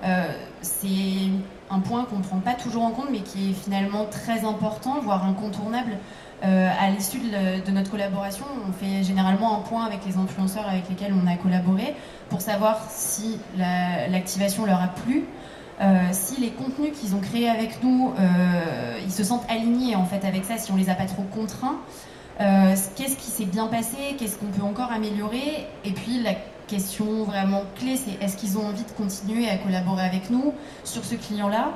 Euh, 0.04 0.26
c'est 0.60 1.30
un 1.70 1.80
point 1.80 2.04
qu'on 2.04 2.18
ne 2.18 2.24
prend 2.24 2.40
pas 2.40 2.56
toujours 2.56 2.84
en 2.84 2.92
compte, 2.92 3.08
mais 3.10 3.22
qui 3.22 3.52
est 3.52 3.54
finalement 3.54 4.04
très 4.04 4.44
important, 4.44 5.00
voire 5.00 5.24
incontournable. 5.24 5.98
à 6.44 6.90
l'issue 6.90 7.20
de, 7.20 7.72
notre 7.72 7.92
collaboration, 7.92 8.46
on 8.68 8.74
fait 8.74 9.02
généralement 9.02 9.58
un 9.58 9.62
point 9.62 9.86
avec 9.86 10.06
les 10.06 10.18
influenceurs 10.18 10.68
avec 10.68 10.90
lesquels 10.90 11.14
on 11.14 11.26
a 11.26 11.38
collaboré 11.38 11.96
pour 12.30 12.42
savoir 12.42 12.86
si 12.90 13.40
l'activation 14.10 14.66
leur 14.66 14.82
a 14.82 14.90
plu, 14.90 15.24
euh, 15.82 16.08
si 16.12 16.40
les 16.40 16.52
contenus 16.52 16.98
qu'ils 16.98 17.16
ont 17.16 17.20
créés 17.20 17.50
avec 17.50 17.84
nous, 17.84 18.14
euh, 18.18 18.98
ils 19.04 19.12
se 19.12 19.24
sentent 19.24 19.46
alignés 19.50 19.96
en 19.96 20.06
fait 20.06 20.26
avec 20.26 20.46
ça, 20.46 20.58
si 20.58 20.72
on 20.72 20.76
les 20.76 20.90
a 20.90 20.96
pas 20.96 21.06
trop 21.06 21.24
contraints, 21.24 21.80
euh, 22.40 22.76
qu'est-ce 22.96 23.18
qui 23.18 23.30
s'est 23.30 23.46
bien 23.46 23.68
passé, 23.68 23.98
qu'est-ce 24.18 24.38
qu'on 24.38 24.48
peut 24.48 24.64
encore 24.64 24.92
améliorer, 24.92 25.68
et 25.84 25.92
puis 25.92 26.24
question 26.68 27.24
vraiment 27.24 27.64
clé, 27.76 27.98
c'est 27.98 28.24
est-ce 28.24 28.38
qu'ils 28.38 28.58
ont 28.58 28.66
envie 28.66 28.84
de 28.84 28.92
continuer 28.92 29.50
à 29.50 29.58
collaborer 29.58 30.04
avec 30.04 30.30
nous 30.30 30.54
sur 30.84 31.04
ce 31.04 31.16
client-là? 31.16 31.72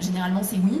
Généralement, 0.00 0.42
c'est 0.44 0.56
oui, 0.56 0.80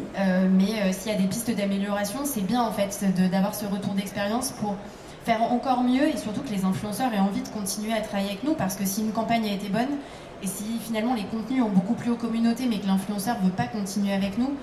mais 0.52 0.92
s'il 0.92 1.10
y 1.10 1.14
a 1.14 1.18
des 1.18 1.26
pistes 1.26 1.50
d'amélioration, 1.50 2.20
c'est 2.22 2.46
bien 2.46 2.62
en 2.62 2.70
fait 2.70 3.04
d'avoir 3.32 3.56
ce 3.56 3.66
retour 3.66 3.94
d'expérience 3.94 4.52
pour 4.52 4.76
faire 5.24 5.42
encore 5.42 5.82
mieux 5.82 6.08
et 6.08 6.16
surtout 6.16 6.42
que 6.42 6.50
les 6.50 6.64
influenceurs 6.64 7.12
aient 7.12 7.18
envie 7.18 7.42
de 7.42 7.48
continuer 7.48 7.92
à 7.92 8.00
travailler 8.00 8.30
avec 8.30 8.44
nous 8.44 8.54
parce 8.54 8.76
que 8.76 8.86
si 8.86 9.02
une 9.02 9.12
campagne 9.12 9.44
a 9.46 9.52
été 9.52 9.68
bonne 9.68 9.98
et 10.42 10.46
si 10.46 10.78
finalement 10.78 11.14
les 11.14 11.24
contenus 11.24 11.62
ont 11.62 11.70
beaucoup 11.70 11.94
plu 11.94 12.10
aux 12.10 12.16
communautés 12.16 12.66
mais 12.66 12.78
que 12.78 12.86
l'influenceur 12.86 13.38
ne 13.40 13.46
veut 13.46 13.54
pas 13.54 13.66
continuer 13.66 14.12
avec 14.12 14.38
nous, 14.38 14.54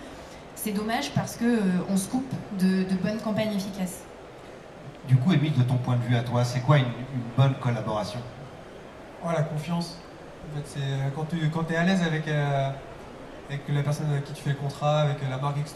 c'est 0.56 0.72
dommage 0.72 1.12
parce 1.12 1.36
qu'on 1.38 1.46
euh, 1.46 1.98
se 1.98 2.10
coupe 2.10 2.32
de, 2.60 2.86
bonnes 3.04 3.20
campagnes 3.20 3.54
efficaces. 3.54 4.04
Du 5.08 5.16
coup, 5.18 5.34
Émile, 5.34 5.54
de 5.54 5.64
ton 5.64 5.76
point 5.76 5.98
de 5.98 6.02
vue 6.02 6.16
à 6.16 6.24
toi, 6.24 6.44
c'est 6.44 6.62
quoi 6.62 6.80
une, 6.80 6.86
bonne 7.38 7.54
collaboration? 7.56 8.20
Oh, 9.24 9.30
La 9.36 9.44
confiance. 9.44 10.00
En 10.52 10.58
fait, 10.58 10.64
c'est 10.66 11.16
quand 11.16 11.26
tu 11.26 11.50
quand 11.50 11.70
es 11.72 11.76
à 11.76 11.84
l'aise 11.84 12.02
avec 12.02 12.28
avec 12.28 13.62
la 13.68 13.84
personne 13.84 14.10
avec 14.12 14.26
qui 14.26 14.34
tu 14.34 14.42
fais 14.42 14.52
le 14.52 14.56
contrat, 14.56 15.02
avec 15.02 15.18
la 15.30 15.38
marque, 15.38 15.58
etc., 15.58 15.76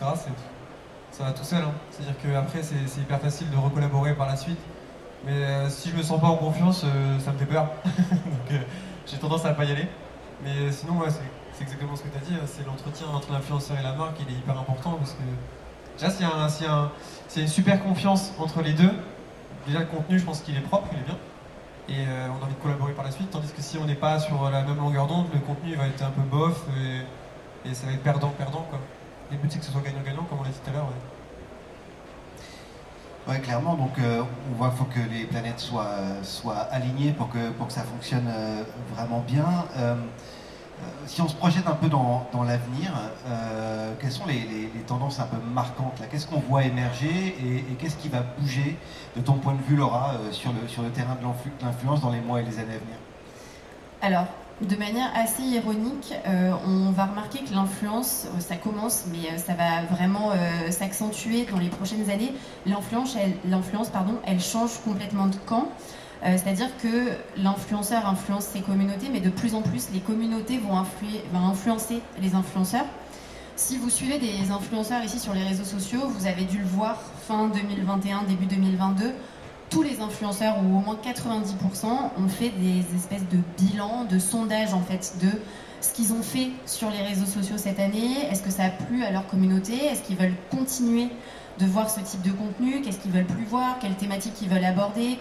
ça 1.11 1.23
va 1.23 1.31
tout 1.31 1.43
seul. 1.43 1.63
Hein. 1.63 1.73
C'est-à-dire 1.91 2.15
qu'après, 2.21 2.61
c'est 2.63 3.01
hyper 3.01 3.19
facile 3.19 3.49
de 3.49 3.57
recollaborer 3.57 4.15
par 4.15 4.27
la 4.27 4.35
suite. 4.35 4.59
Mais 5.25 5.33
euh, 5.33 5.69
si 5.69 5.89
je 5.89 5.95
me 5.95 6.01
sens 6.01 6.19
pas 6.19 6.27
en 6.27 6.37
confiance, 6.37 6.83
euh, 6.85 7.19
ça 7.19 7.31
me 7.31 7.37
fait 7.37 7.45
peur. 7.45 7.67
Donc 7.85 8.51
euh, 8.51 8.59
j'ai 9.05 9.17
tendance 9.17 9.45
à 9.45 9.53
pas 9.53 9.65
y 9.65 9.71
aller. 9.71 9.87
Mais 10.43 10.71
sinon, 10.71 11.01
c'est 11.53 11.63
exactement 11.63 11.95
ce 11.95 12.03
que 12.03 12.09
tu 12.09 12.17
as 12.17 12.21
dit. 12.21 12.33
Hein. 12.35 12.45
C'est 12.45 12.65
l'entretien 12.65 13.07
entre 13.13 13.31
l'influenceur 13.31 13.77
et 13.79 13.83
la 13.83 13.93
marque, 13.93 14.17
il 14.21 14.33
est 14.33 14.37
hyper 14.37 14.57
important 14.57 14.93
parce 14.93 15.13
que 15.13 15.23
déjà, 15.97 16.09
s'il 16.09 16.65
y, 16.65 16.69
a 16.69 16.91
une 17.41 17.47
super 17.47 17.83
confiance 17.83 18.33
entre 18.39 18.61
les 18.61 18.73
deux, 18.73 18.91
déjà 19.67 19.79
le 19.79 19.85
contenu, 19.85 20.19
je 20.19 20.25
pense 20.25 20.41
qu'il 20.41 20.55
est 20.55 20.61
propre, 20.61 20.87
il 20.93 20.99
est 20.99 21.03
bien. 21.03 21.17
Et 21.89 22.05
on 22.29 22.43
a 22.43 22.45
envie 22.45 22.53
de 22.53 22.61
collaborer 22.61 22.93
par 22.93 23.03
la 23.03 23.11
suite. 23.11 23.31
Tandis 23.31 23.51
que 23.51 23.61
si 23.61 23.77
on 23.77 23.85
n'est 23.85 23.95
pas 23.95 24.19
sur 24.19 24.49
la 24.49 24.61
même 24.61 24.77
longueur 24.77 25.07
d'onde, 25.07 25.25
le 25.33 25.39
contenu 25.39 25.73
va 25.75 25.87
être 25.87 26.03
un 26.03 26.11
peu 26.11 26.21
bof. 26.21 26.65
Et, 27.65 27.73
ça 27.73 27.87
va 27.87 27.93
être 27.93 28.03
perdant-perdant. 28.03 28.67
Les 29.31 29.37
buts, 29.37 29.47
c'est 29.49 29.59
que 29.59 29.65
ce 29.65 29.71
soit 29.71 29.81
gagnant-gagnant, 29.81 30.23
comme 30.23 30.39
on 30.39 30.43
l'a 30.43 30.49
dit 30.49 30.59
tout 30.63 30.69
à 30.69 30.73
l'heure. 30.73 30.87
Clairement. 33.37 33.75
Donc, 33.75 33.97
euh, 33.99 34.23
on 34.51 34.55
voit 34.55 34.69
qu'il 34.69 34.77
faut 34.77 34.85
que 34.85 34.99
les 34.99 35.25
planètes 35.25 35.59
soient, 35.59 35.97
soient 36.23 36.67
alignées 36.71 37.11
pour 37.11 37.29
que, 37.29 37.49
pour 37.51 37.67
que 37.67 37.73
ça 37.73 37.83
fonctionne 37.83 38.27
euh, 38.27 38.63
vraiment 38.95 39.23
bien. 39.27 39.45
Euh, 39.77 39.95
si 41.05 41.21
on 41.21 41.27
se 41.27 41.35
projette 41.35 41.67
un 41.67 41.75
peu 41.75 41.89
dans, 41.89 42.25
dans 42.31 42.43
l'avenir, 42.43 42.93
quelles 43.99 44.13
sont 44.13 44.25
les, 44.25 44.39
les, 44.73 44.81
tendances 44.87 45.19
un 45.19 45.25
peu 45.25 45.35
marquantes 45.53 46.01
Qu'est-ce 46.09 46.25
qu'on 46.25 46.39
voit 46.39 46.63
émerger 46.63 47.35
et, 47.37 47.73
qu'est-ce 47.73 47.97
qui 47.97 48.07
va 48.07 48.21
bouger, 48.37 48.77
de 49.17 49.21
ton 49.21 49.33
point 49.33 49.55
de 49.55 49.61
vue, 49.61 49.75
Laura, 49.75 50.13
sur, 50.31 50.53
le, 50.53 50.69
sur 50.69 50.81
le 50.81 50.89
terrain 50.89 51.15
de 51.15 51.65
l'influence 51.65 51.99
dans 51.99 52.11
les 52.11 52.21
mois 52.21 52.39
et 52.39 52.45
les 52.45 52.59
années 52.59 52.75
à 52.75 52.79
venir? 52.79 52.97
Alors, 54.01 54.27
de 54.61 54.75
manière 54.75 55.09
assez 55.15 55.43
ironique, 55.43 56.13
euh, 56.27 56.51
on 56.67 56.91
va 56.91 57.05
remarquer 57.05 57.39
que 57.39 57.53
l'influence, 57.53 58.25
euh, 58.25 58.39
ça 58.39 58.55
commence, 58.55 59.05
mais 59.09 59.29
euh, 59.29 59.37
ça 59.37 59.53
va 59.53 59.83
vraiment 59.83 60.31
s'accentuer 60.69 61.45
dans 61.49 61.57
les 61.57 61.69
prochaines 61.69 62.09
années. 62.09 62.33
L'influence, 62.65 63.89
pardon, 63.89 64.15
elle 64.25 64.41
change 64.41 64.71
complètement 64.83 65.27
de 65.27 65.35
camp. 65.45 65.67
C'est-à-dire 66.21 66.67
que 66.83 67.13
l'influenceur 67.37 68.05
influence 68.05 68.43
ses 68.43 68.59
communautés, 68.59 69.07
mais 69.09 69.21
de 69.21 69.29
plus 69.29 69.55
en 69.55 69.61
plus, 69.61 69.87
les 69.93 70.01
communautés 70.01 70.57
vont, 70.57 70.73
vont 71.31 71.47
influencer 71.47 72.01
les 72.21 72.35
influenceurs. 72.35 72.85
Si 73.55 73.77
vous 73.77 73.89
suivez 73.89 74.19
des 74.19 74.51
influenceurs 74.51 75.01
ici 75.01 75.17
sur 75.17 75.33
les 75.33 75.43
réseaux 75.43 75.63
sociaux, 75.63 76.01
vous 76.09 76.27
avez 76.27 76.43
dû 76.43 76.57
le 76.57 76.65
voir 76.65 76.97
fin 77.25 77.47
2021, 77.47 78.23
début 78.23 78.47
2022 78.47 79.13
tous 79.69 79.83
les 79.83 80.01
influenceurs, 80.01 80.57
ou 80.59 80.77
au 80.77 80.81
moins 80.81 80.97
90%, 81.01 81.85
ont 82.17 82.27
fait 82.27 82.49
des 82.49 82.83
espèces 82.95 83.27
de 83.29 83.37
bilans, 83.57 84.05
de 84.05 84.19
sondages 84.19 84.73
en 84.73 84.81
fait, 84.81 85.13
de 85.21 85.29
ce 85.81 85.93
qu'ils 85.93 86.13
ont 86.13 86.21
fait 86.21 86.49
sur 86.65 86.89
les 86.89 87.01
réseaux 87.01 87.25
sociaux 87.25 87.57
cette 87.57 87.79
année. 87.79 88.25
Est-ce 88.29 88.41
que 88.41 88.51
ça 88.51 88.65
a 88.65 88.69
plu 88.69 89.03
à 89.03 89.11
leur 89.11 89.27
communauté? 89.27 89.73
Est-ce 89.85 90.01
qu'ils 90.01 90.17
veulent 90.17 90.35
continuer 90.49 91.07
de 91.59 91.65
voir 91.65 91.89
ce 91.89 91.99
type 91.99 92.21
de 92.21 92.31
contenu? 92.31 92.81
Qu'est-ce 92.81 92.99
qu'ils 92.99 93.11
veulent 93.11 93.25
plus 93.25 93.45
voir? 93.45 93.77
Quelles 93.79 93.95
thématiques 93.95 94.41
ils 94.41 94.49
veulent 94.49 94.65
aborder? 94.65 95.19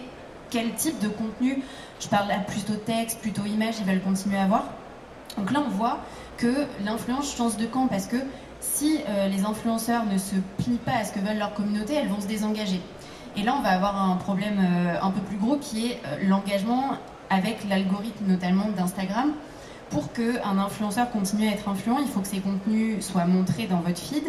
Quel 0.49 0.73
type 0.73 0.99
de 0.99 1.07
contenu? 1.07 1.61
Je 1.99 2.07
parle 2.07 2.31
à 2.31 2.39
plutôt 2.39 2.73
texte, 2.73 3.19
plutôt 3.19 3.45
image, 3.45 3.75
ils 3.79 3.85
veulent 3.85 4.01
continuer 4.01 4.37
à 4.37 4.47
voir. 4.47 4.65
Donc 5.37 5.51
là, 5.51 5.63
on 5.65 5.69
voit 5.69 5.99
que 6.37 6.65
l'influence 6.83 7.35
change 7.35 7.57
de 7.57 7.65
camp 7.65 7.87
parce 7.87 8.07
que 8.07 8.17
si 8.61 8.99
euh, 9.07 9.27
les 9.27 9.45
influenceurs 9.45 10.05
ne 10.05 10.17
se 10.17 10.35
plient 10.57 10.79
pas 10.83 10.93
à 10.93 11.05
ce 11.05 11.13
que 11.13 11.19
veulent 11.19 11.37
leur 11.37 11.53
communauté, 11.53 11.93
elles 11.93 12.07
vont 12.09 12.19
se 12.19 12.27
désengager. 12.27 12.81
Et 13.35 13.43
là, 13.43 13.55
on 13.57 13.61
va 13.61 13.69
avoir 13.69 14.09
un 14.09 14.15
problème 14.15 14.59
euh, 14.59 14.95
un 15.01 15.11
peu 15.11 15.21
plus 15.21 15.37
gros 15.37 15.57
qui 15.57 15.87
est 15.87 16.01
euh, 16.05 16.27
l'engagement 16.27 16.97
avec 17.29 17.67
l'algorithme 17.69 18.25
notamment 18.27 18.67
d'Instagram. 18.75 19.31
Pour 19.89 20.11
qu'un 20.13 20.57
influenceur 20.57 21.09
continue 21.09 21.47
à 21.47 21.51
être 21.51 21.67
influent, 21.67 21.97
il 21.99 22.07
faut 22.07 22.19
que 22.19 22.27
ses 22.27 22.39
contenus 22.39 23.03
soient 23.03 23.25
montrés 23.25 23.65
dans 23.65 23.79
votre 23.79 23.99
feed. 23.99 24.23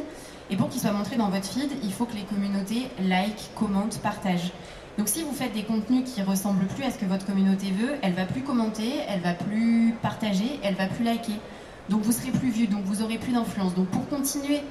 Et 0.48 0.56
pour 0.56 0.68
qu'ils 0.68 0.80
soient 0.80 0.92
montrés 0.92 1.16
dans 1.16 1.28
votre 1.28 1.46
feed, 1.46 1.70
il 1.82 1.92
faut 1.92 2.06
que 2.06 2.14
les 2.14 2.22
communautés 2.22 2.88
like, 3.02 3.50
commentent, 3.54 3.98
partagent. 4.00 4.52
Donc 4.98 5.08
si 5.08 5.22
vous 5.22 5.32
faites 5.32 5.52
des 5.52 5.62
contenus 5.62 6.02
qui 6.04 6.22
ressemblent 6.22 6.66
plus 6.66 6.84
à 6.84 6.90
ce 6.90 6.98
que 6.98 7.04
votre 7.04 7.24
communauté 7.24 7.70
veut, 7.70 7.94
elle 8.02 8.12
va 8.12 8.24
plus 8.24 8.42
commenter, 8.42 8.92
elle 9.08 9.20
va 9.20 9.34
plus 9.34 9.94
partager, 10.02 10.58
elle 10.62 10.74
va 10.74 10.86
plus 10.86 11.04
liker. 11.04 11.40
Donc 11.88 12.02
vous 12.02 12.12
serez 12.12 12.30
plus 12.30 12.50
vu, 12.50 12.66
donc 12.66 12.84
vous 12.84 13.02
aurez 13.02 13.18
plus 13.18 13.32
d'influence. 13.32 13.74
Donc 13.74 13.86
pour 13.88 14.08
continuer 14.08 14.62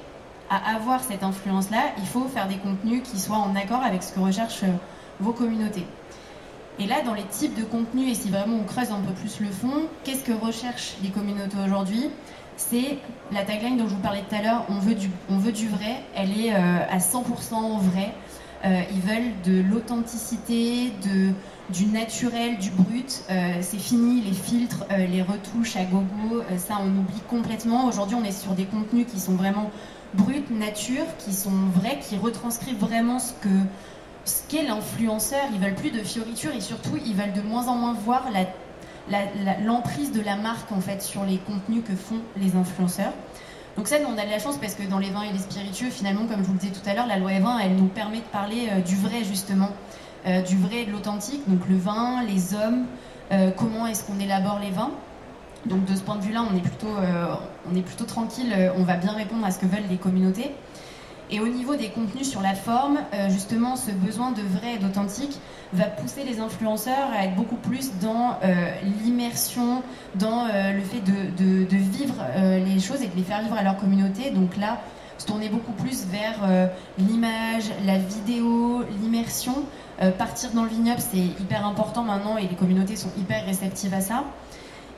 à 0.50 0.74
avoir 0.74 1.00
cette 1.02 1.22
influence-là, 1.22 1.92
il 1.96 2.06
faut 2.06 2.24
faire 2.24 2.48
des 2.48 2.56
contenus 2.56 3.02
qui 3.04 3.18
soient 3.20 3.38
en 3.38 3.54
accord 3.54 3.82
avec 3.82 4.02
ce 4.02 4.12
que 4.12 4.18
recherchent 4.18 4.64
euh, 4.64 4.74
vos 5.20 5.32
communautés. 5.32 5.86
Et 6.80 6.86
là, 6.86 7.02
dans 7.04 7.14
les 7.14 7.22
types 7.22 7.56
de 7.58 7.62
contenus, 7.62 8.10
et 8.10 8.20
si 8.20 8.30
vraiment 8.30 8.56
on 8.56 8.64
creuse 8.64 8.90
un 8.90 9.00
peu 9.00 9.12
plus 9.12 9.40
le 9.40 9.50
fond, 9.50 9.86
qu'est-ce 10.02 10.24
que 10.24 10.32
recherchent 10.32 10.96
les 11.02 11.10
communautés 11.10 11.56
aujourd'hui? 11.64 12.10
C'est 12.56 12.98
la 13.32 13.42
tagline 13.42 13.76
dont 13.76 13.88
je 13.88 13.94
vous 13.94 14.00
parlais 14.00 14.24
tout 14.28 14.34
à 14.34 14.42
l'heure, 14.42 14.64
on, 14.68 14.78
veut 14.80 14.94
du, 14.94 15.08
on 15.30 15.38
veut 15.38 15.52
du 15.52 15.68
vrai, 15.68 16.02
elle 16.16 16.38
est 16.38 16.52
euh, 16.52 16.78
à 16.90 16.98
100% 16.98 17.78
vrai. 17.78 18.12
Euh, 18.64 18.82
ils 18.90 19.00
veulent 19.00 19.32
de 19.44 19.62
l'authenticité, 19.62 20.92
du 21.70 21.86
naturel, 21.86 22.58
du 22.58 22.70
brut. 22.70 23.22
c'est 23.28 23.78
fini 23.78 24.20
les 24.20 24.32
filtres, 24.32 24.84
les 24.90 25.22
retouches 25.22 25.76
à 25.76 25.84
gogo, 25.84 26.42
ça 26.58 26.74
on 26.80 26.88
oublie 26.88 27.22
complètement. 27.28 27.86
Aujourd'hui, 27.86 28.16
on 28.20 28.24
est 28.24 28.32
sur 28.32 28.52
des 28.52 28.64
contenus 28.64 29.06
qui 29.10 29.18
sont 29.18 29.32
vraiment 29.32 29.70
brutes, 30.14 30.50
nature, 30.50 31.04
qui 31.18 31.32
sont 31.32 31.50
vraies, 31.74 31.98
qui 32.00 32.16
retranscrivent 32.16 32.78
vraiment 32.78 33.18
ce 33.18 33.32
que 33.34 33.48
ce 34.24 34.42
qu'est 34.48 34.64
l'influenceur. 34.64 35.40
Ils 35.52 35.60
veulent 35.60 35.74
plus 35.74 35.90
de 35.90 36.02
fioritures 36.02 36.54
et 36.54 36.60
surtout 36.60 36.98
ils 37.04 37.14
veulent 37.14 37.32
de 37.32 37.42
moins 37.42 37.68
en 37.68 37.76
moins 37.76 37.94
voir 37.94 38.28
l'emprise 39.64 40.12
de 40.12 40.20
la 40.20 40.36
marque 40.36 40.70
en 40.72 40.80
fait 40.80 41.02
sur 41.02 41.24
les 41.24 41.38
contenus 41.38 41.82
que 41.86 41.94
font 41.94 42.20
les 42.36 42.56
influenceurs. 42.56 43.12
Donc 43.76 43.88
ça, 43.88 43.96
on 44.06 44.18
a 44.18 44.24
de 44.24 44.30
la 44.30 44.38
chance 44.38 44.56
parce 44.58 44.74
que 44.74 44.82
dans 44.82 44.98
les 44.98 45.10
vins 45.10 45.22
et 45.22 45.32
les 45.32 45.38
spiritueux, 45.38 45.90
finalement, 45.90 46.26
comme 46.26 46.40
je 46.42 46.46
vous 46.46 46.52
le 46.52 46.58
disais 46.58 46.72
tout 46.72 46.88
à 46.88 46.94
l'heure, 46.94 47.06
la 47.06 47.18
loi 47.18 47.30
E20, 47.30 47.60
elle 47.64 47.76
nous 47.76 47.86
permet 47.86 48.18
de 48.18 48.24
parler 48.24 48.68
euh, 48.70 48.80
du 48.80 48.96
vrai 48.96 49.24
justement, 49.24 49.70
euh, 50.26 50.42
du 50.42 50.56
vrai 50.56 50.82
et 50.82 50.86
de 50.86 50.92
l'authentique. 50.92 51.42
Donc 51.48 51.60
le 51.68 51.76
vin, 51.76 52.22
les 52.24 52.54
hommes, 52.54 52.86
euh, 53.32 53.50
comment 53.56 53.86
est-ce 53.86 54.04
qu'on 54.04 54.18
élabore 54.18 54.58
les 54.60 54.70
vins. 54.70 54.90
Donc 55.66 55.84
de 55.84 55.94
ce 55.94 56.00
point 56.00 56.16
de 56.16 56.22
vue-là, 56.22 56.42
on 56.50 56.56
est 56.56 56.62
plutôt, 56.62 56.96
euh, 56.96 57.82
plutôt 57.82 58.04
tranquille, 58.04 58.52
euh, 58.56 58.70
on 58.76 58.84
va 58.84 58.96
bien 58.96 59.12
répondre 59.12 59.44
à 59.44 59.50
ce 59.50 59.58
que 59.58 59.66
veulent 59.66 59.88
les 59.90 59.98
communautés. 59.98 60.50
Et 61.32 61.38
au 61.38 61.46
niveau 61.46 61.76
des 61.76 61.90
contenus 61.90 62.28
sur 62.28 62.40
la 62.40 62.54
forme, 62.54 62.98
euh, 63.14 63.28
justement, 63.28 63.76
ce 63.76 63.92
besoin 63.92 64.32
de 64.32 64.42
vrai 64.42 64.74
et 64.74 64.78
d'authentique 64.78 65.38
va 65.72 65.84
pousser 65.84 66.24
les 66.24 66.40
influenceurs 66.40 67.08
à 67.16 67.24
être 67.24 67.36
beaucoup 67.36 67.56
plus 67.56 67.92
dans 68.02 68.40
l'immersion, 69.04 69.84
dans 70.16 70.46
le 70.46 70.80
fait 70.80 70.98
de, 70.98 71.64
de, 71.64 71.76
vivre 71.76 72.16
les 72.34 72.80
choses 72.80 73.02
et 73.02 73.06
de 73.06 73.14
les 73.14 73.22
faire 73.22 73.40
vivre 73.40 73.56
à 73.56 73.62
leur 73.62 73.76
communauté. 73.76 74.30
Donc 74.30 74.56
là, 74.56 74.80
se 75.16 75.26
tourner 75.26 75.48
beaucoup 75.48 75.70
plus 75.70 76.06
vers 76.06 76.40
l'image, 76.98 77.70
la 77.86 77.98
vidéo, 77.98 78.82
l'immersion. 79.00 79.54
partir 80.18 80.50
dans 80.50 80.64
le 80.64 80.70
vignoble, 80.70 81.00
c'est 81.00 81.18
hyper 81.18 81.64
important 81.64 82.02
maintenant 82.02 82.36
et 82.36 82.48
les 82.48 82.56
communautés 82.56 82.96
sont 82.96 83.12
hyper 83.16 83.46
réceptives 83.46 83.94
à 83.94 84.00
ça. 84.00 84.24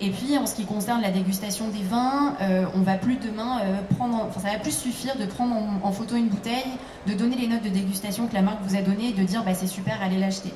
Et 0.02 0.10
puis 0.10 0.36
en 0.36 0.46
ce 0.46 0.56
qui 0.56 0.64
concerne 0.64 1.00
la 1.00 1.12
dégustation 1.12 1.68
des 1.68 1.84
vins, 1.84 2.34
euh, 2.40 2.64
on 2.74 2.80
va 2.80 2.94
plus 2.94 3.14
demain 3.16 3.60
euh, 3.60 3.76
prendre, 3.96 4.26
enfin 4.28 4.40
ça 4.40 4.52
va 4.52 4.58
plus 4.58 4.76
suffire 4.76 5.16
de 5.16 5.24
prendre 5.26 5.54
en, 5.80 5.92
photo 5.92 6.16
une 6.16 6.26
bouteille, 6.26 6.72
de 7.06 7.14
donner 7.14 7.36
les 7.36 7.46
notes 7.46 7.62
de 7.62 7.68
dégustation 7.68 8.26
que 8.26 8.34
la 8.34 8.42
marque 8.42 8.60
vous 8.66 8.74
a 8.74 8.82
données 8.82 9.10
et 9.10 9.12
de 9.12 9.22
dire 9.22 9.44
bah, 9.44 9.54
c'est 9.54 9.68
super, 9.68 10.02
allez 10.02 10.18
l'acheter. 10.18 10.52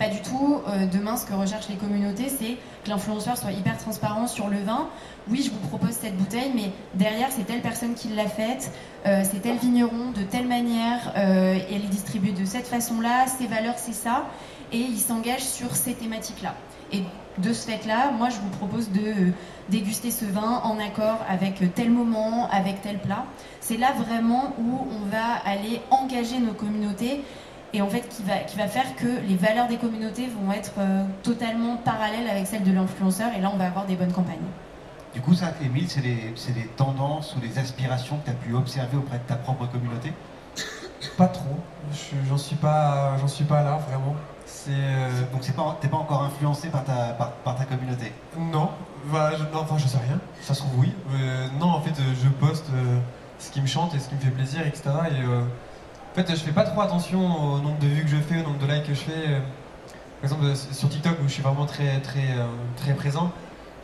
Pas 0.00 0.08
du 0.08 0.20
tout. 0.20 0.60
Euh, 0.66 0.86
demain, 0.92 1.16
ce 1.16 1.24
que 1.26 1.32
recherchent 1.32 1.68
les 1.68 1.76
communautés, 1.76 2.28
c'est 2.28 2.56
que 2.82 2.90
l'influenceur 2.90 3.38
soit 3.38 3.52
hyper 3.52 3.78
transparent 3.78 4.26
sur 4.26 4.48
le 4.48 4.58
vin. 4.58 4.88
Oui, 5.30 5.42
je 5.44 5.50
vous 5.50 5.68
propose 5.68 5.92
cette 5.92 6.16
bouteille, 6.16 6.50
mais 6.52 6.72
derrière, 6.94 7.28
c'est 7.30 7.44
telle 7.44 7.60
personne 7.60 7.94
qui 7.94 8.08
l'a 8.08 8.26
faite, 8.26 8.72
c'est 9.04 9.42
tel 9.42 9.58
vigneron, 9.58 10.10
de 10.10 10.22
telle 10.22 10.48
manière, 10.48 11.12
et 11.14 11.72
elle 11.72 11.84
est 11.84 11.90
distribuée 11.90 12.32
de 12.32 12.44
cette 12.44 12.66
façon-là, 12.66 13.26
ses 13.28 13.46
valeurs, 13.46 13.76
c'est 13.76 13.92
ça, 13.92 14.26
et 14.72 14.78
il 14.78 14.98
s'engage 14.98 15.42
sur 15.42 15.76
ces 15.76 15.94
thématiques-là. 15.94 16.56
Et 16.90 17.02
de 17.38 17.52
ce 17.52 17.66
fait-là, 17.70 18.10
moi, 18.10 18.28
je 18.28 18.36
vous 18.36 18.48
propose 18.58 18.90
de 18.90 19.00
euh, 19.00 19.32
déguster 19.68 20.10
ce 20.10 20.24
vin 20.24 20.60
en 20.64 20.78
accord 20.78 21.18
avec 21.28 21.62
euh, 21.62 21.66
tel 21.74 21.90
moment, 21.90 22.48
avec 22.50 22.82
tel 22.82 22.98
plat. 22.98 23.24
C'est 23.60 23.76
là 23.76 23.92
vraiment 23.92 24.54
où 24.58 24.86
on 24.90 25.08
va 25.08 25.36
aller 25.44 25.80
engager 25.90 26.38
nos 26.38 26.52
communautés 26.52 27.24
et 27.72 27.80
en 27.80 27.88
fait 27.88 28.06
qui 28.08 28.22
va, 28.22 28.38
qui 28.38 28.56
va 28.58 28.66
faire 28.66 28.96
que 28.96 29.06
les 29.26 29.36
valeurs 29.36 29.66
des 29.66 29.78
communautés 29.78 30.26
vont 30.26 30.52
être 30.52 30.72
totalement 31.22 31.76
parallèles 31.76 32.28
avec 32.28 32.46
celles 32.46 32.64
de 32.64 32.72
l'influenceur 32.72 33.30
et 33.34 33.40
là 33.40 33.50
on 33.54 33.56
va 33.56 33.66
avoir 33.66 33.86
des 33.86 33.94
bonnes 33.94 34.12
campagnes. 34.12 34.36
Du 35.14 35.20
coup, 35.20 35.34
ça, 35.34 35.52
Émile, 35.62 35.88
c'est 35.90 36.00
des, 36.00 36.66
tendances 36.76 37.36
ou 37.36 37.40
des 37.40 37.58
aspirations 37.58 38.16
que 38.18 38.24
tu 38.24 38.30
as 38.30 38.34
pu 38.34 38.54
observer 38.54 38.96
auprès 38.96 39.18
de 39.18 39.24
ta 39.24 39.36
propre 39.36 39.66
communauté? 39.66 40.12
Pas 41.18 41.26
trop. 41.26 41.58
J'en 42.28 42.38
suis 42.38 42.56
pas, 42.56 43.16
j'en 43.18 43.28
suis 43.28 43.44
pas 43.44 43.62
là 43.62 43.76
vraiment. 43.88 44.16
Euh... 44.68 45.10
Donc 45.32 45.42
c'est 45.42 45.54
pas, 45.54 45.78
t'es 45.80 45.88
pas 45.88 45.96
encore 45.96 46.22
influencé 46.22 46.68
par 46.68 46.84
ta, 46.84 47.16
par, 47.44 47.56
ta 47.56 47.64
communauté? 47.64 48.12
Non, 48.38 48.70
bah, 49.12 49.32
je, 49.36 49.44
enfin 49.56 49.78
je 49.78 49.86
sais 49.86 49.98
rien. 49.98 50.18
Ça 50.40 50.54
se 50.54 50.60
trouve 50.60 50.78
oui. 50.78 50.92
Euh, 51.14 51.48
non, 51.58 51.68
en 51.68 51.80
fait, 51.80 51.94
je 52.00 52.28
poste 52.28 52.66
euh, 52.74 52.98
ce 53.38 53.50
qui 53.50 53.60
me 53.60 53.66
chante 53.66 53.94
et 53.94 53.98
ce 53.98 54.08
qui 54.08 54.14
me 54.14 54.20
fait 54.20 54.30
plaisir, 54.30 54.66
etc. 54.66 54.82
Et 55.10 55.22
euh, 55.22 55.42
en 55.42 56.14
fait, 56.14 56.30
je 56.30 56.36
fais 56.36 56.52
pas 56.52 56.64
trop 56.64 56.80
attention 56.80 57.54
au 57.54 57.58
nombre 57.60 57.78
de 57.78 57.86
vues 57.86 58.02
que 58.02 58.10
je 58.10 58.16
fais, 58.16 58.40
au 58.40 58.44
nombre 58.44 58.58
de 58.58 58.66
likes 58.66 58.84
que 58.84 58.94
je 58.94 59.00
fais. 59.00 59.40
Par 60.20 60.30
exemple, 60.30 60.54
sur 60.54 60.88
TikTok 60.88 61.18
où 61.20 61.28
je 61.28 61.32
suis 61.32 61.42
vraiment 61.42 61.66
très 61.66 62.00
très 62.00 62.36
très 62.76 62.94
présent 62.94 63.32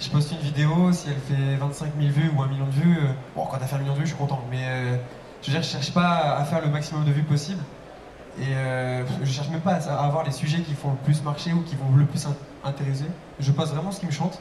je 0.00 0.08
poste 0.10 0.32
une 0.32 0.38
vidéo, 0.38 0.92
si 0.92 1.08
elle 1.08 1.36
fait 1.36 1.56
25 1.56 1.92
000 1.98 2.12
vues 2.12 2.30
ou 2.36 2.42
1 2.42 2.46
million 2.48 2.66
de 2.66 2.70
vues, 2.70 2.98
euh, 2.98 3.12
bon, 3.34 3.44
quand 3.46 3.58
elle 3.60 3.66
fait 3.66 3.76
un 3.76 3.78
million 3.78 3.94
de 3.94 3.98
vues, 3.98 4.04
je 4.06 4.10
suis 4.10 4.18
content. 4.18 4.42
Mais 4.50 4.62
euh, 4.62 4.96
je 5.42 5.48
veux 5.48 5.52
dire, 5.54 5.62
je 5.62 5.68
cherche 5.68 5.92
pas 5.92 6.36
à 6.36 6.44
faire 6.44 6.60
le 6.60 6.68
maximum 6.68 7.04
de 7.04 7.10
vues 7.10 7.22
possible. 7.22 7.62
Et 8.40 8.54
euh, 8.54 9.04
je 9.22 9.30
cherche 9.30 9.48
même 9.48 9.60
pas 9.60 9.74
à 9.74 10.04
avoir 10.04 10.24
les 10.24 10.30
sujets 10.30 10.60
qui 10.60 10.74
font 10.74 10.90
le 10.90 10.96
plus 10.96 11.22
marcher 11.22 11.52
ou 11.52 11.62
qui 11.62 11.76
vont 11.76 11.94
le 11.96 12.04
plus 12.04 12.26
intéresser. 12.64 13.06
Je 13.40 13.52
poste 13.52 13.72
vraiment 13.72 13.90
ce 13.90 14.00
qui 14.00 14.06
me 14.06 14.12
chante. 14.12 14.40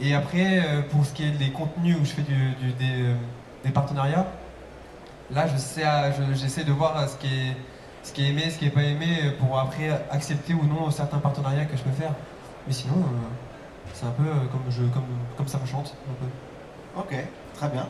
Et 0.00 0.14
après, 0.14 0.62
pour 0.90 1.04
ce 1.04 1.12
qui 1.12 1.24
est 1.24 1.32
des 1.32 1.50
contenus 1.50 1.96
où 2.00 2.04
je 2.06 2.12
fais 2.12 2.22
du, 2.22 2.54
des, 2.78 3.70
partenariats, 3.70 4.26
là, 5.30 5.44
j'essaie 5.46 6.64
de 6.64 6.72
voir 6.72 7.06
ce 7.06 7.16
qui, 7.18 8.22
est, 8.22 8.30
aimé, 8.30 8.48
ce 8.48 8.58
qui 8.58 8.64
n'est 8.64 8.70
pas 8.70 8.82
aimé, 8.82 9.32
pour 9.38 9.58
après 9.58 9.90
accepter 10.10 10.54
ou 10.54 10.64
non 10.64 10.90
certains 10.90 11.18
partenariats 11.18 11.66
que 11.66 11.76
je 11.76 11.82
peux 11.82 11.90
faire. 11.90 12.14
Mais 12.66 12.72
sinon, 12.72 12.94
c'est 13.92 14.06
un 14.06 14.10
peu 14.10 14.22
euh, 14.22 14.46
comme, 14.50 14.62
je, 14.70 14.82
comme, 14.84 15.04
comme 15.36 15.48
ça 15.48 15.58
me 15.58 15.66
chante. 15.66 15.94
Ok, 16.96 17.14
très 17.60 17.68
bien. 17.68 17.86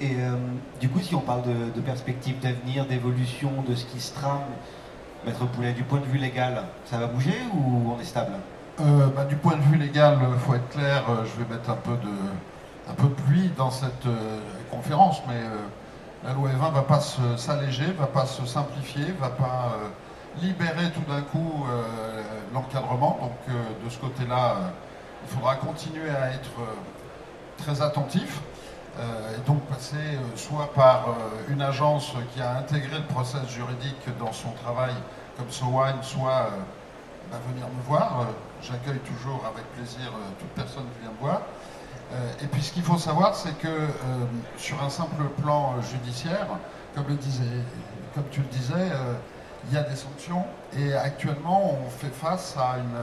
Et 0.00 0.14
euh, 0.20 0.36
du 0.80 0.88
coup, 0.88 1.00
si 1.00 1.14
on 1.16 1.20
parle 1.20 1.42
de, 1.42 1.72
de 1.74 1.80
perspectives 1.80 2.38
d'avenir, 2.38 2.86
d'évolution, 2.86 3.50
de 3.68 3.74
ce 3.74 3.84
qui 3.84 4.00
se 4.00 4.14
trame, 4.14 4.46
Maître 5.26 5.44
Poulet, 5.46 5.72
du 5.72 5.82
point 5.82 5.98
de 5.98 6.04
vue 6.04 6.18
légal, 6.18 6.62
ça 6.84 6.98
va 6.98 7.08
bouger 7.08 7.34
ou 7.52 7.92
on 7.92 8.00
est 8.00 8.04
stable? 8.04 8.34
Euh, 8.80 9.08
bah, 9.08 9.24
Du 9.24 9.34
point 9.34 9.56
de 9.56 9.62
vue 9.62 9.76
légal, 9.76 10.18
il 10.32 10.38
faut 10.38 10.54
être 10.54 10.68
clair, 10.68 11.02
je 11.24 11.42
vais 11.42 11.52
mettre 11.52 11.68
un 11.68 11.74
peu 11.74 11.96
de, 11.96 12.90
un 12.90 12.94
peu 12.94 13.08
de 13.08 13.20
pluie 13.26 13.50
dans 13.56 13.72
cette 13.72 14.06
conférence, 14.70 15.20
mais 15.26 15.40
la 16.24 16.32
loi 16.34 16.50
E20 16.50 16.70
ne 16.70 16.74
va 16.76 16.82
pas 16.82 17.00
s'alléger, 17.36 17.88
ne 17.88 17.92
va 17.94 18.06
pas 18.06 18.24
se 18.26 18.46
simplifier, 18.46 19.08
ne 19.08 19.20
va 19.20 19.30
pas 19.30 19.76
libérer 20.40 20.92
tout 20.92 21.12
d'un 21.12 21.22
coup 21.22 21.64
l'encadrement. 22.54 23.18
Donc 23.20 23.56
de 23.84 23.90
ce 23.90 23.98
côté-là, 23.98 24.54
il 25.24 25.34
faudra 25.34 25.56
continuer 25.56 26.10
à 26.10 26.30
être 26.30 26.60
euh, 26.60 26.74
très 27.56 27.82
attentif 27.82 28.40
euh, 28.40 28.57
et 28.98 29.46
donc 29.46 29.62
passer 29.66 29.96
euh, 29.96 30.36
soit 30.36 30.72
par 30.74 31.14
une 31.48 31.62
agence 31.62 32.12
qui 32.34 32.40
a 32.40 32.56
intégré 32.56 32.98
le 32.98 33.04
process 33.04 33.48
juridique 33.48 34.18
dans 34.18 34.32
son 34.32 34.50
travail 34.62 34.92
comme 35.36 35.50
SoWine, 35.50 36.02
soit 36.02 36.50
bah, 37.30 37.38
venir 37.48 37.66
me 37.68 37.82
voir. 37.82 38.26
J'accueille 38.60 38.98
toujours 39.00 39.44
avec 39.46 39.64
plaisir 39.74 40.12
toute 40.38 40.48
personne 40.50 40.84
qui 40.94 41.02
vient 41.02 41.12
me 41.12 41.20
voir. 41.20 41.42
et 42.42 42.46
puis 42.48 42.60
ce 42.60 42.72
qu'il 42.72 42.82
faut 42.82 42.98
savoir, 42.98 43.36
c'est 43.36 43.56
que 43.58 43.86
sur 44.56 44.82
un 44.82 44.90
simple 44.90 45.22
plan 45.40 45.80
judiciaire, 45.80 46.48
comme 46.96 48.24
tu 48.32 48.40
le 48.40 48.46
disais, 48.46 48.90
il 49.68 49.74
y 49.74 49.78
a 49.78 49.84
des 49.84 49.94
sanctions 49.94 50.44
et 50.76 50.92
actuellement 50.94 51.72
on 51.74 51.88
fait 51.88 52.12
face 52.12 52.56
à 52.56 52.78
une 52.78 52.98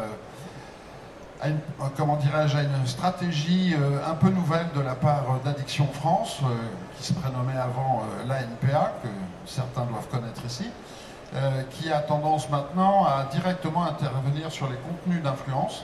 une, 1.43 1.59
comment 1.97 2.15
dirais-je, 2.15 2.57
une 2.57 2.87
stratégie 2.87 3.73
euh, 3.73 3.99
un 4.09 4.15
peu 4.15 4.29
nouvelle 4.29 4.67
de 4.75 4.81
la 4.81 4.95
part 4.95 5.39
d'Addiction 5.43 5.87
France, 5.87 6.39
euh, 6.43 6.47
qui 6.97 7.07
se 7.07 7.13
prénommait 7.13 7.57
avant 7.57 8.03
euh, 8.03 8.27
l'ANPA, 8.27 8.93
que 9.03 9.09
certains 9.45 9.85
doivent 9.85 10.07
connaître 10.09 10.43
ici, 10.45 10.69
qui 11.71 11.91
a 11.91 11.99
tendance 11.99 12.49
maintenant 12.49 13.03
à 13.03 13.25
directement 13.29 13.83
intervenir 13.85 14.49
sur 14.51 14.69
les 14.69 14.77
contenus 14.77 15.21
d'influence. 15.21 15.83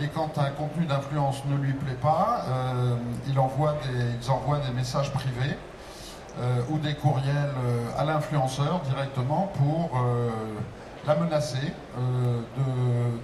Et 0.00 0.08
quand 0.08 0.38
un 0.38 0.50
contenu 0.50 0.86
d'influence 0.86 1.44
ne 1.44 1.56
lui 1.56 1.72
plaît 1.72 1.98
pas, 2.02 2.46
il 3.28 3.38
envoie 3.38 3.74
des, 3.74 4.04
ils 4.20 4.30
envoient 4.30 4.58
des 4.58 4.72
messages 4.72 5.12
privés 5.12 5.56
ou 6.68 6.78
des 6.78 6.94
courriels 6.94 7.52
à 7.96 8.04
l'influenceur 8.04 8.80
directement 8.80 9.52
pour 9.56 10.02
la 11.06 11.14
menacer 11.14 11.72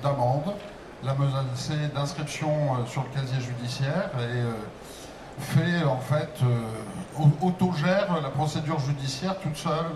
d'amende 0.00 0.54
la 1.05 1.14
menacer 1.14 1.88
d'inscription 1.94 2.51
euh, 2.51 2.86
sur 2.86 3.03
le 3.03 3.09
casier 3.20 3.40
judiciaire 3.40 4.11
et 4.18 4.40
euh, 4.40 4.53
fait 5.38 5.84
en 5.84 5.99
fait 5.99 6.30
euh, 6.42 7.24
autogère 7.42 8.20
la 8.20 8.30
procédure 8.30 8.80
judiciaire 8.80 9.38
toute 9.38 9.57
seule 9.57 9.94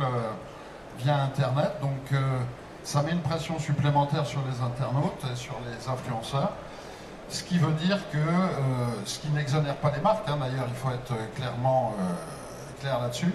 via 0.98 1.20
Internet. 1.20 1.72
Donc 1.80 2.20
ça 2.84 3.02
met 3.02 3.10
une 3.10 3.22
pression 3.22 3.58
supplémentaire 3.58 4.24
sur 4.24 4.40
les 4.48 4.64
internautes 4.64 5.24
et 5.32 5.34
sur 5.34 5.56
les 5.66 5.88
influenceurs. 5.88 6.52
Ce 7.28 7.42
qui 7.42 7.58
veut 7.58 7.72
dire 7.72 7.98
que, 8.12 8.18
ce 9.04 9.18
qui 9.18 9.30
n'exonère 9.30 9.74
pas 9.76 9.90
les 9.90 10.00
marques, 10.00 10.28
hein, 10.28 10.36
d'ailleurs 10.38 10.66
il 10.68 10.74
faut 10.74 10.90
être 10.90 11.12
clairement 11.34 11.92
clair 12.80 13.00
là-dessus, 13.00 13.34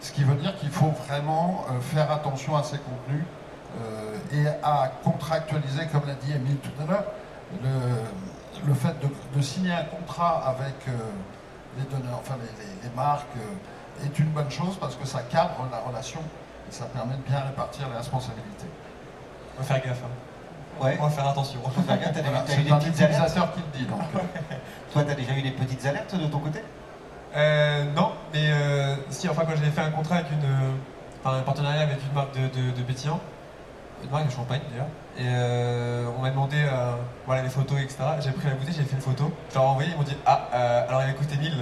ce 0.00 0.10
qui 0.10 0.24
veut 0.24 0.36
dire 0.36 0.56
qu'il 0.56 0.70
faut 0.70 0.92
vraiment 1.06 1.66
faire 1.92 2.10
attention 2.10 2.56
à 2.56 2.64
ces 2.64 2.78
contenus 2.78 3.24
et 4.32 4.46
à 4.62 4.90
contractualiser, 5.02 5.86
comme 5.92 6.06
l'a 6.06 6.14
dit 6.14 6.32
Emile 6.32 6.56
tout 6.58 6.82
à 6.82 6.86
l'heure, 6.86 7.04
le, 8.66 8.74
fait 8.74 8.94
de, 9.00 9.40
signer 9.40 9.72
un 9.72 9.84
contrat 9.84 10.42
avec 10.46 10.88
euh, 10.88 10.92
les 11.78 11.84
donneurs, 11.84 12.20
enfin 12.20 12.36
les, 12.82 12.90
marques, 12.90 13.26
euh, 13.36 14.04
est 14.04 14.18
une 14.18 14.30
bonne 14.30 14.50
chose 14.50 14.76
parce 14.80 14.96
que 14.96 15.06
ça 15.06 15.20
cadre 15.22 15.66
la 15.70 15.78
relation 15.78 16.20
et 16.68 16.72
ça 16.72 16.86
permet 16.86 17.14
de 17.14 17.22
bien 17.22 17.40
répartir 17.40 17.88
les 17.88 17.96
responsabilités. 17.96 18.66
On 19.56 19.60
va 19.60 19.66
faire 19.66 19.84
gaffe. 19.84 20.02
Hein. 20.04 20.82
Ouais. 20.84 20.96
On 21.00 21.04
va 21.04 21.10
faire 21.10 21.28
attention. 21.28 21.60
C'est 22.46 22.72
un 22.72 22.80
utilisateur 22.80 23.52
qui 23.52 23.60
le 23.60 23.78
dit. 23.78 23.86
Donc. 23.86 24.00
Toi, 24.92 25.04
tu 25.04 25.10
as 25.10 25.14
déjà 25.14 25.32
eu 25.34 25.42
des 25.42 25.52
petites 25.52 25.84
alertes 25.86 26.16
de 26.16 26.26
ton 26.26 26.38
côté? 26.38 26.64
Non, 27.94 28.12
mais 28.32 28.50
si, 29.10 29.28
enfin, 29.28 29.42
quand 29.44 29.54
j'avais 29.54 29.70
fait 29.70 29.82
un 29.82 29.90
contrat 29.90 30.16
avec 30.16 30.32
une, 30.32 31.30
un 31.30 31.42
partenariat 31.42 31.82
avec 31.82 31.98
une 32.02 32.12
marque 32.12 32.34
de, 32.34 32.48
de, 32.48 32.82
une 34.02 34.10
marque 34.10 34.26
de 34.26 34.32
champagne 34.32 34.60
d'ailleurs. 34.70 34.88
Et 35.16 35.22
euh, 35.26 36.10
on 36.16 36.22
m'a 36.22 36.30
demandé 36.30 36.56
euh, 36.58 36.94
voilà, 37.26 37.42
les 37.42 37.48
photos, 37.48 37.80
etc. 37.80 37.98
J'ai 38.20 38.32
pris 38.32 38.48
la 38.48 38.54
bouteille, 38.54 38.74
j'ai 38.76 38.82
fait 38.82 38.96
une 38.96 39.02
photo. 39.02 39.32
Je 39.50 39.54
leur 39.54 39.64
ai 39.64 39.68
envoyé, 39.68 39.90
ils 39.92 39.96
m'ont 39.96 40.02
dit 40.02 40.16
Ah, 40.26 40.48
euh, 40.52 40.88
alors 40.88 41.02
il 41.02 41.10
a 41.10 41.12
coûté 41.12 41.36
1000, 41.36 41.52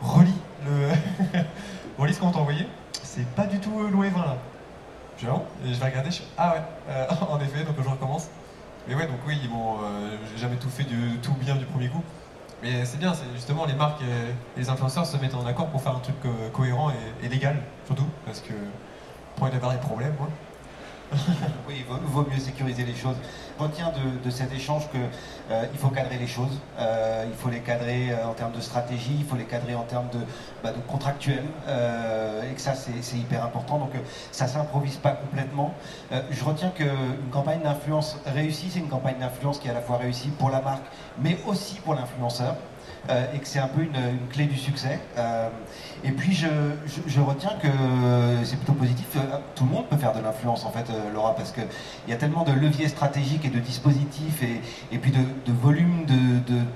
relis 0.00 0.40
le. 0.64 0.88
relis 1.98 2.14
ce 2.14 2.20
qu'on 2.20 2.30
t'a 2.30 2.38
envoyé. 2.38 2.66
C'est 3.02 3.26
pas 3.34 3.46
du 3.46 3.60
tout 3.60 3.70
l'OE20 3.70 4.16
là. 4.16 4.36
Je 5.18 5.26
dis, 5.26 5.32
et 5.70 5.74
je 5.74 5.80
vais 5.80 5.86
regarder, 5.86 6.10
je 6.12 6.22
Ah 6.36 6.54
ouais, 6.54 7.06
en 7.28 7.40
effet, 7.40 7.64
donc 7.64 7.74
je 7.82 7.88
recommence. 7.88 8.28
Mais 8.86 8.94
ouais, 8.94 9.06
donc 9.06 9.16
oui, 9.26 9.38
j'ai 10.30 10.38
jamais 10.40 10.56
tout 10.56 10.70
fait 10.70 10.84
du, 10.84 11.18
tout 11.18 11.34
bien 11.34 11.56
du 11.56 11.64
premier 11.64 11.88
coup. 11.88 12.02
Mais 12.62 12.84
c'est 12.84 12.98
bien, 12.98 13.12
c'est 13.14 13.24
justement 13.34 13.66
les 13.66 13.74
marques 13.74 14.00
et 14.00 14.58
les 14.58 14.68
influenceurs 14.70 15.06
se 15.06 15.16
mettent 15.16 15.34
en 15.34 15.44
accord 15.46 15.66
pour 15.68 15.82
faire 15.82 15.96
un 15.96 16.00
truc 16.00 16.16
cohérent 16.52 16.92
et, 17.22 17.28
légal, 17.28 17.60
surtout, 17.86 18.06
parce 18.24 18.40
que 18.40 18.52
pour 19.36 19.48
y 19.48 19.52
avoir 19.52 19.72
des 19.72 19.78
problèmes, 19.78 20.14
moi. 20.18 20.28
oui, 21.68 21.76
il 21.78 21.84
vaut, 21.84 22.26
mieux 22.30 22.38
sécuriser 22.38 22.84
les 22.84 22.94
choses. 22.94 23.16
Je 23.58 23.64
retiens 23.64 23.92
de, 24.22 24.30
cet 24.30 24.52
échange 24.52 24.88
qu'il 24.90 25.00
euh, 25.50 25.64
faut 25.76 25.88
cadrer 25.88 26.18
les 26.18 26.26
choses. 26.26 26.60
Euh, 26.78 27.24
il 27.26 27.34
faut 27.34 27.48
les 27.48 27.60
cadrer 27.60 28.10
euh, 28.10 28.26
en 28.28 28.34
termes 28.34 28.52
de 28.52 28.60
stratégie, 28.60 29.16
il 29.18 29.24
faut 29.24 29.36
les 29.36 29.44
cadrer 29.44 29.74
en 29.74 29.84
termes 29.84 30.08
de, 30.12 30.18
bah, 30.62 30.72
contractuel. 30.86 31.44
et 31.66 32.54
que 32.54 32.60
ça, 32.60 32.74
c'est 32.74 33.16
hyper 33.16 33.44
important. 33.44 33.78
Donc, 33.78 33.92
ça 34.32 34.44
ne 34.44 34.50
s'improvise 34.50 34.96
pas 34.96 35.12
complètement. 35.12 35.74
je 36.30 36.44
retiens 36.44 36.70
qu'une 36.70 37.30
campagne 37.32 37.60
d'influence 37.62 38.16
réussie, 38.26 38.68
c'est 38.70 38.80
une 38.80 38.88
campagne 38.88 39.18
d'influence 39.18 39.58
qui 39.58 39.68
est 39.68 39.70
à 39.70 39.74
la 39.74 39.80
fois 39.80 39.96
réussie 39.96 40.28
pour 40.28 40.50
la 40.50 40.60
marque, 40.60 40.84
mais 41.18 41.38
aussi 41.46 41.76
pour 41.80 41.94
l'influenceur. 41.94 42.56
Euh, 43.10 43.24
et 43.34 43.38
que 43.38 43.48
c'est 43.48 43.58
un 43.58 43.68
peu 43.68 43.82
une, 43.82 44.28
clé 44.30 44.44
du 44.44 44.58
succès. 44.58 45.00
Euh, 45.16 45.48
et 46.04 46.10
puis 46.12 46.34
je, 46.34 47.20
retiens 47.20 47.52
que 47.60 47.68
c'est 48.44 48.56
plutôt 48.56 48.74
positif. 48.74 49.06
Euh, 49.16 49.38
tout 49.54 49.64
le 49.64 49.70
monde 49.70 49.86
peut 49.88 49.96
faire 49.96 50.12
de 50.12 50.20
l'influence 50.20 50.64
en 50.66 50.70
fait, 50.70 50.86
Laura, 51.14 51.34
parce 51.34 51.52
qu'il 51.52 51.64
y 52.06 52.12
a 52.12 52.16
tellement 52.16 52.44
de 52.44 52.52
leviers 52.52 52.88
stratégiques 52.88 53.44
et 53.46 53.50
de 53.50 53.60
dispositifs 53.60 54.42
et, 54.42 54.60
et 54.94 54.98
puis 54.98 55.10
de, 55.10 55.20
de 55.46 55.52
volume 55.52 56.04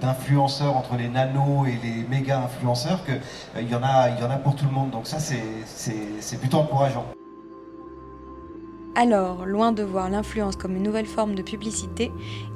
d'influenceurs 0.01 0.77
entre 0.77 0.97
les 0.97 1.09
nanos 1.09 1.69
et 1.69 1.79
les 1.87 2.07
méga 2.09 2.41
influenceurs 2.41 3.01
qu'il 3.05 3.69
y, 3.69 3.75
en 3.75 3.83
a, 3.83 4.09
y 4.09 4.25
en 4.25 4.31
a 4.31 4.37
pour 4.37 4.57
tout 4.57 4.65
le 4.65 4.73
monde. 4.73 4.91
Donc 4.91 5.07
ça 5.07 5.19
c'est 5.19 6.41
plutôt 6.41 6.59
encourageant. 6.59 7.05
Alors, 8.95 9.47
loin 9.47 9.73
de 9.73 9.83
voir 9.83 10.11
l'influence 10.11 10.57
comme 10.57 10.77
une 10.77 10.83
nouvelle 10.83 11.07
forme 11.07 11.35
de 11.35 11.41
publicité, 11.41 12.13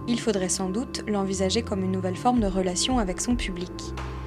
il 0.07 0.21
faudrait 0.21 0.51
sans 0.51 0.69
doute 0.69 1.03
l'envisager 1.09 1.63
comme 1.63 1.83
une 1.83 1.93
nouvelle 1.93 2.17
forme 2.17 2.41
de 2.41 2.47
relation 2.47 2.99
avec 2.99 3.23
son 3.23 3.37
public. 3.37 3.73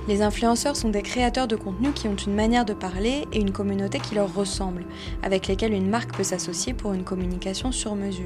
Les 0.07 0.23
influenceurs 0.23 0.75
sont 0.75 0.89
des 0.89 1.03
créateurs 1.03 1.47
de 1.47 1.55
contenu 1.55 1.91
qui 1.91 2.07
ont 2.07 2.15
une 2.15 2.33
manière 2.33 2.65
de 2.65 2.73
parler 2.73 3.27
et 3.31 3.39
une 3.39 3.51
communauté 3.51 3.99
qui 3.99 4.15
leur 4.15 4.33
ressemble, 4.33 4.85
avec 5.21 5.45
lesquelles 5.45 5.73
une 5.73 5.87
marque 5.87 6.17
peut 6.17 6.23
s'associer 6.23 6.73
pour 6.73 6.93
une 6.93 7.03
communication 7.03 7.71
sur 7.71 7.93
mesure. 7.93 8.25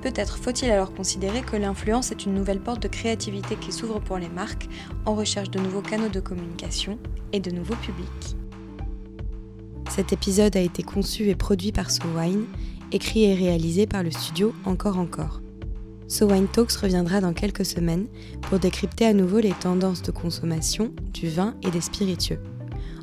Peut-être 0.00 0.38
faut-il 0.38 0.70
alors 0.70 0.94
considérer 0.94 1.42
que 1.42 1.56
l'influence 1.56 2.12
est 2.12 2.24
une 2.24 2.32
nouvelle 2.32 2.60
porte 2.60 2.82
de 2.82 2.88
créativité 2.88 3.56
qui 3.56 3.72
s'ouvre 3.72 4.00
pour 4.00 4.16
les 4.16 4.30
marques 4.30 4.68
en 5.04 5.14
recherche 5.14 5.50
de 5.50 5.60
nouveaux 5.60 5.82
canaux 5.82 6.08
de 6.08 6.20
communication 6.20 6.98
et 7.34 7.40
de 7.40 7.50
nouveaux 7.50 7.76
publics. 7.76 8.36
Cet 9.90 10.14
épisode 10.14 10.56
a 10.56 10.60
été 10.60 10.82
conçu 10.82 11.28
et 11.28 11.34
produit 11.34 11.72
par 11.72 11.90
SoWine, 11.90 12.46
écrit 12.92 13.24
et 13.24 13.34
réalisé 13.34 13.86
par 13.86 14.02
le 14.02 14.10
studio 14.10 14.52
Encore 14.64 14.98
Encore. 14.98 15.40
SoWine 16.08 16.48
Talks 16.48 16.72
reviendra 16.72 17.20
dans 17.20 17.32
quelques 17.32 17.64
semaines 17.64 18.06
pour 18.42 18.58
décrypter 18.58 19.06
à 19.06 19.12
nouveau 19.12 19.40
les 19.40 19.52
tendances 19.52 20.02
de 20.02 20.12
consommation 20.12 20.92
du 21.12 21.28
vin 21.28 21.54
et 21.62 21.70
des 21.70 21.80
spiritueux. 21.80 22.40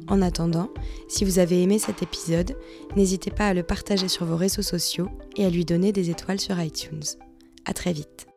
En 0.07 0.21
attendant, 0.21 0.69
si 1.07 1.25
vous 1.25 1.39
avez 1.39 1.61
aimé 1.61 1.79
cet 1.79 2.03
épisode, 2.03 2.55
n'hésitez 2.95 3.31
pas 3.31 3.47
à 3.47 3.53
le 3.53 3.63
partager 3.63 4.07
sur 4.07 4.25
vos 4.25 4.37
réseaux 4.37 4.61
sociaux 4.61 5.09
et 5.37 5.45
à 5.45 5.49
lui 5.49 5.65
donner 5.65 5.91
des 5.91 6.09
étoiles 6.09 6.39
sur 6.39 6.59
iTunes. 6.59 7.03
À 7.65 7.73
très 7.73 7.93
vite. 7.93 8.32